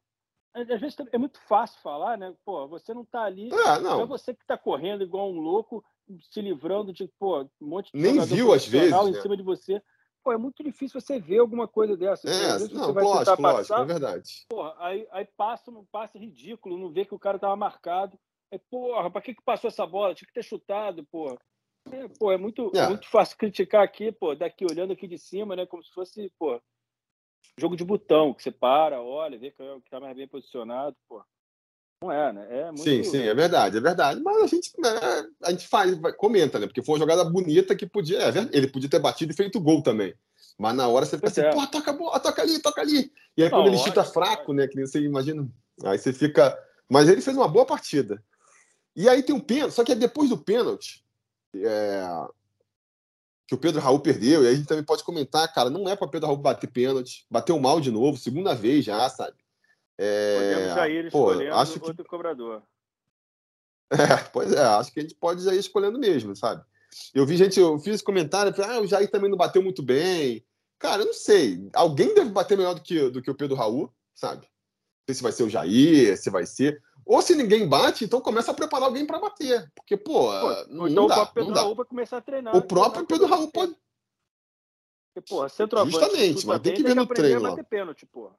às 0.53 0.81
vezes 0.81 0.97
é 1.13 1.19
muito 1.19 1.39
fácil 1.47 1.81
falar, 1.83 2.17
né? 2.17 2.35
Pô, 2.45 2.67
você 2.69 2.95
não 2.95 3.05
tá 3.05 3.23
ali. 3.23 3.49
É, 3.53 3.81
não. 3.81 4.01
é 4.01 4.07
você 4.07 4.35
que 4.35 4.47
tá 4.47 4.57
correndo 4.57 5.03
igual 5.03 5.31
um 5.31 5.39
louco, 5.39 5.85
se 6.33 6.41
livrando 6.41 6.93
de, 6.93 7.09
pô, 7.19 7.43
um 7.43 7.67
monte 7.67 7.91
de 7.93 8.01
Nem 8.01 8.21
viu 8.25 8.53
às 8.53 8.67
vezes. 8.67 8.93
em 8.93 9.13
né? 9.13 9.21
cima 9.21 9.37
de 9.37 9.43
você 9.43 9.83
pô, 10.27 10.33
é 10.33 10.37
muito 10.37 10.61
difícil 10.65 11.01
você 11.01 11.21
ver 11.21 11.39
alguma 11.39 11.69
coisa 11.69 11.97
dessa. 11.97 12.29
É, 12.29 12.59
não, 12.75 12.91
lógico, 12.91 13.41
lógico, 13.41 13.75
é 13.75 13.85
verdade. 13.85 14.45
Porra, 14.49 14.75
aí, 14.81 15.07
aí 15.13 15.25
passa 15.37 15.71
um 15.71 15.85
passe 15.85 16.19
ridículo, 16.19 16.77
não 16.77 16.91
vê 16.91 17.05
que 17.05 17.15
o 17.15 17.19
cara 17.19 17.39
tava 17.39 17.55
marcado. 17.55 18.19
É, 18.51 18.59
porra, 18.59 19.09
pra 19.09 19.23
que, 19.23 19.37
que 19.37 19.43
passou 19.45 19.69
essa 19.69 19.87
bola? 19.87 20.17
Tinha 20.17 20.27
que 20.27 20.35
ter 20.35 20.43
chutado, 20.43 21.07
porra. 21.07 21.39
É, 21.93 22.09
pô, 22.19 22.33
é 22.33 22.37
muito, 22.37 22.73
é. 22.75 22.89
muito 22.89 23.09
fácil 23.09 23.39
criticar 23.39 23.85
aqui, 23.85 24.11
pô, 24.11 24.35
daqui, 24.35 24.67
olhando 24.69 24.93
aqui 24.93 25.07
de 25.07 25.17
cima, 25.17 25.55
né? 25.55 25.65
Como 25.65 25.85
se 25.85 25.93
fosse, 25.93 26.33
pô, 26.37 26.61
jogo 27.57 27.77
de 27.77 27.85
botão, 27.85 28.35
que 28.35 28.43
você 28.43 28.51
para, 28.51 29.01
olha, 29.01 29.39
vê 29.39 29.53
que 29.53 29.91
tá 29.91 30.01
mais 30.01 30.17
bem 30.17 30.27
posicionado, 30.27 30.97
pô. 31.09 31.23
Não 32.07 32.13
é, 32.13 32.33
né? 32.33 32.47
É 32.51 32.65
muito... 32.67 32.83
Sim, 32.83 33.03
sim, 33.03 33.23
é 33.23 33.35
verdade, 33.35 33.79
é 33.79 33.81
verdade. 33.81 34.21
Mas 34.23 34.43
a 34.43 34.47
gente, 34.47 34.73
né, 34.79 34.91
a 35.43 35.51
gente 35.51 35.67
faz, 35.67 35.99
comenta, 36.17 36.59
né? 36.59 36.67
Porque 36.67 36.83
foi 36.83 36.95
uma 36.95 37.01
jogada 37.01 37.25
bonita 37.25 37.75
que 37.75 37.87
podia. 37.87 38.19
É, 38.21 38.29
ele 38.53 38.69
podia 38.69 38.89
ter 38.89 39.01
batido 39.01 39.33
e 39.33 39.37
feito 39.37 39.61
gol 39.61 39.83
também. 39.83 40.15
Mas 40.57 40.75
na 40.75 40.87
hora 40.87 41.05
você 41.05 41.17
fica 41.17 41.29
assim, 41.29 41.41
é. 41.41 41.51
pô, 41.51 41.67
toca 41.67 41.91
a 41.91 41.95
bola, 41.95 42.21
toca 42.21 42.43
ali, 42.43 42.59
toca 42.61 42.81
ali. 42.81 43.13
E 43.37 43.43
aí, 43.43 43.51
quando 43.51 43.67
ele 43.67 43.79
chuta 43.79 44.05
fraco, 44.05 44.53
né? 44.53 44.69
Que 44.69 44.81
você 44.81 45.01
imagina. 45.01 45.47
Aí 45.85 45.99
você 45.99 46.13
fica. 46.13 46.57
Mas 46.89 47.09
ele 47.09 47.21
fez 47.21 47.37
uma 47.37 47.49
boa 47.49 47.67
partida. 47.67 48.23
E 48.95 49.09
aí 49.09 49.23
tem 49.23 49.35
um 49.35 49.41
pênalti, 49.41 49.75
só 49.75 49.85
que 49.85 49.93
é 49.93 49.97
depois 49.97 50.31
do 50.31 50.39
pênalti. 50.39 51.05
É... 51.55 52.07
Que 53.47 53.55
o 53.55 53.59
Pedro 53.59 53.81
Raul 53.81 54.01
perdeu, 54.01 54.43
e 54.43 54.47
aí 54.49 54.55
a 54.55 54.57
gente 54.57 54.67
também 54.67 54.83
pode 54.83 55.05
comentar, 55.05 55.53
cara, 55.53 55.71
não 55.71 55.89
é 55.89 55.95
para 55.95 56.09
Pedro 56.09 56.27
Raul 56.27 56.39
bater 56.39 56.69
pênalti, 56.69 57.25
bateu 57.31 57.61
mal 57.61 57.81
de 57.81 57.93
novo, 57.93 58.19
segunda 58.19 58.55
vez 58.55 58.85
já, 58.85 59.09
sabe? 59.09 59.37
É, 59.99 60.39
Podemos 60.39 60.75
já 60.75 60.89
ir 60.89 61.11
pô, 61.11 61.31
acho 61.31 61.81
que... 61.81 61.87
outro 61.87 62.05
cobrador. 62.05 62.63
É, 63.89 64.17
pois 64.33 64.53
é, 64.53 64.61
acho 64.61 64.93
que 64.93 64.99
a 64.99 65.03
gente 65.03 65.15
pode 65.15 65.45
já 65.45 65.55
ir 65.55 65.61
escolhendo 65.61 65.97
mesmo, 65.97 66.35
sabe? 66.35 66.61
Eu 67.15 67.25
vi 67.25 67.37
gente, 67.37 67.61
eu 67.61 67.79
fiz 67.79 68.03
comentário, 68.03 68.53
ah, 68.65 68.81
o 68.81 68.87
Jair 68.87 69.09
também 69.09 69.31
não 69.31 69.37
bateu 69.37 69.63
muito 69.63 69.81
bem. 69.81 70.45
Cara, 70.79 71.03
eu 71.03 71.07
não 71.07 71.15
sei. 71.15 71.71
Alguém 71.73 72.13
deve 72.13 72.31
bater 72.31 72.59
melhor 72.59 72.75
do 72.75 72.81
que, 72.81 73.11
do 73.11 73.23
que 73.23 73.31
o 73.31 73.35
Pedro 73.35 73.57
Raul, 73.57 73.93
sabe? 74.13 74.43
Não 74.43 75.07
sei 75.07 75.15
se 75.15 75.23
vai 75.23 75.33
ser 75.33 75.45
o 75.45 75.49
Jair, 75.49 76.17
se 76.17 76.31
vai 76.31 76.45
ser. 76.47 76.83
Ou 77.05 77.23
se 77.23 77.37
ninguém 77.37 77.69
bate, 77.69 78.05
então 78.05 78.21
começa 78.21 78.51
a 78.51 78.55
preparar 78.55 78.89
alguém 78.89 79.07
para 79.07 79.21
bater. 79.21 79.71
Porque, 79.75 79.97
pô, 79.97 80.29
pô 80.29 80.67
não, 80.69 80.89
então 80.89 81.07
dá, 81.07 81.23
o 81.23 81.27
Pedro 81.29 81.45
não 81.45 81.55
dá. 81.55 81.61
Raul 81.61 81.77
vai 81.77 81.87
começar 81.87 82.17
a 82.17 82.21
treinar. 82.21 82.57
O 82.57 82.63
próprio 82.63 83.07
Pedro 83.07 83.27
Raul 83.27 83.49
pode. 83.53 83.77
Porque, 85.15 85.29
porra, 85.29 85.49
centroavante. 85.49 85.97
Justamente, 85.97 86.47
mas 86.47 86.61
tem 86.61 86.75
que 86.75 86.83
ver 86.83 86.97
no 86.97 87.07
treino. 87.07 87.41
Bater 87.41 87.65
pênalti, 87.65 88.05
porra. 88.05 88.35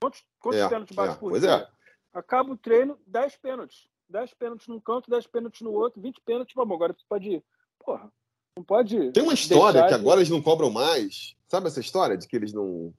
Quantos, 0.00 0.24
quantos 0.38 0.60
é, 0.60 0.68
pênaltis 0.68 0.94
bate 0.94 1.14
é, 1.14 1.18
por 1.18 1.30
pois 1.30 1.42
dia? 1.42 1.50
É. 1.50 1.68
Acaba 2.12 2.52
o 2.52 2.56
treino, 2.56 2.98
10 3.06 3.36
pênaltis. 3.36 3.88
10 4.08 4.34
pênaltis 4.34 4.68
num 4.68 4.80
canto, 4.80 5.10
10 5.10 5.26
pênaltis 5.26 5.60
no 5.62 5.72
outro, 5.72 6.00
20 6.00 6.20
pênaltis, 6.24 6.54
vamos, 6.54 6.74
agora 6.74 6.92
você 6.92 7.04
pode 7.08 7.28
ir. 7.28 7.44
Porra, 7.78 8.10
não 8.56 8.64
pode. 8.64 9.12
Tem 9.12 9.22
uma 9.22 9.34
história 9.34 9.82
que 9.82 9.88
de... 9.88 9.94
agora 9.94 10.20
eles 10.20 10.30
não 10.30 10.40
cobram 10.40 10.70
mais. 10.70 11.34
Sabe 11.48 11.66
essa 11.66 11.80
história 11.80 12.16
de 12.16 12.26
que 12.26 12.36
eles 12.36 12.52
não. 12.52 12.92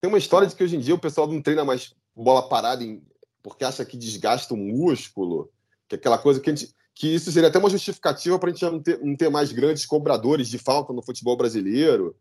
Tem 0.00 0.08
uma 0.08 0.18
história 0.18 0.46
de 0.46 0.54
que 0.54 0.62
hoje 0.62 0.76
em 0.76 0.80
dia 0.80 0.94
o 0.94 0.98
pessoal 0.98 1.26
não 1.26 1.42
treina 1.42 1.64
mais 1.64 1.94
bola 2.14 2.48
parada 2.48 2.84
em... 2.84 3.02
porque 3.42 3.64
acha 3.64 3.84
que 3.84 3.96
desgasta 3.96 4.54
o 4.54 4.56
músculo, 4.56 5.50
que 5.88 5.96
é 5.96 5.98
aquela 5.98 6.18
coisa 6.18 6.40
que 6.40 6.50
a 6.50 6.54
gente. 6.54 6.74
Que 6.94 7.12
isso 7.12 7.32
seria 7.32 7.48
até 7.48 7.58
uma 7.58 7.68
justificativa 7.68 8.38
para 8.38 8.50
a 8.50 8.52
gente 8.52 8.64
não 8.64 8.80
ter, 8.80 9.00
não 9.00 9.16
ter 9.16 9.28
mais 9.28 9.50
grandes 9.50 9.84
cobradores 9.84 10.48
de 10.48 10.58
falta 10.58 10.92
no 10.92 11.02
futebol 11.02 11.36
brasileiro. 11.36 12.16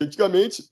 Antigamente, 0.00 0.70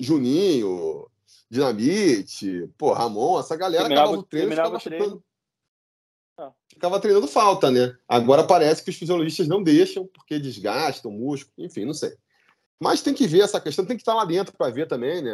Juninho, 0.00 1.06
Dinamite, 1.50 2.70
pô, 2.78 2.92
Ramon, 2.92 3.38
essa 3.38 3.56
galera 3.56 3.84
terminava, 3.84 4.08
acabava 4.08 4.22
o 4.22 4.26
treino 4.26 4.48
e 4.48 4.56
ficava 4.56 4.80
treino. 4.80 5.24
Ah. 6.38 6.52
Ficava 6.66 7.00
treinando 7.00 7.28
falta, 7.28 7.70
né? 7.70 7.94
Agora 8.08 8.44
parece 8.44 8.82
que 8.82 8.90
os 8.90 8.96
fisiologistas 8.96 9.46
não 9.46 9.62
deixam, 9.62 10.06
porque 10.06 10.38
desgastam 10.38 11.10
o 11.10 11.14
músculo, 11.14 11.52
enfim, 11.58 11.84
não 11.84 11.94
sei. 11.94 12.16
Mas 12.80 13.02
tem 13.02 13.14
que 13.14 13.26
ver 13.26 13.40
essa 13.40 13.60
questão, 13.60 13.84
tem 13.84 13.96
que 13.96 14.02
estar 14.02 14.14
lá 14.14 14.24
dentro 14.24 14.56
para 14.56 14.72
ver 14.72 14.88
também, 14.88 15.22
né? 15.22 15.32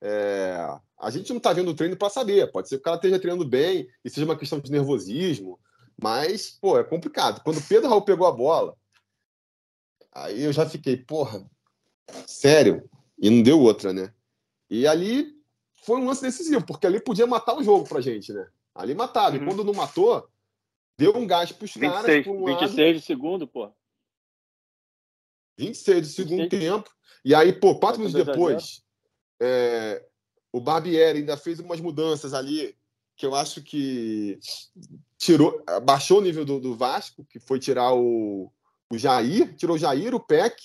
É, 0.00 0.56
a 0.98 1.10
gente 1.10 1.30
não 1.30 1.36
está 1.36 1.52
vendo 1.52 1.70
o 1.70 1.74
treino 1.74 1.96
para 1.96 2.10
saber. 2.10 2.50
Pode 2.50 2.68
ser 2.68 2.76
que 2.76 2.80
o 2.80 2.84
cara 2.84 2.96
esteja 2.96 3.20
treinando 3.20 3.48
bem 3.48 3.88
e 4.04 4.10
seja 4.10 4.24
uma 4.24 4.36
questão 4.36 4.58
de 4.58 4.70
nervosismo, 4.70 5.58
mas, 6.00 6.50
pô, 6.50 6.78
é 6.78 6.84
complicado. 6.84 7.40
Quando 7.44 7.58
o 7.58 7.62
Pedro 7.62 7.88
Raul 7.88 8.02
pegou 8.02 8.26
a 8.26 8.32
bola, 8.32 8.76
aí 10.10 10.42
eu 10.42 10.52
já 10.52 10.68
fiquei, 10.68 10.96
porra, 10.96 11.48
sério? 12.26 12.90
E 13.16 13.30
não 13.30 13.42
deu 13.42 13.60
outra, 13.60 13.92
né? 13.92 14.12
E 14.72 14.86
ali 14.86 15.38
foi 15.84 16.00
um 16.00 16.06
lance 16.06 16.22
decisivo, 16.22 16.64
porque 16.64 16.86
ali 16.86 16.98
podia 16.98 17.26
matar 17.26 17.54
o 17.54 17.62
jogo 17.62 17.86
pra 17.86 18.00
gente, 18.00 18.32
né? 18.32 18.48
Ali 18.74 18.94
matava. 18.94 19.36
Uhum. 19.36 19.42
E 19.42 19.46
quando 19.46 19.64
não 19.64 19.74
matou, 19.74 20.26
deu 20.96 21.14
um 21.14 21.26
gás 21.26 21.52
pros 21.52 21.74
26, 21.74 21.92
caras. 21.92 22.26
Um 22.26 22.46
26 22.46 22.76
lado, 22.78 22.94
de 22.94 23.00
segundo, 23.02 23.46
pô. 23.46 23.70
26 25.58 26.06
de 26.06 26.14
segundo 26.14 26.42
26. 26.44 26.62
tempo. 26.62 26.90
E 27.22 27.34
aí, 27.34 27.52
pô, 27.52 27.78
quatro 27.78 28.00
minutos 28.00 28.24
depois, 28.24 28.82
é, 29.38 30.02
o 30.50 30.58
Barbieri 30.58 31.18
ainda 31.18 31.36
fez 31.36 31.60
umas 31.60 31.78
mudanças 31.78 32.32
ali 32.32 32.74
que 33.14 33.26
eu 33.26 33.34
acho 33.34 33.62
que 33.62 34.40
tirou, 35.18 35.62
baixou 35.84 36.18
o 36.18 36.22
nível 36.22 36.46
do, 36.46 36.58
do 36.58 36.74
Vasco, 36.74 37.26
que 37.26 37.38
foi 37.38 37.58
tirar 37.58 37.92
o, 37.92 38.50
o 38.90 38.96
Jair, 38.96 39.54
tirou 39.54 39.76
o 39.76 39.78
Jair, 39.78 40.14
o 40.14 40.20
Peck 40.20 40.56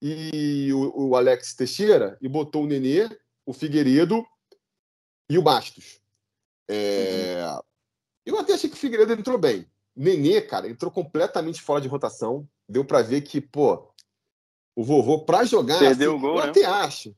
e 0.00 0.72
o, 0.72 1.08
o 1.08 1.16
Alex 1.16 1.54
Teixeira 1.54 2.16
e 2.20 2.28
botou 2.28 2.64
o 2.64 2.66
Nenê 2.66 3.08
o 3.48 3.52
Figueiredo 3.54 4.26
e 5.30 5.38
o 5.38 5.42
Bastos. 5.42 6.00
É... 6.68 7.42
Uhum. 7.46 7.60
Eu 8.26 8.38
até 8.38 8.52
achei 8.52 8.68
que 8.68 8.76
o 8.76 8.78
Figueiredo 8.78 9.14
entrou 9.14 9.38
bem. 9.38 9.66
Nenê, 9.96 10.42
cara, 10.42 10.68
entrou 10.68 10.92
completamente 10.92 11.62
fora 11.62 11.80
de 11.80 11.88
rotação. 11.88 12.46
Deu 12.68 12.84
para 12.84 13.00
ver 13.00 13.22
que, 13.22 13.40
pô, 13.40 13.90
o 14.76 14.84
vovô, 14.84 15.24
para 15.24 15.44
jogar. 15.44 15.78
Perdeu 15.78 16.12
assim, 16.12 16.18
o 16.18 16.20
gol, 16.20 16.38
eu 16.38 16.44
né? 16.44 16.50
até 16.50 16.64
acho. 16.66 17.16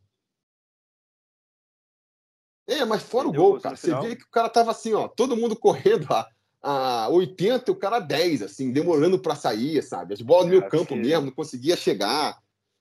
É, 2.69 2.85
mas 2.85 3.03
fora 3.03 3.25
Perdeu 3.25 3.43
o 3.43 3.51
gol, 3.51 3.61
cara. 3.61 3.77
Você 3.77 3.93
vê 4.01 4.15
que 4.15 4.23
o 4.23 4.31
cara 4.31 4.49
tava 4.49 4.71
assim, 4.71 4.95
ó, 4.95 5.09
todo 5.09 5.37
mundo 5.37 5.57
correndo 5.57 6.07
a, 6.13 6.29
a 6.63 7.09
80 7.09 7.71
e 7.71 7.75
o 7.75 7.77
cara 7.77 7.97
a 7.97 8.01
10, 8.01 8.43
assim, 8.43 8.73
demorando 8.73 9.19
para 9.19 9.35
sair, 9.35 9.83
sabe? 9.83 10.15
As 10.15 10.23
bolas 10.23 10.45
no 10.45 10.51
meio 10.53 10.69
campo 10.69 10.95
que... 10.95 11.01
mesmo, 11.01 11.27
não 11.27 11.33
conseguia 11.33 11.77
chegar. 11.77 12.41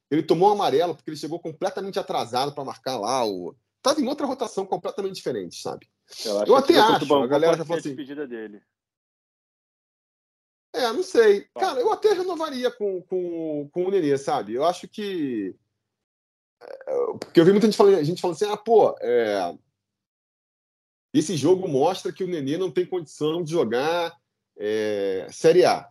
Ele 0.09 0.23
tomou 0.23 0.49
um 0.49 0.53
amarelo 0.53 0.95
porque 0.95 1.09
ele 1.09 1.17
chegou 1.17 1.39
completamente 1.39 1.99
atrasado 1.99 2.53
para 2.53 2.65
marcar 2.65 2.97
lá. 2.97 3.25
O... 3.25 3.55
Tava 3.81 4.01
em 4.01 4.07
outra 4.07 4.25
rotação 4.25 4.65
completamente 4.65 5.15
diferente, 5.15 5.61
sabe? 5.61 5.87
Eu, 6.25 6.43
eu 6.45 6.55
até 6.55 6.77
acho. 6.79 7.13
A 7.13 7.27
galera 7.27 7.57
já 7.57 7.63
falou 7.63 7.79
assim. 7.79 7.95
Dele. 7.95 8.61
É, 10.73 10.91
não 10.91 11.03
sei. 11.03 11.47
Cara, 11.55 11.79
eu 11.79 11.91
até 11.91 12.13
renovaria 12.13 12.71
com, 12.71 13.01
com, 13.03 13.69
com 13.71 13.85
o 13.85 13.91
Nenê, 13.91 14.17
sabe? 14.17 14.53
Eu 14.53 14.65
acho 14.65 14.87
que. 14.87 15.55
É, 16.61 16.95
porque 17.19 17.39
eu 17.39 17.45
vi 17.45 17.51
muita 17.51 17.67
gente 17.67 17.77
falando, 17.77 18.03
gente 18.03 18.21
falando 18.21 18.35
assim: 18.35 18.51
ah, 18.51 18.57
pô, 18.57 18.95
é... 19.01 19.55
esse 21.13 21.37
jogo 21.37 21.67
mostra 21.67 22.11
que 22.11 22.23
o 22.23 22.27
Nenê 22.27 22.57
não 22.57 22.71
tem 22.71 22.85
condição 22.85 23.43
de 23.43 23.51
jogar 23.51 24.15
é... 24.57 25.27
Série 25.31 25.65
A. 25.65 25.89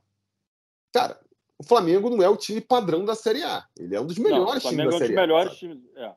Cara, 0.93 1.21
o 1.59 1.65
Flamengo 1.65 2.09
não 2.09 2.23
é 2.23 2.29
o 2.29 2.37
time 2.37 2.61
padrão 2.61 3.05
da 3.05 3.15
Série 3.15 3.43
A. 3.43 3.67
Ele 3.77 3.95
é 3.95 4.01
um 4.01 4.07
dos 4.07 4.19
melhores 4.19 4.63
não, 4.63 4.71
times 4.71 4.77
da 4.77 4.93
é 4.93 4.95
um 4.95 4.99
Série 4.99 5.13
A. 5.13 5.21
melhores 5.21 5.57
times. 5.57 5.79
É. 5.97 6.15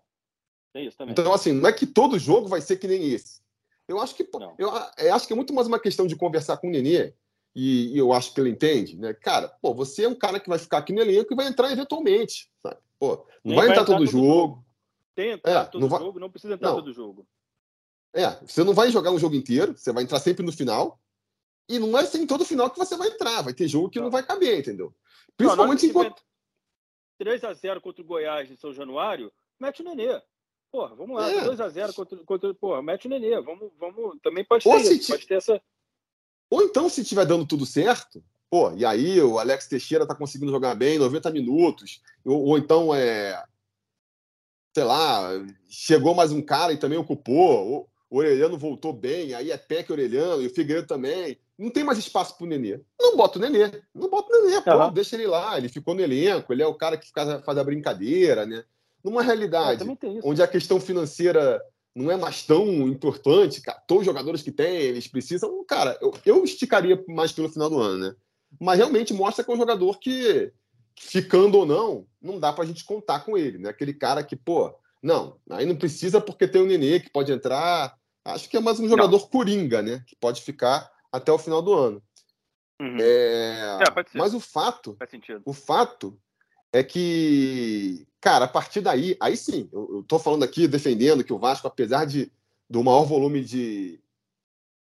é 0.76 0.84
isso 0.84 0.98
também. 0.98 1.12
Então, 1.14 1.34
assim, 1.34 1.52
não 1.52 1.68
é 1.68 1.74
que 1.74 1.88
todo 1.88 2.20
jogo 2.20 2.48
vai 2.48 2.62
ser 2.62 2.78
que 2.78 2.88
nem 2.88 3.12
esse. 3.12 3.42
Eu 3.88 4.00
acho 4.00 4.16
que, 4.16 4.24
eu, 4.58 4.70
eu 4.98 5.14
acho 5.14 5.28
que 5.28 5.34
é 5.34 5.36
muito 5.36 5.54
mais 5.54 5.68
uma 5.68 5.80
questão 5.80 6.08
de 6.08 6.16
conversar 6.16 6.58
com 6.58 6.68
o 6.68 6.72
Nenê 6.72 7.14
e, 7.54 7.94
e, 7.94 7.98
eu 7.98 8.14
acho 8.14 8.34
que 8.34 8.40
ele 8.40 8.50
entende, 8.50 8.96
né? 8.98 9.14
Cara, 9.14 9.50
pô, 9.62 9.74
você 9.74 10.06
é 10.06 10.08
um 10.08 10.16
cara 10.16 10.40
que 10.40 10.48
vai 10.48 10.58
ficar 10.58 10.78
aqui 10.78 10.94
no 10.94 11.02
elenco 11.02 11.34
e 11.34 11.36
vai 11.36 11.48
entrar 11.48 11.72
eventualmente, 11.72 12.50
sabe? 12.62 12.78
Pô, 12.98 13.26
não 13.44 13.56
vai, 13.56 13.68
vai, 13.68 13.76
entrar, 13.76 13.86
todo, 13.86 14.06
jogo. 14.06 14.28
jogo. 14.28 14.66
Tem 15.14 15.32
entrar 15.32 15.52
é, 15.52 15.66
todo 15.66 15.82
não 15.82 15.90
vai... 15.90 16.00
jogo, 16.00 16.20
não 16.20 16.30
precisa 16.30 16.54
entrar 16.54 16.70
não. 16.70 16.76
todo 16.78 16.94
jogo. 16.94 17.28
É, 18.14 18.30
você 18.46 18.64
não 18.64 18.74
vai 18.74 18.92
jogar 18.92 19.12
um 19.12 19.20
jogo 19.20 19.36
inteiro, 19.36 19.78
você 19.78 19.92
vai 19.92 20.04
entrar 20.04 20.20
sempre 20.20 20.46
no 20.46 20.52
final. 20.52 21.00
E 21.70 21.80
não 21.80 21.98
é 21.98 22.02
assim 22.02 22.28
todo 22.28 22.46
final 22.46 22.70
que 22.70 22.78
você 22.78 22.98
vai 22.98 23.08
entrar, 23.08 23.42
vai 23.42 23.54
ter 23.54 23.68
jogo 23.68 23.90
que 23.90 24.00
não, 24.00 24.06
não 24.06 24.12
vai 24.12 24.24
caber, 24.24 24.60
entendeu? 24.60 24.94
Principalmente 25.38 25.84
não, 25.84 25.90
enquanto 25.90 26.22
3 27.18 27.44
a 27.44 27.54
0 27.54 27.82
contra 27.82 28.02
o 28.02 28.06
Goiás 28.06 28.50
em 28.52 28.58
São 28.58 28.74
Januário, 28.74 29.32
mete 29.60 29.82
o 29.82 29.86
Nenê. 29.86 30.22
Porra, 30.72 30.96
vamos 30.96 31.18
lá, 31.18 31.30
é. 31.30 31.44
2 31.44 31.62
a 31.62 31.70
0 31.70 31.94
contra, 31.94 32.18
contra 32.24 32.54
porra, 32.54 32.82
mete 32.82 33.08
o 33.08 33.10
Nenê. 33.10 33.40
Vamos, 33.42 33.72
vamos, 33.80 34.18
também 34.22 34.44
pode 34.44 34.64
ter, 34.64 35.08
pode 35.08 35.28
ter 35.28 35.36
essa 35.36 35.62
ou 36.52 36.62
então, 36.62 36.90
se 36.90 37.00
estiver 37.00 37.26
dando 37.26 37.48
tudo 37.48 37.66
certo, 37.66 38.22
pô, 38.50 38.74
e 38.74 38.84
aí 38.84 39.22
o 39.22 39.40
Alex 39.40 39.68
Teixeira 39.68 40.06
tá 40.06 40.14
conseguindo 40.14 40.52
jogar 40.52 40.76
bem, 40.76 41.00
90 41.00 41.32
minutos, 41.32 42.02
ou, 42.26 42.44
ou 42.44 42.58
então 42.58 42.94
é. 42.94 43.42
Sei 44.76 44.84
lá, 44.84 45.30
chegou 45.70 46.14
mais 46.14 46.32
um 46.32 46.42
cara 46.42 46.74
e 46.74 46.78
também 46.78 46.98
ocupou, 46.98 47.90
o 48.10 48.18
Orelhano 48.18 48.58
voltou 48.58 48.92
bem, 48.92 49.34
aí 49.34 49.50
é 49.50 49.58
Peck 49.58 49.90
Orelhano, 49.92 50.42
e 50.42 50.48
o 50.48 50.54
Figueiredo 50.54 50.88
também. 50.88 51.40
Não 51.62 51.70
tem 51.70 51.84
mais 51.84 52.00
espaço 52.00 52.36
pro 52.36 52.48
Nenê. 52.48 52.80
Não 53.00 53.16
bota 53.16 53.38
o 53.38 53.42
Nenê. 53.42 53.72
Não 53.94 54.10
bota 54.10 54.34
o 54.36 54.42
Nenê, 54.42 54.58
uhum. 54.58 54.64
pô, 54.64 54.90
deixa 54.90 55.16
ele 55.16 55.28
lá. 55.28 55.60
Ele 55.60 55.70
ficou 55.70 55.94
no 55.94 56.02
elenco, 56.02 56.52
ele 56.52 56.64
é 56.64 56.66
o 56.66 56.74
cara 56.74 56.98
que 56.98 57.12
faz 57.12 57.58
a 57.58 57.64
brincadeira, 57.64 58.48
né? 58.48 58.64
Numa 59.04 59.22
realidade 59.22 59.84
onde 60.24 60.42
a 60.42 60.48
questão 60.48 60.80
financeira 60.80 61.62
não 61.94 62.10
é 62.10 62.18
mais 62.18 62.44
tão 62.44 62.66
importante, 62.88 63.62
cara. 63.62 63.80
Todos 63.88 64.02
os 64.02 64.06
jogadores 64.08 64.42
que 64.42 64.52
tem, 64.52 64.76
eles 64.76 65.08
precisam. 65.08 65.64
Cara, 65.64 65.96
eu, 66.02 66.12
eu 66.26 66.44
esticaria 66.44 67.04
mais 67.08 67.32
pelo 67.32 67.50
final 67.50 67.70
do 67.70 67.80
ano, 67.80 68.08
né? 68.08 68.16
Mas 68.60 68.80
realmente 68.80 69.14
mostra 69.14 69.44
que 69.44 69.52
é 69.52 69.54
um 69.54 69.58
jogador 69.58 70.00
que, 70.00 70.52
ficando 70.96 71.60
ou 71.60 71.66
não, 71.66 72.08
não 72.20 72.40
dá 72.40 72.52
pra 72.52 72.66
gente 72.66 72.84
contar 72.84 73.20
com 73.20 73.38
ele, 73.38 73.60
né? 73.60 73.70
Aquele 73.70 73.94
cara 73.94 74.24
que, 74.24 74.36
pô, 74.36 74.74
não, 75.02 75.38
aí 75.48 75.68
não 75.68 75.76
precisa 75.76 76.20
porque 76.20 76.48
tem 76.48 76.62
o 76.62 76.66
Nenê 76.66 77.00
que 77.00 77.10
pode 77.12 77.32
entrar. 77.32 77.96
Acho 78.26 78.50
que 78.50 78.58
é 78.58 78.60
mais 78.60 78.80
um 78.80 78.90
jogador 78.90 79.20
não. 79.20 79.28
coringa, 79.28 79.84
né? 79.84 80.04
Que 80.08 80.16
pode 80.16 80.42
ficar 80.42 80.90
até 81.12 81.32
o 81.32 81.38
final 81.38 81.62
do 81.62 81.74
ano. 81.74 82.02
Uhum. 82.80 82.98
É... 83.00 83.80
É, 83.82 84.18
mas 84.18 84.34
o 84.34 84.40
fato, 84.40 84.98
o 85.46 85.54
fato 85.54 86.20
é 86.74 86.84
que, 86.84 88.08
cara, 88.20 88.46
a 88.46 88.48
partir 88.48 88.82
daí, 88.82 89.16
aí 89.20 89.36
sim, 89.36 89.70
eu, 89.72 89.98
eu 89.98 90.04
tô 90.04 90.18
falando 90.18 90.44
aqui 90.44 90.68
defendendo 90.68 91.24
que 91.24 91.34
o 91.34 91.38
Vasco, 91.38 91.68
apesar 91.68 92.06
de 92.06 92.32
do 92.70 92.84
maior 92.84 93.04
volume 93.04 93.44
de, 93.44 94.00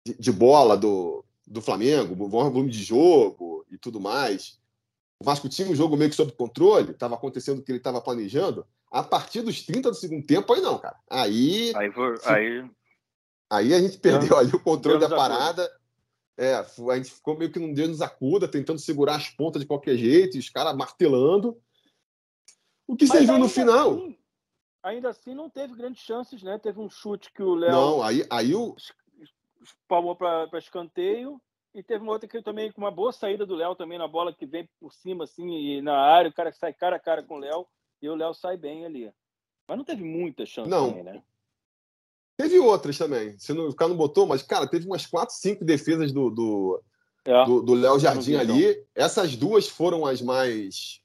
de, 0.05 0.13
de 0.19 0.31
bola 0.31 0.75
do, 0.75 1.23
do 1.45 1.61
Flamengo, 1.61 2.13
o 2.13 2.29
maior 2.29 2.49
volume 2.49 2.69
de 2.69 2.83
jogo 2.83 3.65
e 3.71 3.77
tudo 3.77 3.99
mais, 3.99 4.59
o 5.19 5.23
Vasco 5.23 5.47
tinha 5.47 5.69
um 5.69 5.75
jogo 5.75 5.95
meio 5.95 6.09
que 6.09 6.15
sob 6.15 6.31
controle, 6.33 6.91
estava 6.91 7.15
acontecendo 7.15 7.59
o 7.59 7.63
que 7.63 7.71
ele 7.71 7.79
estava 7.79 8.01
planejando. 8.01 8.67
A 8.91 9.01
partir 9.01 9.41
dos 9.41 9.63
30 9.63 9.89
do 9.89 9.95
segundo 9.95 10.25
tempo, 10.25 10.53
aí 10.53 10.61
não, 10.61 10.77
cara. 10.77 10.97
Aí. 11.09 11.73
Aí, 11.75 11.91
aí... 12.25 12.71
aí 13.49 13.73
a 13.73 13.79
gente 13.79 13.97
perdeu 13.97 14.37
ali 14.37 14.51
o 14.53 14.59
controle 14.59 14.99
da 14.99 15.09
parada. 15.09 15.69
É, 16.37 16.53
a 16.53 16.95
gente 16.95 17.11
ficou 17.11 17.35
meio 17.35 17.51
que 17.51 17.57
num 17.57 17.73
Deus 17.73 17.89
nos 17.89 18.01
acuda, 18.01 18.47
tentando 18.47 18.79
segurar 18.79 19.15
as 19.15 19.29
pontas 19.29 19.61
de 19.61 19.67
qualquer 19.67 19.97
jeito, 19.97 20.37
e 20.37 20.39
os 20.39 20.49
caras 20.49 20.75
martelando. 20.75 21.59
O 22.85 22.95
que 22.95 23.07
você 23.07 23.25
viu 23.25 23.39
no 23.39 23.49
final? 23.49 23.95
Assim, 23.95 24.17
ainda 24.83 25.09
assim, 25.09 25.33
não 25.33 25.49
teve 25.49 25.73
grandes 25.73 26.03
chances, 26.03 26.43
né? 26.43 26.59
Teve 26.59 26.79
um 26.79 26.89
chute 26.89 27.33
que 27.33 27.41
o 27.41 27.55
Léo. 27.55 27.71
Não, 27.71 28.03
aí, 28.03 28.23
aí 28.29 28.53
o. 28.53 28.75
Palmou 29.87 30.15
para 30.15 30.47
escanteio. 30.59 31.41
E 31.73 31.83
teve 31.83 32.01
uma 32.01 32.13
outra 32.13 32.27
que 32.27 32.41
também, 32.41 32.71
com 32.71 32.81
uma 32.81 32.89
boa 32.89 33.11
saída 33.11 33.45
do 33.45 33.53
Léo 33.53 33.75
também 33.75 33.99
na 33.99 34.07
bola 34.07 34.33
que 34.33 34.47
vem 34.47 34.67
por 34.79 34.91
cima, 34.91 35.25
assim, 35.25 35.47
e 35.51 35.81
na 35.81 35.95
área, 35.95 36.29
o 36.29 36.33
cara 36.33 36.51
sai 36.51 36.73
cara 36.73 36.95
a 36.95 36.99
cara 36.99 37.21
com 37.21 37.35
o 37.35 37.39
Léo 37.39 37.67
e 38.01 38.09
o 38.09 38.15
Léo 38.15 38.33
sai 38.33 38.57
bem 38.57 38.85
ali. 38.85 39.11
Mas 39.67 39.77
não 39.77 39.85
teve 39.85 40.03
muita 40.03 40.43
chance 40.45 40.69
não. 40.69 40.89
também, 40.89 41.03
né? 41.03 41.21
Teve 42.37 42.59
outras 42.59 42.97
também. 42.97 43.35
Você 43.37 43.51
não, 43.51 43.69
o 43.69 43.75
cara 43.75 43.89
não 43.89 43.97
botou, 43.97 44.27
mas, 44.27 44.43
cara, 44.43 44.67
teve 44.67 44.85
umas 44.85 45.07
quatro, 45.07 45.35
cinco 45.35 45.65
defesas 45.65 46.11
do, 46.11 46.29
do, 46.29 46.81
é. 47.25 47.45
do 47.45 47.73
Léo 47.73 47.99
Jardim 47.99 48.35
ali. 48.35 48.79
Essas 48.93 49.35
duas 49.35 49.67
foram 49.67 50.05
as 50.05 50.21
mais 50.21 51.01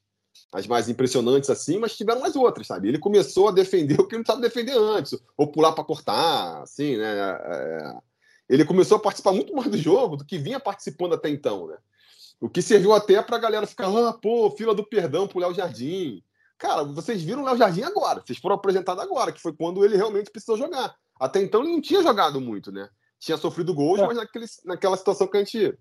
as 0.53 0.67
mais 0.67 0.87
impressionantes 0.87 1.49
assim, 1.49 1.79
mas 1.79 1.97
tiveram 1.97 2.21
mais 2.21 2.35
outras, 2.35 2.67
sabe? 2.67 2.87
Ele 2.87 2.99
começou 2.99 3.47
a 3.47 3.51
defender 3.51 3.99
o 3.99 4.07
que 4.07 4.15
não 4.15 4.23
sabe 4.23 4.43
defender 4.43 4.77
antes, 4.77 5.19
ou 5.35 5.47
pular 5.47 5.71
para 5.71 5.83
cortar, 5.83 6.61
assim, 6.61 6.95
né? 6.95 7.39
É... 7.43 7.97
Ele 8.47 8.63
começou 8.63 8.97
a 8.97 8.99
participar 8.99 9.31
muito 9.31 9.55
mais 9.55 9.69
do 9.71 9.77
jogo 9.77 10.15
do 10.15 10.23
que 10.23 10.37
vinha 10.37 10.59
participando 10.59 11.13
até 11.13 11.27
então, 11.27 11.65
né? 11.67 11.77
O 12.39 12.47
que 12.47 12.61
serviu 12.61 12.93
até 12.93 13.19
para 13.21 13.37
a 13.37 13.39
galera 13.39 13.65
ficar, 13.65 13.87
ah, 13.87 14.13
pô, 14.13 14.51
fila 14.51 14.75
do 14.75 14.83
perdão 14.83 15.27
pro 15.27 15.39
Léo 15.39 15.55
Jardim. 15.55 16.21
Cara, 16.57 16.83
vocês 16.83 17.23
viram 17.23 17.41
o 17.41 17.45
Léo 17.45 17.57
Jardim 17.57 17.81
agora, 17.81 18.21
vocês 18.23 18.37
foram 18.37 18.55
apresentados 18.55 19.03
agora, 19.03 19.31
que 19.31 19.41
foi 19.41 19.53
quando 19.53 19.83
ele 19.83 19.97
realmente 19.97 20.29
precisou 20.29 20.57
jogar. 20.57 20.95
Até 21.23 21.41
então 21.41 21.61
ele 21.61 21.71
não 21.71 21.81
tinha 21.81 22.01
jogado 22.01 22.39
muito, 22.41 22.71
né? 22.71 22.89
Tinha 23.19 23.37
sofrido 23.37 23.73
gols, 23.73 23.99
é. 23.99 24.05
mas 24.05 24.17
naquele, 24.17 24.45
naquela 24.65 24.97
situação 24.97 25.27
que 25.27 25.37
a 25.37 25.39
gente 25.39 25.77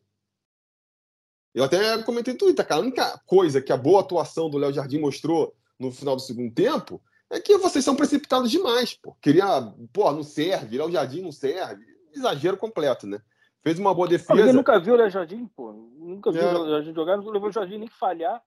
eu 1.55 1.65
até 1.65 2.03
comentei 2.03 2.33
no 2.33 2.39
Twitter, 2.39 2.67
cara. 2.67 2.81
A 2.81 2.85
única 2.85 3.21
coisa 3.27 3.61
que 3.61 3.73
a 3.73 3.77
boa 3.77 4.01
atuação 4.01 4.49
do 4.49 4.59
Léo 4.59 4.73
Jardim 4.73 4.99
mostrou 4.99 5.55
no 5.79 5.91
final 5.91 6.17
do 6.17 6.23
segundo 6.23 6.53
tempo 6.53 7.03
é 7.31 7.41
que 7.41 7.59
vocês 7.59 7.85
são 7.85 7.97
precipitados 7.97 8.51
demais, 8.51 8.95
pô. 8.95 9.15
Queria, 9.21 9.47
pô, 9.93 10.11
não 10.13 10.23
serve, 10.23 10.79
Léo 10.79 10.91
Jardim 10.91 11.23
não 11.23 11.33
serve. 11.33 11.85
Exagero 12.15 12.57
completo, 12.57 13.07
né? 13.07 13.21
Fez 13.63 13.79
uma 13.79 13.95
boa 13.95 14.09
defesa. 14.09 14.41
Ele 14.41 14.53
nunca 14.53 14.79
viu 14.79 14.95
o 14.95 14.97
Léo 14.97 15.11
Jardim, 15.11 15.47
pô. 15.47 15.73
Nunca 15.73 16.33
viu 16.33 16.43
é. 16.43 16.55
o 16.55 16.63
Léo 16.63 16.71
Jardim 16.71 16.95
jogar, 16.95 17.17
não 17.17 17.31
levou 17.31 17.49
o 17.49 17.53
Jardim 17.53 17.79
nem 17.79 17.89
falhar. 17.89 18.43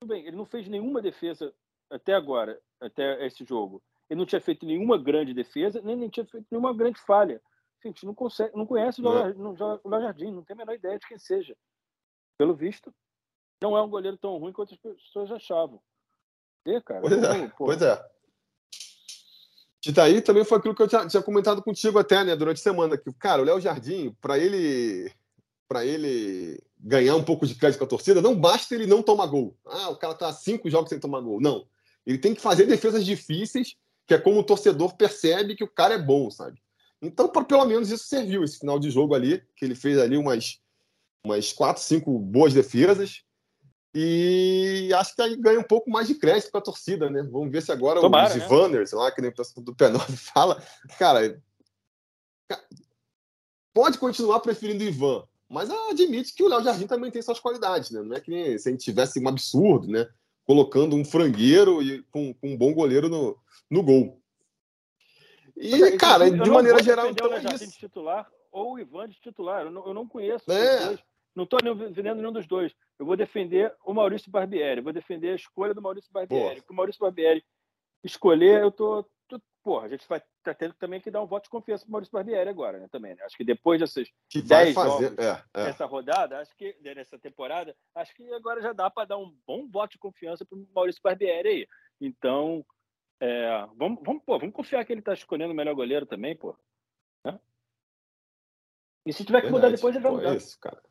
Tudo 0.00 0.08
bem, 0.08 0.26
ele 0.26 0.36
não 0.36 0.46
fez 0.46 0.66
nenhuma 0.66 1.02
defesa 1.02 1.52
até 1.90 2.14
agora, 2.14 2.58
até 2.80 3.26
esse 3.26 3.44
jogo. 3.44 3.82
Ele 4.10 4.18
não 4.18 4.26
tinha 4.26 4.40
feito 4.40 4.66
nenhuma 4.66 4.98
grande 4.98 5.32
defesa, 5.32 5.80
nem, 5.80 5.96
nem 5.96 6.10
tinha 6.10 6.26
feito 6.26 6.46
nenhuma 6.50 6.74
grande 6.74 7.00
falha. 7.00 7.40
Gente, 7.82 8.04
não, 8.04 8.14
consegue, 8.14 8.54
não 8.54 8.66
conhece 8.66 9.00
o 9.00 9.08
Léo 9.08 10.02
Jardim, 10.02 10.32
não 10.32 10.42
tem 10.42 10.54
a 10.54 10.58
menor 10.58 10.74
ideia 10.74 10.98
de 10.98 11.06
quem 11.06 11.18
seja 11.18 11.56
pelo 12.36 12.54
visto, 12.54 12.92
não 13.62 13.76
é 13.76 13.82
um 13.82 13.88
goleiro 13.88 14.16
tão 14.16 14.36
ruim 14.38 14.52
quanto 14.52 14.74
as 14.74 14.80
pessoas 14.80 15.30
achavam. 15.30 15.80
E, 16.66 16.80
cara, 16.80 17.00
pois, 17.00 17.12
é, 17.12 17.48
pois 17.56 17.82
é. 17.82 18.10
E 19.86 19.92
daí 19.92 20.20
também 20.20 20.44
foi 20.44 20.58
aquilo 20.58 20.74
que 20.74 20.82
eu 20.82 20.88
tinha, 20.88 21.06
tinha, 21.06 21.22
comentado 21.22 21.62
contigo 21.62 21.98
até, 21.98 22.24
né, 22.24 22.36
durante 22.36 22.58
a 22.58 22.62
semana, 22.62 22.98
que, 22.98 23.12
cara, 23.14 23.40
o 23.40 23.44
Léo 23.44 23.60
Jardim, 23.60 24.14
para 24.20 24.38
ele 24.38 25.12
para 25.68 25.86
ele 25.86 26.60
ganhar 26.80 27.14
um 27.14 27.22
pouco 27.22 27.46
de 27.46 27.54
crédito 27.54 27.78
com 27.78 27.84
a 27.84 27.88
torcida, 27.88 28.20
não 28.20 28.34
basta 28.34 28.74
ele 28.74 28.88
não 28.88 29.04
tomar 29.04 29.26
gol. 29.26 29.56
Ah, 29.64 29.90
o 29.90 29.96
cara 29.96 30.14
tá 30.14 30.32
cinco 30.32 30.68
jogos 30.68 30.88
sem 30.88 30.98
tomar 30.98 31.20
gol. 31.20 31.40
Não. 31.40 31.64
Ele 32.04 32.18
tem 32.18 32.34
que 32.34 32.40
fazer 32.40 32.66
defesas 32.66 33.04
difíceis, 33.04 33.76
que 34.10 34.14
é 34.14 34.18
como 34.18 34.40
o 34.40 34.42
torcedor 34.42 34.96
percebe 34.96 35.54
que 35.54 35.62
o 35.62 35.70
cara 35.70 35.94
é 35.94 35.98
bom, 35.98 36.28
sabe? 36.32 36.60
Então, 37.00 37.28
por, 37.28 37.44
pelo 37.44 37.64
menos 37.64 37.92
isso 37.92 38.08
serviu, 38.08 38.42
esse 38.42 38.58
final 38.58 38.76
de 38.76 38.90
jogo 38.90 39.14
ali, 39.14 39.40
que 39.54 39.64
ele 39.64 39.76
fez 39.76 39.96
ali 39.98 40.16
umas 40.16 40.60
umas 41.24 41.52
quatro, 41.52 41.80
cinco 41.80 42.18
boas 42.18 42.52
defesas. 42.52 43.22
E 43.94 44.90
acho 44.96 45.14
que 45.14 45.22
aí 45.22 45.36
ganha 45.36 45.60
um 45.60 45.64
pouco 45.64 45.88
mais 45.88 46.08
de 46.08 46.16
crédito 46.16 46.50
para 46.50 46.58
a 46.58 46.64
torcida, 46.64 47.08
né? 47.08 47.22
Vamos 47.22 47.52
ver 47.52 47.62
se 47.62 47.70
agora 47.70 48.00
Tomara, 48.00 48.36
os 48.36 48.70
né? 48.72 48.84
Lá, 48.98 49.12
que 49.12 49.22
nem 49.22 49.30
o 49.30 49.60
do 49.60 49.76
P9 49.76 50.00
fala, 50.34 50.60
cara, 50.98 51.40
pode 53.72 53.96
continuar 53.96 54.40
preferindo 54.40 54.82
o 54.82 54.88
Ivan, 54.88 55.22
mas 55.48 55.70
admite 55.70 56.34
que 56.34 56.42
o 56.42 56.48
Léo 56.48 56.64
Jardim 56.64 56.88
também 56.88 57.12
tem 57.12 57.22
suas 57.22 57.38
qualidades, 57.38 57.92
né? 57.92 58.02
Não 58.02 58.16
é 58.16 58.20
que 58.20 58.32
nem 58.32 58.58
se 58.58 58.68
a 58.68 58.72
gente 58.72 58.82
tivesse 58.82 59.20
um 59.20 59.28
absurdo, 59.28 59.86
né? 59.86 60.08
Colocando 60.50 60.96
um 60.96 61.04
frangueiro 61.04 61.80
e 61.80 62.02
com, 62.10 62.34
com 62.34 62.48
um 62.48 62.56
bom 62.56 62.74
goleiro 62.74 63.08
no, 63.08 63.38
no 63.70 63.84
gol. 63.84 64.20
E, 65.56 65.80
é, 65.80 65.96
cara, 65.96 66.28
de 66.28 66.50
maneira 66.50 66.82
geral, 66.82 67.08
então 67.08 67.32
é 67.32 67.38
isso. 67.54 67.70
De 67.70 67.78
titular 67.78 68.28
ou 68.50 68.72
o 68.72 68.78
Ivan 68.80 69.08
de 69.08 69.20
titular. 69.20 69.66
Eu 69.66 69.70
não, 69.70 69.86
eu 69.86 69.94
não 69.94 70.08
conheço. 70.08 70.50
É. 70.50 70.98
Não 71.36 71.44
estou 71.44 71.60
defendendo 71.60 72.16
nenhum 72.16 72.32
dos 72.32 72.48
dois. 72.48 72.74
Eu 72.98 73.06
vou 73.06 73.16
defender 73.16 73.72
o 73.84 73.94
Maurício 73.94 74.28
Barbieri. 74.28 74.80
Vou 74.80 74.92
defender 74.92 75.30
a 75.30 75.36
escolha 75.36 75.72
do 75.72 75.80
Maurício 75.80 76.10
Barbieri. 76.12 76.60
O 76.68 76.74
Maurício 76.74 77.00
Barbieri 77.00 77.44
escolher, 78.02 78.60
eu 78.60 78.72
tô. 78.72 79.06
Porra, 79.62 79.84
a 79.84 79.88
gente 79.88 80.08
vai 80.08 80.22
tá 80.42 80.54
tendo 80.54 80.72
também 80.74 81.00
que 81.00 81.10
dar 81.10 81.22
um 81.22 81.26
voto 81.26 81.44
de 81.44 81.50
confiança 81.50 81.84
pro 81.84 81.92
Maurício 81.92 82.12
Barbieri 82.12 82.48
agora, 82.48 82.78
né? 82.78 82.88
Também, 82.90 83.14
né? 83.14 83.22
Acho 83.24 83.36
que 83.36 83.44
depois 83.44 83.78
dessas 83.78 84.08
que 84.28 84.40
10 84.40 84.74
fazer, 84.74 85.10
jogos 85.10 85.18
é, 85.18 85.82
é. 85.82 85.84
rodada, 85.84 86.40
acho 86.40 86.56
que 86.56 86.74
nessa 86.82 87.18
temporada, 87.18 87.76
acho 87.94 88.14
que 88.14 88.32
agora 88.32 88.62
já 88.62 88.72
dá 88.72 88.88
para 88.88 89.08
dar 89.08 89.18
um 89.18 89.36
bom 89.46 89.68
voto 89.68 89.92
de 89.92 89.98
confiança 89.98 90.46
pro 90.46 90.66
Maurício 90.74 91.02
Barbieri 91.02 91.48
aí. 91.48 91.68
Então, 92.00 92.64
é, 93.20 93.66
vamos, 93.76 94.00
vamos, 94.02 94.22
pô, 94.24 94.38
vamos 94.38 94.54
confiar 94.54 94.84
que 94.84 94.92
ele 94.92 95.00
está 95.00 95.12
escolhendo 95.12 95.52
o 95.52 95.56
melhor 95.56 95.74
goleiro 95.74 96.06
também, 96.06 96.34
pô. 96.34 96.56
Né? 97.22 97.38
E 99.04 99.12
se 99.12 99.24
tiver 99.26 99.42
que 99.42 99.50
Verdade, 99.50 99.66
mudar 99.66 99.76
depois, 99.76 99.94
ele 99.94 100.02
vai 100.02 100.12
mudar. 100.12 100.32
É 100.32 100.36
isso, 100.36 100.58
cara. 100.58 100.82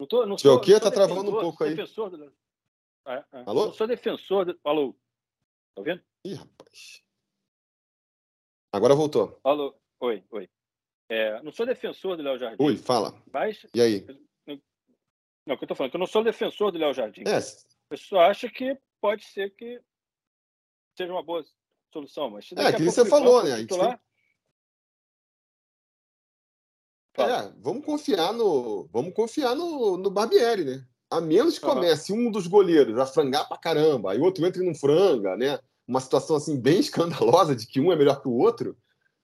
Não 0.00 0.06
tô, 0.06 0.24
não 0.24 0.38
sou, 0.38 0.60
tá 0.60 0.90
travando 0.90 1.36
um 1.36 1.40
pouco 1.40 1.64
aí. 1.64 1.74
Do... 1.74 2.32
É, 3.06 3.24
é. 3.32 3.42
Alô? 3.46 3.66
Não 3.66 3.72
sou 3.72 3.86
defensor. 3.86 4.46
Do... 4.46 4.58
Alô? 4.64 4.94
Tá 5.74 5.80
ouvindo? 5.80 6.02
Ih, 6.28 6.34
rapaz. 6.34 7.02
Agora 8.70 8.94
voltou. 8.94 9.40
Alô? 9.42 9.74
Oi, 10.00 10.22
oi. 10.30 10.50
É, 11.08 11.42
não 11.42 11.50
sou 11.50 11.64
defensor 11.64 12.18
do 12.18 12.22
Léo 12.22 12.38
Jardim. 12.38 12.62
Oi, 12.62 12.76
fala. 12.76 13.14
Mas... 13.32 13.66
E 13.74 13.80
aí? 13.80 14.06
Não, 15.46 15.54
o 15.54 15.58
que 15.58 15.64
eu 15.64 15.68
tô 15.68 15.74
falando, 15.74 15.90
que 15.90 15.96
eu 15.96 16.00
não 16.00 16.06
sou 16.06 16.22
defensor 16.22 16.70
do 16.70 16.76
Léo 16.76 16.92
Jardim. 16.92 17.22
É. 17.22 17.38
Eu 17.90 17.96
só 17.96 18.20
acho 18.20 18.50
que 18.50 18.78
pode 19.00 19.24
ser 19.24 19.54
que 19.54 19.80
seja 20.98 21.10
uma 21.10 21.22
boa 21.22 21.42
solução. 21.90 22.28
Mas 22.28 22.52
é, 22.52 22.72
que 22.74 22.82
você 22.82 23.06
falou, 23.06 23.42
né? 23.42 23.56
Titular, 23.60 23.98
É, 27.16 27.50
vamos 27.56 27.86
confiar 27.86 28.34
no, 28.34 28.86
vamos 28.92 29.14
confiar 29.14 29.54
no, 29.54 29.96
no 29.96 30.10
Barbieri, 30.10 30.64
né? 30.64 30.86
A 31.10 31.22
menos 31.22 31.58
que 31.58 31.64
comece 31.64 32.12
um 32.12 32.30
dos 32.30 32.46
goleiros 32.46 32.98
a 32.98 33.06
frangar 33.06 33.48
pra 33.48 33.56
caramba, 33.56 34.12
aí 34.12 34.18
o 34.18 34.24
outro 34.24 34.46
entra 34.46 34.62
não 34.62 34.74
franga, 34.74 35.34
né? 35.34 35.58
Uma 35.88 36.00
situação 36.00 36.36
assim 36.36 36.60
bem 36.60 36.78
escandalosa 36.80 37.56
de 37.56 37.66
que 37.66 37.80
um 37.80 37.90
é 37.90 37.96
melhor 37.96 38.20
que 38.20 38.28
o 38.28 38.32
outro. 38.32 38.76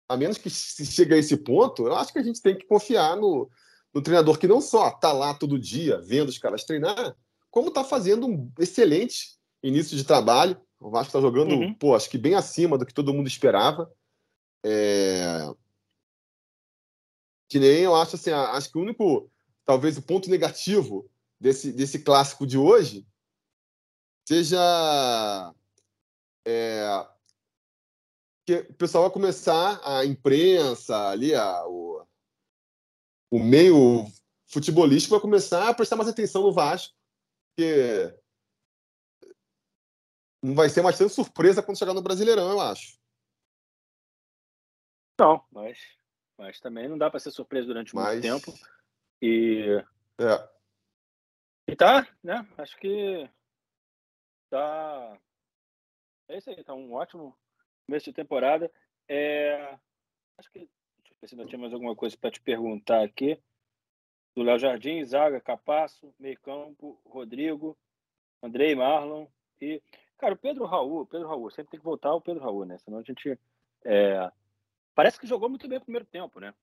A 0.10 0.18
menos 0.18 0.38
que 0.38 0.50
se 0.50 0.86
chegue 0.86 1.14
a 1.14 1.18
esse 1.18 1.38
ponto, 1.38 1.86
eu 1.86 1.96
acho 1.96 2.12
que 2.12 2.20
a 2.20 2.24
gente 2.24 2.42
tem 2.42 2.58
que 2.58 2.66
confiar 2.66 3.16
no, 3.16 3.50
no 3.94 4.02
treinador 4.02 4.38
que 4.38 4.48
não 4.48 4.62
só 4.62 4.90
tá 4.92 5.12
lá 5.12 5.34
todo 5.34 5.60
dia 5.60 6.02
vendo 6.02 6.30
os 6.30 6.38
caras 6.38 6.64
treinar, 6.64 7.16
como 7.52 7.72
tá 7.72 7.84
fazendo 7.84 8.28
um 8.28 8.52
excelente 8.58 9.38
início 9.62 9.96
de 9.96 10.04
trabalho. 10.04 10.60
O 10.80 10.90
Vasco 10.90 11.14
tá 11.14 11.22
jogando, 11.22 11.54
uhum. 11.54 11.74
pô, 11.74 11.96
acho 11.96 12.10
que 12.10 12.18
bem 12.18 12.36
acima 12.36 12.78
do 12.78 12.86
que 12.86 12.94
todo 12.94 13.14
mundo 13.14 13.28
esperava. 13.28 13.92
É 14.66 15.48
que 17.54 17.60
nem 17.60 17.82
eu 17.82 17.94
acho 17.94 18.16
assim, 18.16 18.32
acho 18.32 18.72
que 18.72 18.80
o 18.80 18.82
único, 18.82 19.30
talvez 19.64 19.96
o 19.96 20.02
ponto 20.02 20.28
negativo 20.28 21.08
desse, 21.40 21.72
desse 21.72 22.00
clássico 22.00 22.48
de 22.48 22.58
hoje 22.58 23.06
seja 24.28 25.54
é, 26.46 27.08
que 28.46 28.56
o 28.70 28.74
pessoal 28.74 29.04
vai 29.06 29.14
começar, 29.14 29.80
a 29.84 30.06
imprensa 30.06 31.10
ali, 31.10 31.34
a, 31.34 31.66
o, 31.68 32.06
o 33.32 33.40
meio 33.40 34.06
futebolístico 34.48 35.16
vai 35.16 35.22
começar 35.22 35.70
a 35.70 35.74
prestar 35.74 35.96
mais 35.96 36.10
atenção 36.10 36.42
no 36.44 36.54
Vasco, 36.54 36.96
porque 37.50 38.18
não 40.44 40.56
vai 40.56 40.70
ser 40.70 40.82
mais 40.82 40.98
tão 40.98 41.08
surpresa 41.08 41.64
quando 41.64 41.78
chegar 41.78 41.94
no 41.94 42.02
Brasileirão, 42.02 42.52
eu 42.52 42.60
acho. 42.60 42.98
Não, 45.20 45.46
mas 45.52 45.78
mas 46.38 46.60
também 46.60 46.88
não 46.88 46.98
dá 46.98 47.10
para 47.10 47.20
ser 47.20 47.32
surpresa 47.32 47.68
durante 47.68 47.96
muito 47.96 48.06
Mas... 48.06 48.22
tempo. 48.22 48.54
E. 49.22 49.82
É. 50.20 50.54
E 51.68 51.76
tá, 51.76 52.08
né? 52.24 52.46
Acho 52.58 52.76
que 52.78 53.30
tá. 54.50 55.18
É 56.28 56.38
isso 56.38 56.50
aí, 56.50 56.64
tá 56.64 56.74
um 56.74 56.94
ótimo 56.94 57.38
começo 57.86 58.06
de 58.06 58.14
temporada. 58.14 58.72
É... 59.08 59.78
Acho 60.38 60.52
que. 60.52 60.60
Deixa 60.60 61.14
eu 61.14 61.18
ver 61.22 61.28
se 61.28 61.36
não 61.36 61.46
tinha 61.46 61.60
mais 61.60 61.74
alguma 61.74 61.96
coisa 61.96 62.18
para 62.18 62.32
te 62.32 62.42
perguntar 62.42 63.04
aqui. 63.04 63.40
Do 64.36 64.42
Léo 64.42 64.58
Jardim, 64.58 65.04
Zaga, 65.04 65.40
Capasso, 65.40 66.14
Meio 66.20 66.40
Campo, 66.40 67.00
Rodrigo, 67.06 67.78
Andrei 68.42 68.76
Marlon 68.76 69.28
e. 69.62 69.82
Cara, 70.18 70.36
o 70.36 70.38
Pedro 70.38 70.66
Raul, 70.66 71.06
Pedro 71.06 71.28
Raul, 71.28 71.52
sempre 71.52 71.72
tem 71.72 71.80
que 71.80 71.86
voltar 71.86 72.14
o 72.14 72.22
Pedro 72.22 72.42
Raul, 72.42 72.66
né? 72.66 72.78
Senão 72.80 73.00
a 73.00 73.04
gente. 73.04 73.38
É 73.86 74.32
Parece 74.96 75.20
que 75.20 75.28
jogou 75.28 75.50
muito 75.50 75.68
bem 75.68 75.78
o 75.78 75.82
primeiro 75.82 76.06
tempo, 76.06 76.40
né? 76.40 76.54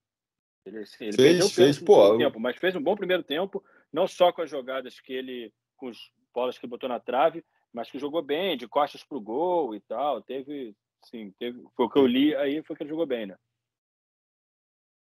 Ele, 0.64 0.78
ele 0.78 1.12
fez, 1.12 1.52
fez, 1.52 1.78
pô. 1.78 2.16
Tempo, 2.16 2.38
mas 2.38 2.56
fez 2.56 2.76
um 2.76 2.82
bom 2.82 2.94
primeiro 2.94 3.22
tempo, 3.22 3.64
não 3.92 4.06
só 4.06 4.32
com 4.32 4.42
as 4.42 4.50
jogadas 4.50 5.00
que 5.00 5.12
ele, 5.12 5.52
com 5.76 5.88
os 5.88 6.12
bolas 6.32 6.56
que 6.56 6.64
ele 6.64 6.70
botou 6.70 6.88
na 6.88 7.00
trave, 7.00 7.44
mas 7.72 7.90
que 7.90 7.98
jogou 7.98 8.22
bem, 8.22 8.56
de 8.56 8.66
costas 8.68 9.02
pro 9.04 9.20
gol 9.20 9.74
e 9.74 9.80
tal. 9.80 10.22
Teve, 10.22 10.74
sim, 11.04 11.32
teve, 11.38 11.62
foi 11.76 11.86
o 11.86 11.90
que 11.90 11.98
eu 11.98 12.06
li 12.06 12.34
aí, 12.36 12.62
foi 12.62 12.76
que 12.76 12.82
ele 12.82 12.90
jogou 12.90 13.06
bem, 13.06 13.26
né? 13.26 13.36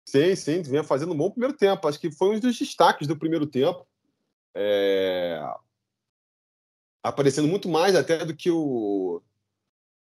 Sim, 0.09 0.35
sim, 0.35 0.62
vinha 0.62 0.83
fazendo 0.83 1.12
um 1.12 1.16
bom 1.16 1.31
primeiro 1.31 1.57
tempo. 1.57 1.87
Acho 1.87 2.01
que 2.01 2.11
foi 2.11 2.37
um 2.37 2.40
dos 2.40 2.59
destaques 2.59 3.07
do 3.07 3.16
primeiro 3.16 3.46
tempo. 3.46 3.87
É... 4.55 5.40
Aparecendo 7.03 7.48
muito 7.48 7.68
mais 7.68 7.94
até 7.94 8.25
do 8.25 8.35
que 8.35 8.51
o, 8.51 9.22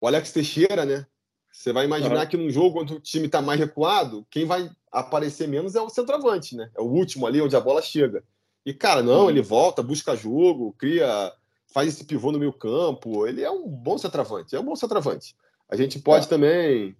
o 0.01 0.07
Alex 0.07 0.33
Teixeira, 0.33 0.85
né? 0.85 1.07
Você 1.53 1.73
vai 1.73 1.85
imaginar 1.85 2.23
uhum. 2.23 2.27
que 2.29 2.37
num 2.37 2.51
jogo 2.51 2.81
onde 2.81 2.95
o 2.95 3.01
time 3.01 3.27
está 3.27 3.41
mais 3.41 3.61
recuado, 3.61 4.27
quem 4.29 4.45
vai 4.45 4.69
aparecer 4.91 5.47
menos 5.47 5.77
é 5.77 5.81
o 5.81 5.89
centroavante, 5.89 6.57
né? 6.57 6.71
É 6.77 6.81
o 6.81 6.87
último 6.87 7.27
ali 7.27 7.41
onde 7.41 7.55
a 7.55 7.61
bola 7.61 7.81
chega. 7.81 8.25
E, 8.67 8.75
cara, 8.75 9.03
não, 9.03 9.25
uhum. 9.25 9.31
ele 9.31 9.43
volta, 9.43 9.83
busca 9.83 10.17
jogo, 10.17 10.75
cria, 10.77 11.33
faz 11.75 11.89
esse 11.89 12.05
pivô 12.05 12.31
no 12.31 12.39
meio 12.39 12.53
campo. 12.53 13.27
Ele 13.27 13.43
é 13.43 13.51
um 13.51 13.69
bom 13.69 13.99
centroavante, 13.99 14.55
é 14.55 14.61
um 14.61 14.65
bom 14.65 14.77
centroavante. 14.77 15.37
A 15.69 15.75
gente 15.75 15.99
pode 15.99 16.27
é. 16.27 16.29
também. 16.29 16.97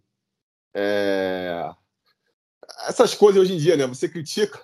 É... 0.75 1.71
Essas 2.89 3.15
coisas 3.15 3.41
hoje 3.41 3.55
em 3.55 3.59
dia, 3.59 3.77
né? 3.77 3.87
Você 3.87 4.09
critica. 4.09 4.61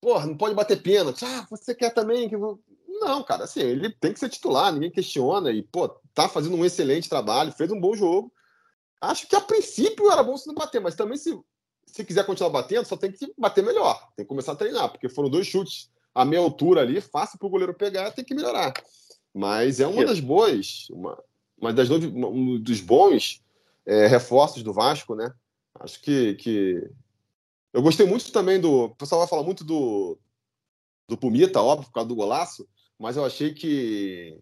Porra, 0.00 0.26
não 0.26 0.36
pode 0.36 0.54
bater 0.54 0.80
pênalti. 0.80 1.24
Ah, 1.24 1.44
você 1.50 1.74
quer 1.74 1.90
também 1.90 2.28
que. 2.28 2.36
Não, 2.36 3.24
cara, 3.24 3.44
assim, 3.44 3.60
ele 3.60 3.90
tem 3.90 4.12
que 4.12 4.20
ser 4.20 4.28
titular, 4.28 4.72
ninguém 4.72 4.90
questiona. 4.90 5.50
E, 5.50 5.62
pô, 5.62 5.88
tá 6.14 6.28
fazendo 6.28 6.56
um 6.56 6.64
excelente 6.64 7.08
trabalho, 7.08 7.50
fez 7.50 7.72
um 7.72 7.80
bom 7.80 7.96
jogo. 7.96 8.32
Acho 9.00 9.26
que 9.26 9.34
a 9.34 9.40
princípio 9.40 10.12
era 10.12 10.22
bom 10.22 10.36
se 10.36 10.46
não 10.46 10.54
bater, 10.54 10.80
mas 10.80 10.94
também 10.94 11.18
se, 11.18 11.36
se 11.86 12.04
quiser 12.04 12.24
continuar 12.24 12.50
batendo, 12.50 12.86
só 12.86 12.96
tem 12.96 13.10
que 13.10 13.34
bater 13.36 13.64
melhor. 13.64 13.98
Tem 14.14 14.24
que 14.24 14.28
começar 14.28 14.52
a 14.52 14.56
treinar, 14.56 14.90
porque 14.90 15.08
foram 15.08 15.28
dois 15.28 15.48
chutes 15.48 15.90
a 16.14 16.24
meia 16.24 16.40
altura 16.42 16.80
ali, 16.80 17.00
fácil 17.00 17.38
para 17.38 17.46
o 17.46 17.50
goleiro 17.50 17.74
pegar, 17.74 18.10
tem 18.10 18.24
que 18.24 18.34
melhorar. 18.34 18.72
Mas 19.34 19.80
é 19.80 19.86
uma 19.86 20.04
das 20.04 20.20
boas, 20.20 20.88
uma, 20.90 21.22
uma 21.58 21.72
das 21.72 21.90
um 21.90 22.58
dos 22.58 22.80
bons 22.80 23.42
é, 23.86 24.06
reforços 24.06 24.62
do 24.62 24.72
Vasco, 24.72 25.14
né? 25.14 25.32
Acho 25.80 26.00
que, 26.02 26.34
que 26.34 26.90
eu 27.72 27.80
gostei 27.80 28.06
muito 28.06 28.30
também 28.30 28.60
do. 28.60 28.84
O 28.84 28.94
pessoal 28.94 29.20
vai 29.20 29.28
falar 29.28 29.42
muito 29.42 29.64
do, 29.64 30.18
do 31.08 31.16
Pumita, 31.16 31.62
óbvio, 31.62 31.86
por 31.86 31.94
causa 31.94 32.08
do 32.08 32.14
golaço, 32.14 32.68
mas 32.98 33.16
eu 33.16 33.24
achei 33.24 33.54
que, 33.54 34.38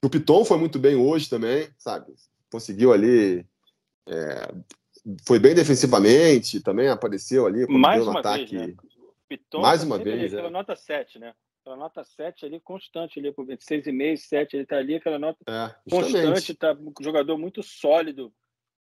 que 0.00 0.06
o 0.06 0.10
Piton 0.10 0.44
foi 0.44 0.58
muito 0.58 0.78
bem 0.78 0.96
hoje 0.96 1.30
também, 1.30 1.68
sabe? 1.78 2.12
Conseguiu 2.50 2.92
ali 2.92 3.46
é, 4.08 4.52
foi 5.26 5.38
bem 5.38 5.54
defensivamente, 5.54 6.60
também 6.60 6.88
apareceu 6.88 7.46
ali 7.46 7.66
mais 7.68 8.02
uma 8.06 8.20
ataque. 8.20 8.56
Vez, 8.56 8.68
né? 8.68 8.74
Piton 9.38 9.60
mais 9.60 9.82
uma 9.82 9.98
vez. 9.98 10.34
Ali, 10.34 10.46
é. 10.46 10.50
nota 10.50 10.76
7, 10.76 11.18
né? 11.18 11.34
Aquela 11.60 11.76
nota 11.76 12.04
7 12.04 12.44
ali 12.44 12.60
constante 12.60 13.18
ali, 13.18 13.32
por 13.32 13.46
6,5, 13.46 14.16
7, 14.18 14.56
ele 14.56 14.66
tá 14.66 14.76
ali, 14.76 14.96
aquela 14.96 15.18
nota 15.18 15.38
é, 15.48 15.74
constante, 15.88 16.54
tá 16.54 16.74
um 16.74 16.92
jogador 17.02 17.38
muito 17.38 17.62
sólido 17.62 18.32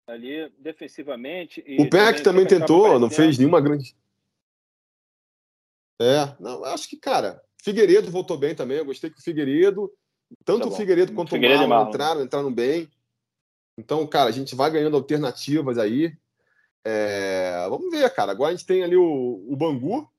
ali 0.08 0.50
defensivamente. 0.58 1.62
o 1.78 1.90
Peck 1.90 2.22
também, 2.22 2.46
também 2.46 2.48
tentou, 2.48 2.98
não 2.98 3.10
fez 3.10 3.38
nenhuma 3.38 3.60
grande. 3.60 3.96
É, 6.02 6.34
não, 6.40 6.64
acho 6.64 6.90
que, 6.90 6.96
cara, 6.96 7.44
Figueiredo 7.62 8.10
voltou 8.10 8.38
bem 8.38 8.56
também. 8.56 8.78
Eu 8.78 8.86
gostei 8.86 9.10
que 9.10 9.20
o 9.20 9.22
Figueiredo, 9.22 9.92
tanto 10.46 10.68
tá 10.68 10.74
o 10.74 10.78
Figueiredo 10.78 11.14
quanto 11.14 11.32
Figueiredo 11.32 11.66
o 11.66 11.68
Marlon 11.68 11.90
entraram, 11.90 12.24
entraram 12.24 12.54
bem. 12.54 12.90
Então, 13.78 14.06
cara, 14.08 14.30
a 14.30 14.32
gente 14.32 14.56
vai 14.56 14.72
ganhando 14.72 14.96
alternativas 14.96 15.78
aí. 15.78 16.14
É... 16.86 17.66
Vamos 17.70 17.92
ver, 17.92 18.10
cara. 18.14 18.32
Agora 18.32 18.50
a 18.50 18.56
gente 18.56 18.66
tem 18.66 18.84
ali 18.84 18.96
o, 18.96 19.46
o 19.48 19.56
Bangu, 19.56 20.10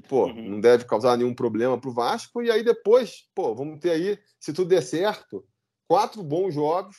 pô, 0.00 0.26
uhum. 0.26 0.50
não 0.50 0.60
deve 0.60 0.84
causar 0.84 1.16
nenhum 1.16 1.34
problema 1.34 1.78
pro 1.78 1.92
Vasco. 1.92 2.42
E 2.42 2.50
aí 2.50 2.62
depois, 2.62 3.28
pô, 3.34 3.54
vamos 3.54 3.78
ter 3.80 3.90
aí, 3.90 4.18
se 4.40 4.52
tudo 4.52 4.68
der 4.68 4.82
certo, 4.82 5.46
quatro 5.86 6.22
bons 6.22 6.54
jogos, 6.54 6.96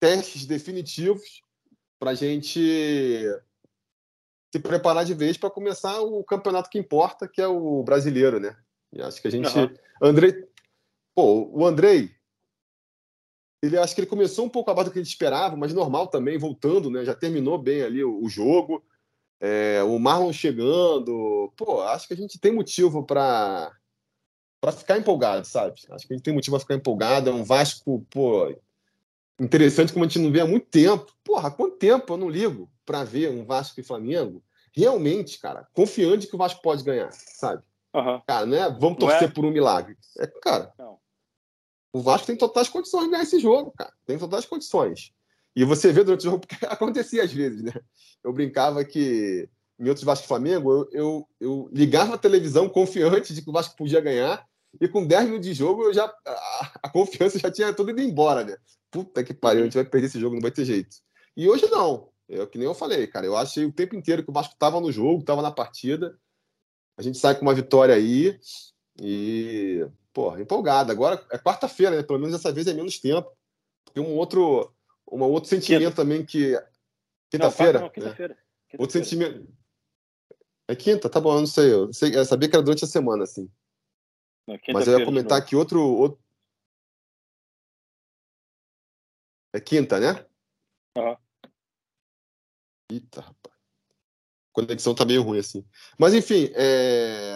testes 0.00 0.46
definitivos 0.46 1.42
para 1.98 2.10
a 2.10 2.14
gente 2.14 2.60
se 4.52 4.58
preparar 4.60 5.04
de 5.04 5.14
vez 5.14 5.36
para 5.36 5.50
começar 5.50 6.00
o 6.00 6.22
campeonato 6.24 6.68
que 6.68 6.78
importa, 6.78 7.26
que 7.28 7.40
é 7.40 7.46
o 7.46 7.82
brasileiro, 7.82 8.38
né? 8.38 8.56
E 8.92 9.00
acho 9.00 9.20
que 9.22 9.28
a 9.28 9.30
gente. 9.30 9.48
Uhum. 9.56 9.74
Andrei. 10.02 10.46
Pô, 11.14 11.48
o 11.52 11.64
Andrei. 11.64 12.10
Ele 13.62 13.78
acho 13.78 13.94
que 13.94 14.00
ele 14.00 14.08
começou 14.08 14.44
um 14.44 14.48
pouco 14.48 14.70
abaixo 14.70 14.90
do 14.90 14.92
que 14.92 14.98
a 14.98 15.02
gente 15.02 15.12
esperava, 15.12 15.56
mas 15.56 15.72
normal 15.72 16.08
também, 16.08 16.36
voltando, 16.36 16.90
né? 16.90 17.04
Já 17.04 17.14
terminou 17.14 17.56
bem 17.56 17.82
ali 17.82 18.02
o, 18.02 18.20
o 18.22 18.28
jogo. 18.28 18.84
É, 19.44 19.82
o 19.82 19.98
Marlon 19.98 20.32
chegando. 20.32 21.52
Pô, 21.56 21.82
acho 21.82 22.06
que 22.06 22.14
a 22.14 22.16
gente 22.16 22.38
tem 22.38 22.52
motivo 22.52 23.04
para 23.04 23.76
para 24.60 24.70
ficar 24.70 24.96
empolgado, 24.96 25.44
sabe? 25.44 25.74
Acho 25.90 26.06
que 26.06 26.12
a 26.12 26.16
gente 26.16 26.22
tem 26.22 26.32
motivo 26.32 26.54
para 26.54 26.60
ficar 26.60 26.74
empolgado. 26.76 27.28
É 27.28 27.32
um 27.32 27.42
Vasco, 27.42 28.06
pô, 28.08 28.56
interessante 29.40 29.92
como 29.92 30.04
a 30.04 30.08
gente 30.08 30.20
não 30.20 30.30
vê 30.30 30.40
há 30.40 30.46
muito 30.46 30.68
tempo. 30.68 31.12
Porra, 31.24 31.48
há 31.48 31.50
quanto 31.50 31.76
tempo 31.78 32.12
eu 32.12 32.16
não 32.16 32.30
ligo 32.30 32.70
para 32.86 33.02
ver 33.02 33.30
um 33.30 33.44
Vasco 33.44 33.80
e 33.80 33.82
Flamengo? 33.82 34.40
Realmente, 34.72 35.40
cara, 35.40 35.66
confiante 35.72 36.28
que 36.28 36.36
o 36.36 36.38
Vasco 36.38 36.62
pode 36.62 36.84
ganhar, 36.84 37.10
sabe? 37.10 37.64
Uhum. 37.92 38.22
Cara, 38.24 38.46
né? 38.46 38.76
Vamos 38.78 38.98
torcer 38.98 39.24
é? 39.24 39.32
por 39.32 39.44
um 39.44 39.50
milagre. 39.50 39.96
É, 40.20 40.28
cara, 40.28 40.72
não. 40.78 40.98
o 41.92 42.00
Vasco 42.00 42.28
tem 42.28 42.36
totais 42.36 42.68
condições 42.68 43.06
de 43.06 43.10
ganhar 43.10 43.24
esse 43.24 43.40
jogo, 43.40 43.72
cara. 43.76 43.92
Tem 44.06 44.16
totais 44.16 44.46
condições. 44.46 45.12
E 45.54 45.64
você 45.64 45.92
vê 45.92 46.02
durante 46.02 46.20
o 46.20 46.30
jogo, 46.30 46.46
porque 46.46 46.56
acontecia 46.66 47.24
às 47.24 47.32
vezes, 47.32 47.62
né? 47.62 47.72
Eu 48.24 48.32
brincava 48.32 48.84
que 48.84 49.48
em 49.78 49.88
outros 49.88 50.04
Vasco 50.04 50.26
Flamengo, 50.26 50.72
eu, 50.72 50.88
eu, 50.92 51.28
eu 51.40 51.70
ligava 51.72 52.14
a 52.14 52.18
televisão 52.18 52.68
confiante 52.68 53.34
de 53.34 53.42
que 53.42 53.50
o 53.50 53.52
Vasco 53.52 53.76
podia 53.76 54.00
ganhar 54.00 54.46
e 54.80 54.88
com 54.88 55.06
10 55.06 55.24
minutos 55.24 55.46
de 55.46 55.54
jogo, 55.54 55.84
eu 55.84 55.92
já, 55.92 56.04
a, 56.04 56.72
a, 56.84 56.88
confiança 56.88 57.38
já 57.38 57.50
tinha 57.50 57.74
tudo 57.74 57.90
ido 57.90 58.00
embora, 58.00 58.44
né? 58.44 58.56
Puta 58.90 59.22
que 59.22 59.34
pariu, 59.34 59.62
a 59.62 59.64
gente 59.64 59.74
vai 59.74 59.84
perder 59.84 60.06
esse 60.06 60.20
jogo, 60.20 60.34
não 60.34 60.42
vai 60.42 60.50
ter 60.50 60.64
jeito. 60.64 60.96
E 61.36 61.48
hoje 61.48 61.66
não. 61.68 62.10
É 62.28 62.46
que 62.46 62.56
nem 62.56 62.66
eu 62.66 62.74
falei, 62.74 63.06
cara. 63.06 63.26
Eu 63.26 63.36
achei 63.36 63.64
o 63.64 63.72
tempo 63.72 63.94
inteiro 63.94 64.22
que 64.22 64.30
o 64.30 64.32
Vasco 64.32 64.54
estava 64.54 64.80
no 64.80 64.90
jogo, 64.90 65.20
estava 65.20 65.42
na 65.42 65.50
partida. 65.50 66.16
A 66.96 67.02
gente 67.02 67.18
sai 67.18 67.34
com 67.34 67.42
uma 67.42 67.54
vitória 67.54 67.94
aí 67.94 68.38
e, 69.00 69.86
pô, 70.12 70.36
empolgado. 70.38 70.90
Agora 70.90 71.22
é 71.30 71.38
quarta-feira, 71.38 71.96
né? 71.96 72.02
Pelo 72.02 72.18
menos 72.18 72.34
dessa 72.34 72.52
vez 72.52 72.66
é 72.66 72.72
menos 72.72 72.98
tempo. 72.98 73.30
Tem 73.92 74.02
um 74.02 74.16
outro, 74.16 74.72
um 75.12 75.22
outro 75.30 75.50
sentimento 75.50 75.90
quinta. 75.90 75.96
também 75.96 76.24
que. 76.24 76.54
Quinta-feira? 77.30 77.90
Quinta-feira. 77.90 78.34
Né? 78.34 78.40
Quinta 78.68 78.82
outro 78.82 78.98
sentimento. 78.98 79.46
É 80.68 80.76
quinta? 80.76 81.08
Tá 81.08 81.20
bom, 81.20 81.34
eu 81.34 81.40
não 81.40 81.46
sei. 81.46 81.72
Eu, 81.72 81.92
sei, 81.92 82.16
eu 82.16 82.24
sabia 82.24 82.48
que 82.48 82.56
era 82.56 82.64
durante 82.64 82.84
a 82.84 82.88
semana, 82.88 83.24
assim. 83.24 83.50
Mas 84.72 84.88
eu 84.88 84.98
ia 84.98 85.04
comentar 85.04 85.38
aqui 85.38 85.54
outro, 85.54 85.80
outro. 85.80 86.20
É 89.54 89.60
quinta, 89.60 90.00
né? 90.00 90.26
Uhum. 90.96 91.16
Eita, 92.90 93.20
rapaz. 93.20 93.54
A 93.54 94.52
conexão 94.52 94.94
tá 94.94 95.04
meio 95.04 95.22
ruim 95.22 95.38
assim. 95.38 95.66
Mas 95.98 96.14
enfim, 96.14 96.50
é... 96.54 97.34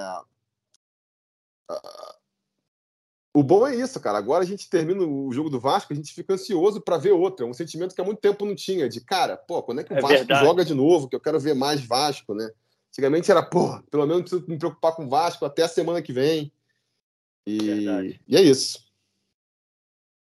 o 3.37 3.43
bom 3.43 3.67
é 3.67 3.75
isso, 3.77 4.01
cara. 4.01 4.17
Agora 4.17 4.43
a 4.43 4.47
gente 4.47 4.71
termina 4.71 5.03
o 5.03 5.31
jogo 5.31 5.51
do 5.51 5.61
Vasco, 5.61 5.93
a 5.93 5.97
gente 5.97 6.15
fica 6.15 6.33
ansioso 6.33 6.81
para 6.81 6.97
ver 6.97 7.13
outro. 7.13 7.45
É 7.45 7.49
um 7.49 7.53
sentimento 7.53 7.95
que 7.95 8.01
há 8.01 8.05
muito 8.05 8.19
tempo 8.19 8.47
não 8.47 8.55
tinha. 8.55 8.89
De 8.89 8.99
cara, 8.99 9.37
pô, 9.37 9.63
quando 9.63 9.83
é 9.83 9.85
que 9.85 9.93
o 9.93 9.99
é 9.99 10.01
Vasco 10.01 10.17
verdade. 10.17 10.43
joga 10.43 10.65
de 10.65 10.73
novo? 10.73 11.07
Que 11.07 11.17
eu 11.17 11.21
quero 11.21 11.39
ver 11.39 11.55
mais 11.55 11.85
Vasco, 11.85 12.35
né? 12.35 12.51
Antigamente 12.89 13.31
era, 13.31 13.43
pô, 13.43 13.79
pelo 13.91 14.07
menos 14.07 14.23
preciso 14.23 14.49
me 14.49 14.59
preocupar 14.59 14.97
com 14.97 15.05
o 15.05 15.09
Vasco 15.11 15.45
até 15.45 15.65
a 15.65 15.69
semana 15.69 16.01
que 16.01 16.15
vem. 16.15 16.51
E, 17.47 17.85
e 18.27 18.37
é 18.37 18.41
isso. 18.41 18.91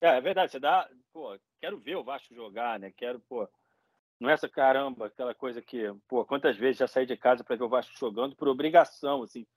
É, 0.01 0.17
é 0.17 0.21
verdade. 0.21 0.51
Você 0.51 0.59
dá. 0.59 0.89
Pô, 1.13 1.33
quero 1.61 1.77
ver 1.77 1.95
o 1.95 2.03
Vasco 2.03 2.35
jogar, 2.35 2.77
né? 2.77 2.91
Quero, 2.91 3.21
pô. 3.21 3.47
Não 4.19 4.29
é 4.29 4.33
essa 4.33 4.49
caramba, 4.49 5.05
aquela 5.05 5.33
coisa 5.33 5.61
que, 5.61 5.93
pô, 6.09 6.25
quantas 6.25 6.57
vezes 6.57 6.79
já 6.79 6.87
saí 6.87 7.05
de 7.05 7.15
casa 7.15 7.41
para 7.41 7.55
ver 7.55 7.63
o 7.63 7.69
Vasco 7.69 7.97
jogando 7.97 8.35
por 8.35 8.49
obrigação, 8.49 9.23
assim. 9.23 9.47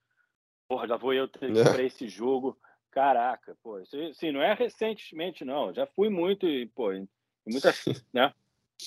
Porra, 0.68 0.86
já 0.86 0.96
vou 0.96 1.12
eu 1.12 1.24
é. 1.24 1.64
para 1.64 1.82
esse 1.82 2.06
jogo. 2.08 2.56
Caraca, 2.90 3.56
pô, 3.62 3.78
isso, 3.78 3.96
assim, 3.96 4.32
não 4.32 4.42
é 4.42 4.52
recentemente, 4.52 5.44
não. 5.44 5.72
Já 5.72 5.86
fui 5.86 6.08
muito 6.08 6.46
e, 6.46 6.66
pô, 6.66 6.92
em 6.92 7.08
muitas, 7.46 7.84
né? 8.12 8.34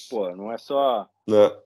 Pô, 0.09 0.35
não 0.35 0.51
é 0.51 0.57
só. 0.57 1.09
Não 1.25 1.63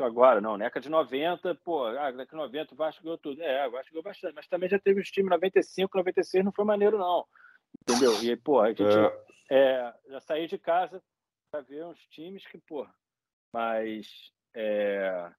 agora, 0.00 0.40
não, 0.40 0.58
década 0.58 0.80
de 0.80 0.88
90, 0.88 1.54
pô, 1.56 1.86
ah, 1.86 2.10
década 2.10 2.26
de 2.26 2.36
90 2.36 2.74
o 2.74 2.76
Vasco 2.76 3.02
ganhou 3.02 3.18
tudo. 3.18 3.42
É, 3.42 3.66
o 3.66 3.70
Vasco 3.70 3.92
ganhou 3.92 4.02
bastante, 4.02 4.34
mas 4.34 4.48
também 4.48 4.68
já 4.68 4.78
teve 4.78 5.00
os 5.00 5.10
times 5.10 5.30
95, 5.30 5.96
96, 5.96 6.44
não 6.44 6.52
foi 6.52 6.64
maneiro, 6.64 6.98
não. 6.98 7.26
Entendeu? 7.82 8.12
E, 8.22 8.36
pô, 8.36 8.60
a 8.60 8.68
gente 8.68 8.82
é. 8.82 9.30
É, 9.50 9.94
já 10.08 10.20
saí 10.20 10.46
de 10.46 10.58
casa 10.58 11.02
para 11.50 11.62
ver 11.62 11.84
uns 11.84 11.98
times 12.08 12.46
que, 12.46 12.58
pô, 12.58 12.86
mas. 13.52 14.32
É... 14.54 15.32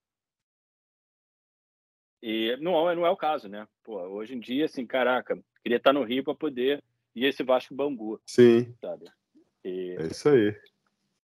E 2.24 2.56
não, 2.58 2.94
não 2.96 3.06
é 3.06 3.10
o 3.10 3.18
caso, 3.18 3.48
né? 3.48 3.68
Pô, 3.84 4.00
hoje 4.00 4.36
em 4.36 4.40
dia, 4.40 4.66
assim, 4.66 4.86
caraca, 4.86 5.42
queria 5.64 5.78
estar 5.78 5.94
no 5.94 6.04
Rio 6.04 6.24
para 6.24 6.36
poder 6.36 6.84
ir 7.16 7.26
esse 7.26 7.44
Vasco 7.44 7.74
Bangu. 7.74 8.20
Sim. 8.26 8.74
Sabe? 8.82 9.06
E... 9.64 9.96
É 10.00 10.08
isso 10.08 10.30
aí. 10.30 10.56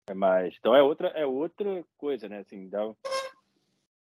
É 0.06 0.14
mais. 0.14 0.54
Então 0.58 0.74
é 0.74 0.82
outra, 0.82 1.08
é 1.08 1.24
outra 1.24 1.84
coisa, 1.96 2.28
né? 2.28 2.38
Assim, 2.38 2.68
dá, 2.68 2.94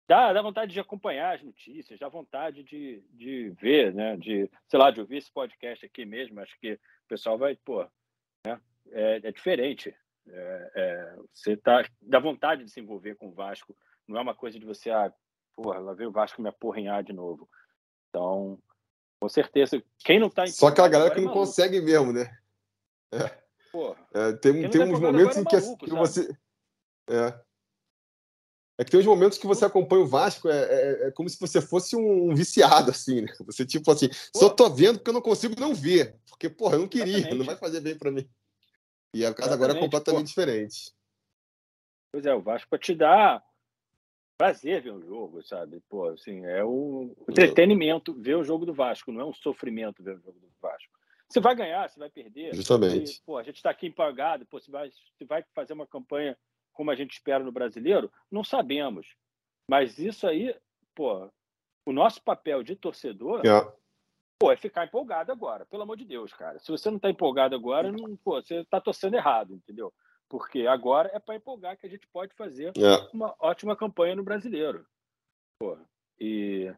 dá, 0.07 0.33
dá 0.33 0.41
vontade 0.41 0.73
de 0.73 0.79
acompanhar 0.79 1.35
as 1.35 1.43
notícias, 1.43 1.99
dá 1.99 2.09
vontade 2.09 2.63
de, 2.63 3.01
de 3.11 3.49
ver, 3.51 3.93
né? 3.93 4.17
De, 4.17 4.49
sei 4.67 4.79
lá, 4.79 4.91
de 4.91 4.99
ouvir 4.99 5.17
esse 5.17 5.31
podcast 5.31 5.85
aqui 5.85 6.05
mesmo. 6.05 6.39
Acho 6.41 6.57
que 6.59 6.73
o 6.73 7.07
pessoal 7.07 7.37
vai, 7.37 7.55
pô, 7.55 7.85
né? 8.45 8.59
É, 8.91 9.21
é 9.23 9.31
diferente. 9.31 9.95
É, 10.27 10.71
é, 10.75 11.15
você 11.33 11.55
tá, 11.55 11.87
dá 12.01 12.19
vontade 12.19 12.63
de 12.63 12.71
se 12.71 12.79
envolver 12.79 13.15
com 13.15 13.27
o 13.27 13.33
Vasco. 13.33 13.75
Não 14.07 14.17
é 14.17 14.21
uma 14.21 14.35
coisa 14.35 14.59
de 14.59 14.65
você, 14.65 14.89
ah, 14.89 15.13
porra, 15.55 15.79
lá 15.79 15.93
veio 15.93 16.09
o 16.09 16.13
Vasco 16.13 16.41
me 16.41 16.49
aporrinhar 16.49 17.03
de 17.03 17.13
novo. 17.13 17.49
Então, 18.09 18.59
com 19.19 19.29
certeza, 19.29 19.81
quem 19.99 20.19
não 20.19 20.29
tá 20.29 20.45
Só 20.47 20.67
aquela 20.67 20.87
galera 20.87 21.13
que 21.13 21.19
é 21.19 21.23
não 21.23 21.31
consegue 21.31 21.81
mesmo, 21.81 22.11
né? 22.11 22.37
É. 23.11 23.45
É, 24.13 24.31
tem 24.33 24.69
tem 24.69 24.81
uns 24.83 24.99
momentos 24.99 25.37
em 25.37 25.43
que, 25.43 25.57
maluco, 25.57 25.85
que 25.85 25.91
você. 25.91 26.37
É. 27.09 27.39
É 28.77 28.83
que 28.83 28.91
tem 28.91 28.99
uns 28.99 29.05
momentos 29.05 29.37
que 29.37 29.47
você 29.47 29.63
acompanha 29.63 30.03
o 30.03 30.07
Vasco, 30.07 30.49
é, 30.49 30.63
é, 30.63 31.07
é 31.07 31.11
como 31.11 31.29
se 31.29 31.39
você 31.39 31.61
fosse 31.61 31.95
um 31.95 32.33
viciado, 32.35 32.91
assim, 32.91 33.21
né? 33.21 33.33
Você, 33.45 33.65
tipo 33.65 33.89
assim, 33.89 34.09
Pô. 34.09 34.39
só 34.39 34.49
tô 34.49 34.69
vendo 34.69 34.97
porque 34.97 35.09
eu 35.09 35.13
não 35.13 35.21
consigo 35.21 35.55
não 35.59 35.73
ver. 35.73 36.17
Porque, 36.27 36.49
porra, 36.49 36.75
eu 36.75 36.81
não 36.81 36.87
queria, 36.87 37.17
Exatamente. 37.17 37.37
não 37.37 37.45
vai 37.45 37.55
fazer 37.55 37.79
bem 37.79 37.97
para 37.97 38.11
mim. 38.11 38.29
E 39.13 39.25
a 39.25 39.33
casa 39.33 39.53
agora 39.53 39.73
é 39.73 39.79
completamente 39.79 40.23
Pô. 40.23 40.27
diferente. 40.27 40.93
Pois 42.11 42.25
é, 42.25 42.33
o 42.33 42.41
Vasco 42.41 42.69
para 42.69 42.79
te 42.79 42.93
dar 42.93 43.43
prazer 44.37 44.81
ver 44.81 44.91
o 44.91 45.01
jogo, 45.01 45.43
sabe? 45.43 45.81
Pô, 45.89 46.09
assim, 46.09 46.45
é 46.45 46.63
o 46.63 47.15
entretenimento 47.29 48.13
ver 48.13 48.35
o 48.35 48.43
jogo 48.43 48.65
do 48.65 48.73
Vasco, 48.73 49.11
não 49.11 49.21
é 49.21 49.25
um 49.25 49.33
sofrimento 49.33 50.03
ver 50.03 50.15
o 50.15 50.19
jogo 50.19 50.39
do 50.39 50.49
Vasco. 50.61 50.93
Você 51.27 51.39
vai 51.39 51.55
ganhar, 51.55 51.89
você 51.89 51.99
vai 51.99 52.09
perder. 52.09 52.53
Justamente. 52.53 53.17
E, 53.17 53.21
pô, 53.25 53.37
a 53.37 53.43
gente 53.43 53.55
está 53.55 53.69
aqui 53.69 53.87
empolgado, 53.87 54.45
pô, 54.45 54.59
você 54.59 54.69
vai, 54.69 54.89
você 54.89 55.25
vai 55.25 55.43
fazer 55.53 55.73
uma 55.73 55.87
campanha 55.87 56.37
como 56.71 56.91
a 56.91 56.95
gente 56.95 57.13
espera 57.13 57.43
no 57.43 57.51
brasileiro? 57.51 58.11
Não 58.29 58.43
sabemos. 58.43 59.07
Mas 59.69 59.97
isso 59.97 60.27
aí, 60.27 60.55
pô, 60.93 61.29
o 61.85 61.91
nosso 61.91 62.21
papel 62.21 62.61
de 62.61 62.75
torcedor 62.75 63.41
yeah. 63.43 63.67
É. 63.67 63.73
pô, 64.37 64.51
é 64.51 64.57
ficar 64.57 64.85
empolgado 64.85 65.31
agora, 65.31 65.65
pelo 65.65 65.83
amor 65.83 65.97
de 65.97 66.05
Deus, 66.05 66.33
cara. 66.33 66.59
Se 66.59 66.69
você 66.69 66.89
não 66.89 66.97
está 66.97 67.09
empolgado 67.09 67.55
agora, 67.55 67.91
não, 67.91 68.15
pô, 68.17 68.41
você 68.41 68.57
está 68.57 68.79
torcendo 68.79 69.15
errado, 69.15 69.55
entendeu? 69.55 69.91
Porque 70.29 70.65
agora 70.65 71.09
é 71.13 71.19
para 71.19 71.35
empolgar 71.35 71.77
que 71.77 71.85
a 71.85 71.89
gente 71.89 72.07
pode 72.07 72.33
fazer 72.33 72.73
yeah. 72.75 73.07
uma 73.13 73.35
ótima 73.39 73.75
campanha 73.75 74.15
no 74.15 74.23
brasileiro. 74.23 74.85
Pô, 75.59 75.77
e. 76.19 76.73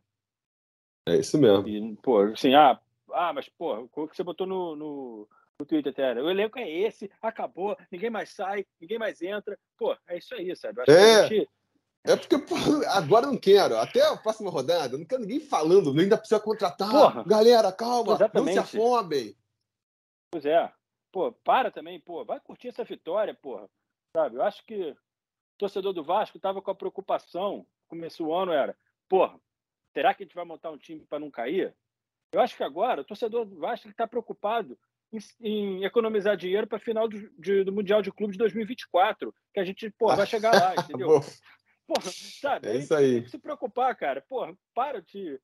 É 1.07 1.15
isso 1.15 1.37
mesmo. 1.37 1.67
E, 1.67 1.95
pô, 1.97 2.21
assim, 2.23 2.53
ah, 2.53 2.79
ah, 3.13 3.31
mas, 3.33 3.47
pô, 3.49 3.89
o 3.95 4.07
que 4.07 4.15
você 4.15 4.23
botou 4.23 4.45
no, 4.45 4.75
no, 4.75 5.29
no 5.59 5.65
Twitter 5.65 5.91
até, 5.91 6.21
o 6.21 6.29
elenco 6.29 6.59
é 6.59 6.69
esse, 6.69 7.09
acabou, 7.21 7.77
ninguém 7.91 8.09
mais 8.09 8.29
sai, 8.31 8.65
ninguém 8.79 8.99
mais 8.99 9.21
entra. 9.21 9.57
Pô, 9.77 9.95
é 10.07 10.17
isso 10.17 10.35
aí, 10.35 10.55
sabe? 10.55 10.81
é. 10.87 11.27
Gente... 11.27 11.49
É 12.05 12.15
porque 12.15 12.37
pô, 12.37 12.55
agora 12.87 13.25
eu 13.25 13.31
não 13.31 13.37
quero. 13.37 13.77
Até 13.77 14.01
a 14.01 14.15
próxima 14.15 14.49
rodada, 14.49 14.95
eu 14.95 14.99
não 14.99 15.05
quero 15.05 15.21
ninguém 15.21 15.41
falando, 15.41 15.97
ainda 15.99 16.17
precisa 16.17 16.39
contratar. 16.39 16.89
Porra, 16.89 17.23
Galera, 17.25 17.71
calma, 17.71 18.13
exatamente. 18.13 18.55
não 18.55 18.65
se 18.65 18.77
afobem. 18.77 19.35
Pois 20.31 20.45
é. 20.45 20.71
Pô, 21.17 21.31
para 21.31 21.71
também, 21.71 21.99
pô, 21.99 22.23
vai 22.23 22.39
curtir 22.39 22.67
essa 22.67 22.83
vitória, 22.83 23.33
porra. 23.33 23.67
Sabe? 24.15 24.35
Eu 24.35 24.43
acho 24.43 24.63
que 24.63 24.91
o 24.91 24.97
torcedor 25.57 25.91
do 25.91 26.03
Vasco 26.03 26.37
tava 26.37 26.61
com 26.61 26.69
a 26.69 26.75
preocupação, 26.75 27.65
começou 27.87 28.27
o 28.27 28.35
ano, 28.35 28.51
era, 28.51 28.77
porra, 29.09 29.41
será 29.95 30.13
que 30.13 30.21
a 30.21 30.25
gente 30.27 30.35
vai 30.35 30.45
montar 30.45 30.69
um 30.69 30.77
time 30.77 31.03
para 31.07 31.17
não 31.17 31.31
cair? 31.31 31.75
Eu 32.31 32.39
acho 32.39 32.55
que 32.55 32.61
agora 32.61 33.01
o 33.01 33.03
torcedor 33.03 33.45
do 33.45 33.57
Vasco 33.57 33.89
está 33.89 34.05
preocupado 34.05 34.77
em, 35.11 35.17
em, 35.41 35.83
economizar 35.83 36.37
dinheiro 36.37 36.67
para 36.67 36.77
a 36.77 36.81
final 36.81 37.07
do, 37.07 37.17
de, 37.31 37.63
do 37.63 37.73
Mundial 37.73 38.03
de 38.03 38.11
Clube 38.11 38.33
de 38.33 38.37
2024, 38.37 39.33
que 39.55 39.59
a 39.59 39.65
gente 39.65 39.89
pô, 39.97 40.15
vai 40.15 40.27
chegar 40.27 40.53
lá, 40.53 40.75
entendeu? 40.85 41.07
porra, 41.87 42.11
sabe? 42.11 42.67
É 42.67 42.77
isso 42.77 42.93
aí. 42.93 43.13
Tem 43.13 43.23
que 43.23 43.31
se 43.31 43.39
preocupar, 43.39 43.95
cara. 43.95 44.23
Porra, 44.29 44.55
para 44.71 45.01
de 45.01 45.41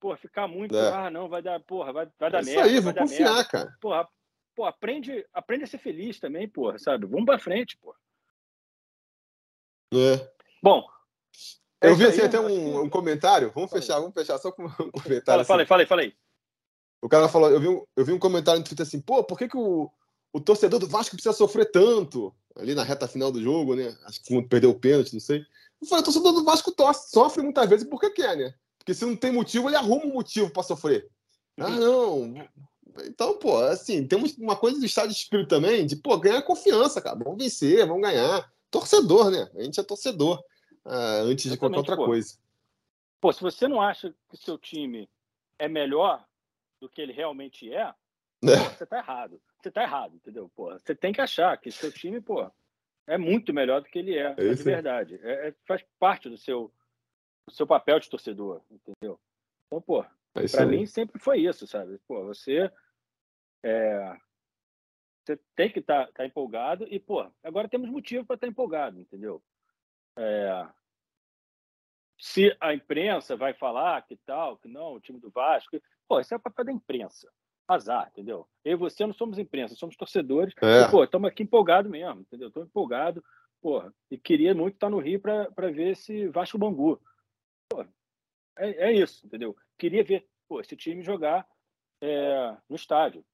porra, 0.00 0.16
ficar 0.16 0.48
muito. 0.48 0.76
É. 0.76 0.92
Ah, 0.92 1.08
não, 1.08 1.28
vai 1.28 1.40
dar, 1.40 1.60
porra, 1.60 1.92
vai, 1.92 2.08
vai 2.18 2.28
dar 2.28 2.42
é 2.42 2.44
merda. 2.44 2.60
Isso 2.66 2.74
aí, 2.74 2.80
vou 2.80 2.92
confiar, 2.92 3.34
merda. 3.34 3.48
cara. 3.48 3.78
Porra, 3.80 4.08
porra, 4.54 4.70
aprende, 4.70 5.26
aprende 5.32 5.64
a 5.64 5.66
ser 5.66 5.78
feliz 5.78 6.18
também, 6.18 6.48
porra, 6.48 6.78
sabe? 6.78 7.06
Vamos 7.06 7.26
para 7.26 7.38
frente, 7.38 7.76
porra. 7.76 7.96
É. 9.94 10.32
Bom. 10.62 10.86
Eu 11.80 11.96
vi 11.96 12.06
assim, 12.06 12.20
até 12.22 12.40
um, 12.40 12.82
um, 12.82 12.88
comentário. 12.88 13.50
Vamos 13.54 13.70
fechar, 13.70 13.98
vamos 13.98 14.14
fechar 14.14 14.38
só 14.38 14.52
com 14.52 14.64
um 14.80 14.90
comentário. 14.90 15.24
Fala, 15.24 15.42
assim. 15.42 15.46
falei, 15.46 15.66
falei, 15.66 15.86
falei. 15.86 16.16
O 17.02 17.08
cara 17.08 17.28
falou, 17.28 17.50
eu 17.50 17.60
vi 17.60 17.68
um, 17.68 17.84
eu 17.96 18.04
vi 18.04 18.12
um 18.12 18.18
comentário 18.18 18.60
no 18.60 18.64
Twitter 18.64 18.86
assim, 18.86 19.00
pô, 19.00 19.24
por 19.24 19.36
que, 19.36 19.48
que 19.48 19.56
o, 19.56 19.90
o 20.32 20.40
torcedor 20.40 20.78
do 20.78 20.86
Vasco 20.86 21.16
precisa 21.16 21.34
sofrer 21.34 21.70
tanto? 21.70 22.32
Ali 22.56 22.74
na 22.74 22.84
reta 22.84 23.08
final 23.08 23.32
do 23.32 23.42
jogo, 23.42 23.74
né? 23.74 23.96
Acho 24.04 24.22
que 24.22 24.40
perdeu 24.42 24.70
o 24.70 24.78
pênalti, 24.78 25.12
não 25.12 25.20
sei. 25.20 25.44
Eu 25.80 25.88
falei, 25.88 26.02
o 26.02 26.04
torcedor 26.04 26.32
do 26.32 26.44
Vasco 26.44 26.70
torce, 26.70 27.10
sofre 27.10 27.42
muitas 27.42 27.68
vezes 27.68 27.88
porque 27.88 28.10
quer, 28.10 28.36
né? 28.36 28.54
Porque 28.78 28.94
se 28.94 29.04
não 29.04 29.16
tem 29.16 29.32
motivo, 29.32 29.68
ele 29.68 29.76
arruma 29.76 30.04
um 30.04 30.12
motivo 30.12 30.50
para 30.50 30.62
sofrer. 30.62 31.08
Ah, 31.58 31.70
não. 31.70 32.34
Então, 33.04 33.38
pô, 33.38 33.56
assim, 33.58 34.06
temos 34.06 34.36
uma 34.36 34.56
coisa 34.56 34.78
do 34.78 34.86
estado 34.86 35.08
de 35.08 35.14
espírito 35.14 35.48
também, 35.48 35.86
de, 35.86 35.96
pô, 35.96 36.18
ganhar 36.18 36.42
confiança, 36.42 37.00
cara. 37.00 37.16
Vamos 37.16 37.42
vencer, 37.42 37.86
vamos 37.86 38.02
ganhar. 38.02 38.52
Torcedor, 38.70 39.30
né? 39.30 39.50
A 39.54 39.62
gente 39.62 39.78
é 39.78 39.82
torcedor 39.82 40.42
ah, 40.84 41.20
antes 41.24 41.50
de 41.50 41.56
qualquer 41.56 41.78
outra 41.78 41.96
pô. 41.96 42.06
coisa. 42.06 42.36
Pô, 43.20 43.32
se 43.32 43.40
você 43.40 43.68
não 43.68 43.80
acha 43.80 44.14
que 44.28 44.36
seu 44.36 44.58
time 44.58 45.08
é 45.58 45.68
melhor 45.68 46.24
do 46.80 46.88
que 46.88 47.00
ele 47.00 47.12
realmente 47.12 47.72
é, 47.72 47.94
é. 48.42 48.56
Pô, 48.58 48.70
você 48.76 48.86
tá 48.86 48.98
errado. 48.98 49.40
Você 49.62 49.70
tá 49.70 49.82
errado, 49.82 50.16
entendeu? 50.16 50.50
Pô, 50.56 50.72
você 50.72 50.94
tem 50.94 51.12
que 51.12 51.20
achar 51.20 51.56
que 51.56 51.70
seu 51.70 51.92
time, 51.92 52.20
pô, 52.20 52.50
é 53.06 53.16
muito 53.16 53.52
melhor 53.52 53.80
do 53.80 53.88
que 53.88 53.98
ele 53.98 54.18
é, 54.18 54.34
é 54.36 54.54
de 54.54 54.62
verdade. 54.62 55.20
É, 55.22 55.48
é, 55.48 55.54
faz 55.64 55.84
parte 55.98 56.28
do 56.28 56.36
seu, 56.36 56.72
do 57.46 57.54
seu 57.54 57.66
papel 57.66 58.00
de 58.00 58.10
torcedor, 58.10 58.60
entendeu? 58.70 59.18
Então, 59.66 59.80
pô, 59.80 60.04
é 60.34 60.48
para 60.48 60.66
mim 60.66 60.84
sempre 60.86 61.20
foi 61.20 61.40
isso, 61.40 61.66
sabe? 61.66 61.98
Pô, 62.08 62.24
você 62.24 62.70
é, 63.62 64.16
você 65.24 65.38
tem 65.54 65.70
que 65.70 65.78
estar 65.78 66.06
tá, 66.06 66.12
tá 66.12 66.26
empolgado 66.26 66.86
e, 66.88 66.98
pô, 66.98 67.30
agora 67.42 67.68
temos 67.68 67.88
motivo 67.88 68.24
para 68.24 68.34
estar 68.34 68.46
tá 68.46 68.50
empolgado, 68.50 69.00
entendeu? 69.00 69.42
É, 70.18 70.68
se 72.18 72.56
a 72.60 72.74
imprensa 72.74 73.36
vai 73.36 73.54
falar 73.54 74.02
que 74.02 74.16
tal, 74.16 74.56
que 74.56 74.68
não, 74.68 74.94
o 74.94 75.00
time 75.00 75.18
do 75.18 75.30
Vasco, 75.30 75.80
pô, 76.08 76.20
isso 76.20 76.34
é 76.34 76.36
o 76.36 76.40
papel 76.40 76.64
da 76.64 76.72
imprensa. 76.72 77.30
Azar, 77.66 78.08
entendeu? 78.12 78.46
Eu 78.64 78.72
e 78.72 78.76
você 78.76 79.06
não 79.06 79.14
somos 79.14 79.38
imprensa, 79.38 79.74
somos 79.74 79.96
torcedores. 79.96 80.52
É. 80.60 80.82
E, 80.82 80.90
pô, 80.90 81.04
estamos 81.04 81.28
aqui 81.28 81.42
empolgados 81.44 81.90
mesmo, 81.90 82.20
entendeu? 82.20 82.48
Estou 82.48 82.64
empolgado, 82.64 83.24
pô, 83.60 83.82
e 84.10 84.18
queria 84.18 84.54
muito 84.54 84.74
estar 84.74 84.90
no 84.90 84.98
Rio 84.98 85.20
para 85.20 85.70
ver 85.70 85.92
esse 85.92 86.28
Vasco 86.28 86.58
Bangu. 86.58 87.00
Pô, 87.68 87.82
é, 88.58 88.90
é 88.90 88.92
isso, 88.92 89.24
entendeu? 89.26 89.56
Queria 89.78 90.04
ver 90.04 90.26
pô, 90.48 90.60
esse 90.60 90.76
time 90.76 91.02
jogar 91.02 91.46
é, 92.00 92.56
no 92.68 92.76
estádio. 92.76 93.24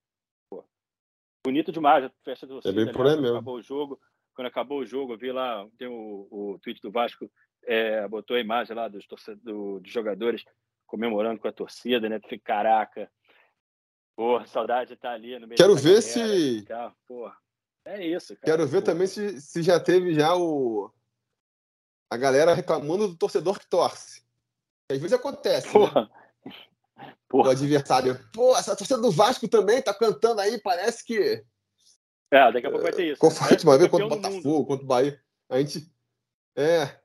Bonito 1.45 1.72
demais 1.72 2.05
a 2.05 2.11
festa 2.24 2.47
do 2.47 2.61
É 2.64 2.72
bem 2.72 2.93
por 2.93 3.07
aí 3.07 3.16
mesmo. 3.16 3.36
Acabou 3.36 3.57
o 3.57 3.62
jogo. 3.62 4.01
Quando 4.34 4.47
acabou 4.47 4.80
o 4.80 4.86
jogo, 4.86 5.14
eu 5.14 5.18
vi 5.18 5.32
lá, 5.32 5.66
tem 5.76 5.89
o, 5.89 6.28
o 6.30 6.59
tweet 6.62 6.80
do 6.80 6.93
Vasco, 6.93 7.28
é, 7.64 8.07
botou 8.07 8.36
a 8.36 8.41
imagem 8.41 8.76
lá 8.76 8.86
dos, 8.86 9.05
do, 9.43 9.80
dos 9.80 9.93
jogadores 9.93 10.45
comemorando 10.86 11.41
com 11.41 11.49
a 11.49 11.53
torcida, 11.53 12.09
né? 12.09 12.20
Fiquei, 12.20 12.39
caraca, 12.39 13.11
porra, 14.16 14.47
saudade 14.47 14.89
de 14.89 14.95
estar 14.95 15.12
ali 15.12 15.39
no 15.39 15.47
meio 15.47 15.57
Quero 15.57 15.76
ver 15.76 16.03
se. 16.03 16.64
porra. 17.07 17.36
É 17.84 18.05
isso, 18.07 18.34
cara. 18.36 18.45
Quero 18.45 18.66
ver 18.66 18.82
porra. 18.82 18.93
também 18.93 19.07
se, 19.07 19.41
se 19.41 19.62
já 19.62 19.78
teve 19.78 20.14
já 20.14 20.34
o. 20.36 20.91
A 22.11 22.16
galera 22.16 22.55
reclamando 22.55 23.09
do 23.09 23.16
torcedor 23.16 23.59
que 23.59 23.68
torce. 23.68 24.24
Às 24.91 24.99
vezes 24.99 25.12
acontece. 25.12 25.66
Né? 25.66 25.72
Porra. 25.72 26.03
Né? 26.03 26.28
Porra. 27.29 27.49
O 27.49 27.51
adversário. 27.53 28.19
Pô, 28.33 28.57
essa 28.57 28.75
torcida 28.75 29.01
do 29.01 29.11
Vasco 29.11 29.47
também 29.47 29.83
tá 29.83 29.93
cantando 29.93 30.41
aí, 30.41 30.59
parece 30.59 31.05
que. 31.05 31.45
É, 32.31 32.53
daqui 32.53 32.67
a 32.67 32.71
pouco 32.71 32.85
vai 32.85 32.93
ter 32.93 33.13
isso. 33.13 33.21
Qual 33.21 33.31
foi 33.31 33.49
a 33.49 33.51
última 33.51 33.79
vez 33.79 33.91
contra 33.91 34.07
o 34.07 34.09
Botafogo, 34.09 34.67
contra 34.67 34.85
o 34.85 34.89
Bahia? 34.89 35.21
A 35.49 35.59
gente. 35.59 35.91
É. 36.57 36.97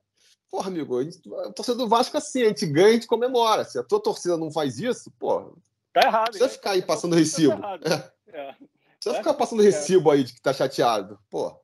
Porra, 0.50 0.68
amigo, 0.68 0.98
a, 0.98 1.04
gente, 1.04 1.20
a 1.46 1.52
torcida 1.52 1.78
do 1.78 1.90
Vasco 1.90 2.16
assim, 2.16 2.44
a 2.44 2.48
gente 2.48 2.66
ganha, 2.68 2.90
a 2.90 2.94
gente 2.94 3.08
comemora. 3.08 3.66
Se 3.66 3.78
a 3.78 3.84
tua 3.84 4.02
torcida 4.02 4.38
não 4.38 4.52
faz 4.52 4.80
isso, 4.80 5.12
pô. 5.20 5.58
Tá 5.92 6.02
errado. 6.08 6.30
Precisa 6.30 6.50
ficar 6.50 6.72
aí 6.72 6.82
passando 6.82 7.16
recibo. 7.16 7.60
Tá 7.60 7.80
é. 7.84 8.38
É. 8.38 8.56
Precisa 8.96 9.16
ficar 9.18 9.34
passando 9.34 9.62
recibo 9.62 10.10
aí 10.10 10.24
de 10.24 10.34
que 10.34 10.42
tá 10.42 10.54
chateado. 10.54 11.20
Pô. 11.30 11.60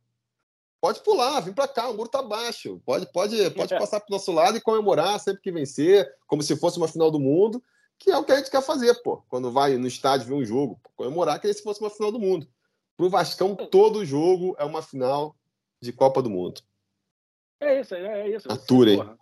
Pode 0.82 1.02
pular, 1.02 1.42
vem 1.42 1.54
para 1.54 1.68
cá, 1.68 1.90
o 1.90 1.94
muro 1.96 2.10
tá 2.10 2.22
baixo. 2.22 2.82
Pode, 2.86 3.06
pode, 3.12 3.52
pode 3.52 3.74
é. 3.74 3.80
passar 3.80 4.00
pro 4.00 4.14
nosso 4.14 4.32
lado 4.32 4.58
e 4.58 4.62
comemorar 4.62 5.20
sempre 5.20 5.42
que 5.42 5.52
vencer, 5.52 6.10
como 6.26 6.42
se 6.42 6.56
fosse 6.56 6.78
uma 6.78 6.88
final 6.88 7.12
do 7.12 7.20
mundo 7.20 7.62
que 8.00 8.10
é 8.10 8.18
o 8.18 8.24
que 8.24 8.32
a 8.32 8.38
gente 8.38 8.50
quer 8.50 8.64
fazer, 8.64 8.94
pô. 9.04 9.22
Quando 9.30 9.52
vai 9.52 9.76
no 9.78 9.88
estádio 9.88 10.28
ver 10.28 10.34
um 10.34 10.46
jogo, 10.46 10.80
pô, 10.82 10.90
comemorar 10.96 11.40
que 11.40 11.54
se 11.54 11.62
fosse 11.62 11.82
uma 11.82 11.90
final 11.90 12.12
do 12.12 12.20
mundo. 12.20 12.48
Pro 12.96 13.10
Vascão, 13.10 13.56
todo 13.56 14.06
jogo 14.06 14.56
é 14.58 14.64
uma 14.64 14.82
final 14.82 15.36
de 15.82 15.94
Copa 15.94 16.22
do 16.22 16.30
Mundo. 16.30 16.62
É 17.60 17.82
isso, 17.82 17.94
é, 17.96 18.22
é 18.22 18.36
isso. 18.36 18.52
Atura, 18.52 18.92
hein? 18.92 19.18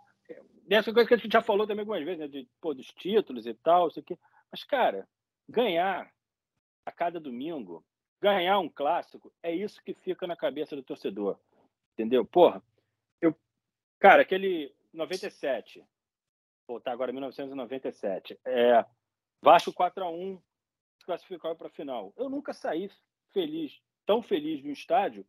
Essa 0.70 0.94
coisa 0.94 1.08
que 1.08 1.14
a 1.14 1.18
gente 1.18 1.32
já 1.32 1.42
falou 1.42 1.66
também 1.66 1.82
algumas 1.82 2.04
vezes, 2.04 2.20
né? 2.20 2.28
De, 2.28 2.48
pô, 2.60 2.74
dos 2.74 2.88
títulos 2.88 3.46
e 3.46 3.54
tal, 3.54 3.88
isso 3.88 4.00
aqui. 4.00 4.18
Mas, 4.52 4.64
cara, 4.64 5.08
ganhar 5.48 6.12
a 6.86 6.92
cada 6.92 7.20
domingo, 7.20 7.84
ganhar 8.22 8.60
um 8.60 8.70
clássico, 8.70 9.32
é 9.42 9.54
isso 9.54 9.82
que 9.84 9.94
fica 9.94 10.28
na 10.28 10.36
cabeça 10.36 10.76
do 10.76 10.84
torcedor. 10.84 11.38
Entendeu? 11.94 12.26
Porra, 12.26 12.62
eu. 13.22 13.36
Cara, 14.00 14.22
aquele 14.22 14.74
97, 14.94 15.84
voltar 16.68 16.92
agora 16.92 17.12
1997. 17.12 18.38
É, 18.46 18.86
Vasco 19.42 19.72
4 19.72 20.04
a 20.04 20.10
1 20.10 20.40
classificou 21.06 21.56
para 21.56 21.68
a 21.68 21.72
final. 21.72 22.14
Eu 22.18 22.30
nunca 22.30 22.54
saí 22.54 22.92
feliz, 23.32 23.80
tão 24.06 24.22
feliz 24.22 24.64
no 24.64 24.72
estádio 24.72 25.26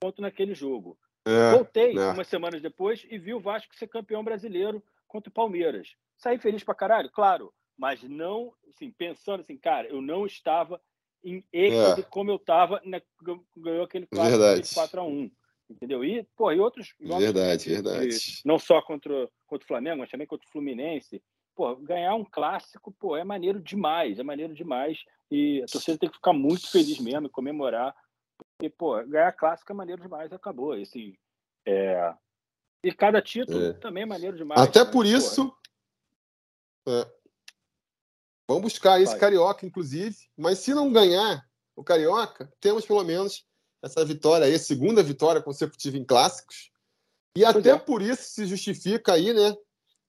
quanto 0.00 0.20
naquele 0.20 0.54
jogo. 0.54 0.98
É, 1.24 1.52
Voltei 1.52 1.96
é. 1.96 2.10
umas 2.10 2.28
semanas 2.28 2.60
depois 2.60 3.06
e 3.08 3.18
vi 3.18 3.32
o 3.32 3.40
Vasco 3.40 3.74
ser 3.74 3.88
campeão 3.88 4.22
brasileiro 4.22 4.82
contra 5.08 5.30
o 5.30 5.32
Palmeiras. 5.32 5.94
Saí 6.18 6.38
feliz 6.38 6.62
para 6.62 6.74
caralho, 6.74 7.10
claro, 7.10 7.52
mas 7.78 8.02
não, 8.02 8.52
assim, 8.68 8.90
pensando 8.90 9.40
assim, 9.40 9.56
cara, 9.56 9.88
eu 9.88 10.02
não 10.02 10.26
estava 10.26 10.80
em 11.24 11.44
êxtase 11.52 12.00
é. 12.00 12.04
como 12.04 12.30
eu 12.30 12.36
estava 12.36 12.80
na, 12.84 13.00
ganhou 13.56 13.84
aquele 13.84 14.06
4 14.74 15.00
a 15.00 15.04
1 15.04 15.30
entendeu? 15.72 16.04
E, 16.04 16.22
pô, 16.36 16.52
e 16.52 16.60
outros 16.60 16.94
Verdade, 17.00 17.68
verdade. 17.68 18.40
Não 18.44 18.58
só 18.58 18.80
contra, 18.80 19.28
contra 19.46 19.64
o 19.64 19.68
Flamengo, 19.68 19.98
mas 19.98 20.10
também 20.10 20.26
contra 20.26 20.46
o 20.46 20.50
Fluminense. 20.50 21.22
Pô, 21.54 21.76
ganhar 21.76 22.14
um 22.14 22.24
clássico, 22.24 22.92
pô, 22.92 23.16
é 23.16 23.24
maneiro 23.24 23.60
demais, 23.60 24.18
é 24.18 24.22
maneiro 24.22 24.54
demais. 24.54 25.04
E 25.30 25.62
a 25.62 25.66
torcida 25.66 25.98
tem 25.98 26.08
que 26.08 26.16
ficar 26.16 26.32
muito 26.32 26.70
feliz 26.70 26.98
mesmo 26.98 27.26
e 27.26 27.30
comemorar. 27.30 27.94
Porque, 28.38 28.70
pô, 28.70 29.02
ganhar 29.04 29.32
clássico 29.32 29.72
é 29.72 29.74
maneiro 29.74 30.02
demais, 30.02 30.32
acabou. 30.32 30.76
Esse, 30.76 31.18
é... 31.66 32.14
E 32.84 32.92
cada 32.92 33.22
título 33.22 33.66
é. 33.66 33.72
também 33.74 34.02
é 34.02 34.06
maneiro 34.06 34.36
demais. 34.36 34.60
Até 34.60 34.84
né? 34.84 34.90
por 34.90 35.06
isso. 35.06 35.54
É. 36.88 37.06
Vamos 38.48 38.64
buscar 38.64 39.00
esse 39.00 39.12
Vai. 39.12 39.20
Carioca, 39.20 39.64
inclusive. 39.64 40.16
Mas 40.36 40.58
se 40.58 40.74
não 40.74 40.92
ganhar 40.92 41.46
o 41.76 41.84
Carioca, 41.84 42.52
temos 42.60 42.84
pelo 42.84 43.04
menos 43.04 43.46
essa 43.82 44.04
vitória 44.04 44.46
aí, 44.46 44.58
segunda 44.58 45.02
vitória 45.02 45.42
consecutiva 45.42 45.96
em 45.96 46.04
clássicos. 46.04 46.70
E 47.36 47.44
até 47.44 47.70
é. 47.70 47.78
por 47.78 48.02
isso 48.02 48.22
se 48.22 48.46
justifica 48.46 49.14
aí, 49.14 49.32
né? 49.32 49.56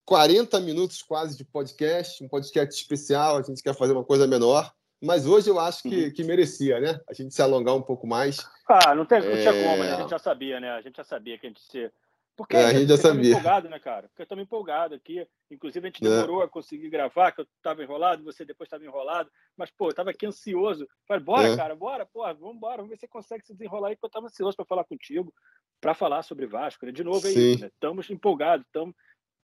40 0.06 0.60
minutos 0.60 1.02
quase 1.02 1.38
de 1.38 1.46
podcast, 1.46 2.24
um 2.24 2.28
podcast 2.28 2.76
especial, 2.76 3.38
a 3.38 3.42
gente 3.42 3.64
quer 3.64 3.76
fazer 3.76 3.94
uma 3.94 4.04
coisa 4.04 4.28
menor. 4.28 4.74
Mas 5.02 5.26
hoje 5.26 5.50
eu 5.50 5.60
acho 5.60 5.84
que, 5.84 6.06
uhum. 6.06 6.12
que 6.12 6.24
merecia, 6.24 6.80
né? 6.80 7.00
A 7.10 7.14
gente 7.14 7.34
se 7.34 7.42
alongar 7.42 7.76
um 7.76 7.82
pouco 7.82 8.08
mais. 8.08 8.38
Ah, 8.68 8.96
não, 8.96 9.06
tem, 9.06 9.20
não 9.20 9.32
tinha 9.32 9.54
é... 9.54 9.64
como, 9.64 9.84
a 9.84 9.96
gente 9.98 10.10
já 10.10 10.20
sabia, 10.20 10.60
né? 10.62 10.72
A 10.72 10.82
gente 10.82 10.96
já 10.96 11.04
sabia 11.04 11.38
que 11.38 11.46
a 11.46 11.50
gente 11.50 11.62
ser 11.62 11.94
porque 12.36 12.56
é, 12.56 12.66
a 12.66 12.74
gente 12.74 12.88
já 12.88 12.98
sabia. 12.98 13.32
empolgado, 13.32 13.70
né, 13.70 13.80
cara? 13.80 14.08
Porque 14.08 14.22
eu 14.22 14.26
estava 14.26 14.42
empolgado 14.42 14.96
aqui. 14.96 15.28
Inclusive, 15.52 15.88
a 15.88 15.90
gente 15.92 16.06
é. 16.06 16.10
demorou 16.10 16.42
é. 16.42 16.46
a 16.46 16.48
conseguir 16.48 16.90
gravar, 16.90 17.32
que 17.32 17.42
eu 17.42 17.48
estava 17.58 17.84
enrolado, 17.84 18.24
você 18.24 18.44
depois 18.44 18.68
estava 18.68 18.84
enrolado. 18.84 19.30
Mas, 19.56 19.70
pô, 19.70 19.86
eu 19.86 19.92
estava 19.92 20.10
aqui 20.10 20.26
ansioso. 20.26 20.88
Falei, 21.08 21.24
bora, 21.24 21.48
é. 21.48 21.56
cara, 21.56 21.76
bora, 21.76 22.06
porra, 22.06 22.34
vamos 22.34 22.56
embora, 22.56 22.78
vamos 22.78 22.90
ver 22.90 22.96
se 22.96 23.02
você 23.02 23.08
consegue 23.08 23.46
se 23.46 23.54
desenrolar 23.54 23.90
aí, 23.90 23.96
porque 23.96 24.06
eu 24.06 24.08
estava 24.08 24.26
ansioso 24.26 24.56
para 24.56 24.66
falar 24.66 24.84
contigo, 24.84 25.34
para 25.80 25.94
falar 25.94 26.24
sobre 26.24 26.48
Vasco. 26.48 26.86
Né? 26.86 26.92
De 26.92 27.04
novo, 27.04 27.26
é 27.28 27.32
isso, 27.32 27.62
né? 27.62 27.68
Estamos 27.68 28.10
empolgados, 28.10 28.66
estamos. 28.66 28.96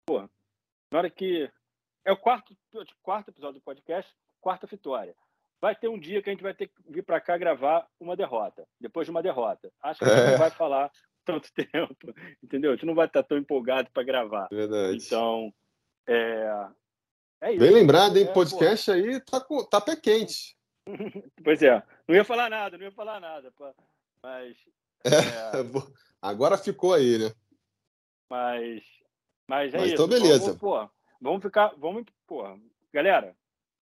Pô, 0.06 0.28
na 0.92 1.00
hora 1.00 1.10
que. 1.10 1.50
É 2.06 2.12
o 2.12 2.18
quarto, 2.18 2.58
quarto 3.04 3.30
episódio 3.30 3.60
do 3.60 3.64
podcast, 3.64 4.12
quarta 4.42 4.66
vitória. 4.66 5.16
Vai 5.62 5.76
ter 5.76 5.90
um 5.90 6.00
dia 6.00 6.24
que 6.24 6.30
a 6.30 6.34
gente 6.34 6.42
vai 6.42 6.54
ter 6.54 6.68
que 6.68 6.74
vir 6.88 7.04
para 7.04 7.20
cá 7.20 7.38
gravar 7.38 7.86
uma 8.00 8.16
derrota, 8.16 8.66
depois 8.80 9.06
de 9.06 9.12
uma 9.12 9.22
derrota. 9.22 9.70
Acho 9.84 10.00
que 10.00 10.06
a 10.06 10.16
gente 10.16 10.34
é. 10.36 10.38
vai 10.38 10.50
falar 10.50 10.90
tanto 11.26 11.50
tempo, 11.54 12.14
entendeu? 12.44 12.72
A 12.72 12.76
gente 12.76 12.86
não 12.86 12.96
vai 12.96 13.08
estar 13.08 13.24
tão 13.24 13.38
empolgado 13.38 13.90
para 13.92 14.04
gravar. 14.04 14.48
Verdade. 14.52 14.98
Então, 15.04 15.54
é, 16.08 16.68
é 17.42 17.52
isso. 17.52 17.60
Bem 17.60 17.72
lembrado, 17.72 18.18
hein? 18.18 18.28
É, 18.28 18.34
Podcast 18.34 18.86
pô. 18.86 18.92
aí 18.92 19.20
tá, 19.22 19.40
tá 19.70 19.82
pé 19.82 19.96
quente. 19.96 20.58
pois 21.44 21.62
é. 21.62 21.82
Não 22.08 22.16
ia 22.16 22.26
falar 22.26 22.50
nada, 22.50 22.78
não 22.78 22.86
ia 22.86 22.92
falar 22.92 23.20
nada. 23.20 23.54
Mas. 24.22 24.58
É, 25.06 25.10
é... 25.10 25.64
Agora 26.22 26.58
ficou 26.58 26.94
aí, 26.94 27.18
né? 27.18 27.32
Mas. 28.30 28.84
Mas 29.48 29.74
é 29.74 29.78
mas 29.78 29.86
isso. 29.88 29.94
Então, 29.94 30.08
beleza. 30.08 30.46
Vamos, 30.46 30.60
pô, 30.60 30.90
vamos 31.22 31.42
ficar. 31.42 31.74
Vamos, 31.78 32.04
pô, 32.28 32.44
galera, 32.94 33.36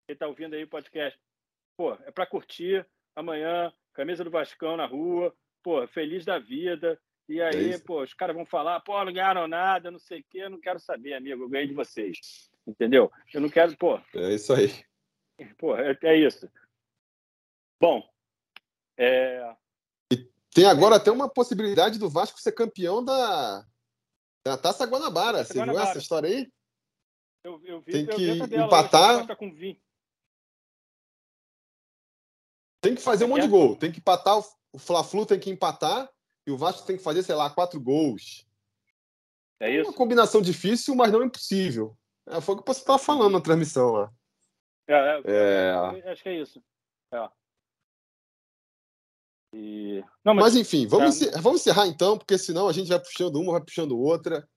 quem 0.07 0.15
tá 0.15 0.27
ouvindo 0.27 0.53
aí 0.53 0.63
o 0.63 0.69
podcast, 0.69 1.17
pô, 1.77 1.93
é 1.93 2.11
para 2.11 2.25
curtir 2.25 2.85
amanhã, 3.15 3.73
camisa 3.93 4.23
do 4.23 4.29
Vascão 4.29 4.75
na 4.75 4.85
rua, 4.85 5.33
pô, 5.63 5.87
feliz 5.87 6.25
da 6.25 6.37
vida, 6.37 6.99
E 7.27 7.41
aí, 7.41 7.73
é 7.73 7.79
pô, 7.79 8.03
os 8.03 8.13
caras 8.13 8.35
vão 8.35 8.45
falar, 8.45 8.79
pô, 8.81 9.03
não 9.03 9.11
ganharam 9.11 9.47
nada, 9.47 9.89
não 9.89 9.99
sei 9.99 10.19
o 10.19 10.25
quê, 10.29 10.39
eu 10.39 10.49
não 10.49 10.59
quero 10.59 10.79
saber, 10.79 11.13
amigo, 11.13 11.43
eu 11.43 11.49
ganhei 11.49 11.67
de 11.67 11.73
vocês. 11.73 12.49
Entendeu? 12.67 13.11
Eu 13.33 13.41
não 13.41 13.49
quero, 13.49 13.75
pô. 13.77 13.99
É 14.13 14.33
isso 14.33 14.53
aí. 14.53 14.83
Pô, 15.57 15.75
é, 15.75 15.97
é 16.03 16.15
isso. 16.17 16.49
Bom, 17.79 18.07
é... 18.97 19.55
tem 20.53 20.65
agora 20.65 20.95
até 20.95 21.11
uma 21.11 21.27
possibilidade 21.27 21.99
do 21.99 22.09
Vasco 22.09 22.39
ser 22.39 22.51
campeão 22.51 23.03
da, 23.03 23.65
da 24.45 24.57
Taça 24.57 24.85
Guanabara. 24.85 25.39
Taça 25.39 25.53
Você 25.53 25.59
Guanabara. 25.59 25.83
viu 25.83 25.89
essa 25.91 25.99
história 25.99 26.29
aí? 26.29 26.51
Eu, 27.43 27.61
eu 27.65 27.81
vi, 27.81 27.91
tem 27.91 28.05
que 28.07 28.23
eu 28.23 28.65
empatar. 28.65 29.27
Tá 29.27 29.35
com 29.35 29.51
tem 32.85 32.93
que 32.93 33.01
fazer 33.01 33.25
um 33.25 33.29
monte 33.29 33.41
de 33.41 33.47
gol. 33.47 33.75
Tem 33.75 33.91
que 33.91 33.97
empatar. 33.97 34.37
O 34.71 34.77
Fla-Flu 34.77 35.25
tem 35.25 35.39
que 35.39 35.49
empatar 35.49 36.07
e 36.45 36.51
o 36.51 36.57
Vasco 36.57 36.85
tem 36.85 36.97
que 36.97 37.03
fazer, 37.03 37.23
sei 37.23 37.35
lá, 37.35 37.49
quatro 37.49 37.79
gols. 37.81 38.45
É 39.59 39.69
isso. 39.69 39.89
Uma 39.89 39.97
combinação 39.97 40.41
difícil, 40.41 40.95
mas 40.95 41.11
não 41.11 41.23
impossível. 41.23 41.97
É, 42.27 42.41
foi 42.41 42.55
o 42.55 42.61
que 42.61 42.67
você 42.67 42.81
estava 42.81 42.99
falando 42.99 43.33
na 43.33 43.41
transmissão 43.41 43.91
lá. 43.91 44.11
É, 44.87 45.21
é, 45.25 46.01
é, 46.03 46.11
acho 46.11 46.21
que 46.21 46.29
é 46.29 46.41
isso. 46.41 46.61
É. 47.11 47.29
E... 49.53 50.03
Não, 50.23 50.33
mas... 50.33 50.53
mas... 50.53 50.55
enfim, 50.55 50.85
vamos, 50.85 51.05
é. 51.05 51.09
encerrar, 51.09 51.41
vamos 51.41 51.61
encerrar 51.61 51.87
então, 51.87 52.17
porque 52.17 52.37
senão 52.37 52.67
a 52.67 52.73
gente 52.73 52.89
vai 52.89 52.99
puxando 52.99 53.37
uma, 53.37 53.53
vai 53.53 53.61
puxando 53.61 53.97
outra. 53.97 54.47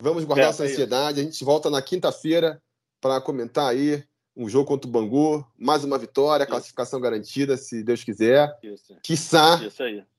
Vamos 0.00 0.24
guardar 0.24 0.46
é, 0.46 0.50
essa 0.50 0.64
ansiedade. 0.64 1.20
A 1.20 1.24
gente 1.24 1.44
volta 1.44 1.70
na 1.70 1.80
quinta-feira 1.80 2.62
para 3.00 3.20
comentar 3.20 3.70
aí 3.70 4.04
um 4.36 4.48
jogo 4.48 4.66
contra 4.66 4.88
o 4.88 4.90
Bangu, 4.90 5.46
mais 5.56 5.84
uma 5.84 5.96
vitória, 5.96 6.46
classificação 6.46 7.00
garantida, 7.00 7.56
se 7.56 7.84
Deus 7.84 8.02
quiser. 8.02 8.58
Isso. 8.62 8.96
Quiçá 9.02 9.60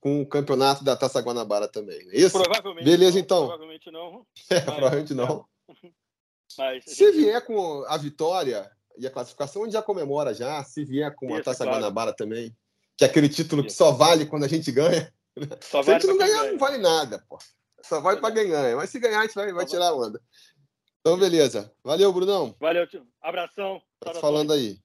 com 0.00 0.22
o 0.22 0.26
campeonato 0.26 0.82
da 0.82 0.96
Taça 0.96 1.20
Guanabara 1.20 1.68
também. 1.68 1.98
É 2.10 2.20
isso? 2.20 2.40
Provavelmente 2.42 2.84
Beleza, 2.84 3.12
não, 3.12 3.20
então. 3.20 3.46
Provavelmente 3.46 3.90
não. 3.90 4.26
É, 4.48 4.60
provavelmente 4.60 5.14
não. 5.14 5.44
Mas, 6.56 6.84
se 6.84 7.04
gente... 7.04 7.16
vier 7.18 7.44
com 7.44 7.84
a 7.86 7.96
vitória 7.98 8.70
e 8.96 9.06
a 9.06 9.10
classificação, 9.10 9.62
a 9.62 9.64
gente 9.66 9.74
já 9.74 9.82
comemora 9.82 10.32
já. 10.32 10.64
Se 10.64 10.84
vier 10.84 11.14
com 11.14 11.34
a 11.34 11.42
Taça 11.42 11.64
claro. 11.64 11.80
Guanabara 11.80 12.14
também, 12.14 12.56
que 12.96 13.04
é 13.04 13.08
aquele 13.08 13.28
título 13.28 13.60
Isso. 13.60 13.68
que 13.68 13.76
só 13.76 13.92
vale 13.92 14.24
quando 14.24 14.44
a 14.44 14.48
gente 14.48 14.72
ganha. 14.72 15.12
Só 15.60 15.82
se 15.82 15.90
a 15.90 15.94
gente 15.94 16.06
não 16.06 16.16
ganhar, 16.16 16.40
ganha. 16.40 16.52
não 16.52 16.58
vale 16.58 16.78
nada, 16.78 17.22
pô. 17.28 17.38
Só 17.82 18.00
vale 18.00 18.20
para 18.20 18.34
quem 18.34 18.48
ganha. 18.48 18.76
Mas 18.76 18.88
se 18.88 18.98
ganhar, 18.98 19.20
a 19.20 19.22
gente 19.22 19.34
vai, 19.34 19.52
vai 19.52 19.66
tirar 19.66 19.88
a 19.88 19.94
onda. 19.94 20.20
Então, 21.06 21.16
beleza. 21.16 21.72
Valeu, 21.84 22.12
Brunão. 22.12 22.52
Valeu, 22.58 22.84
tio. 22.84 23.06
Abração. 23.22 23.80
Tá 24.00 24.12
falando 24.14 24.52
aí. 24.52 24.76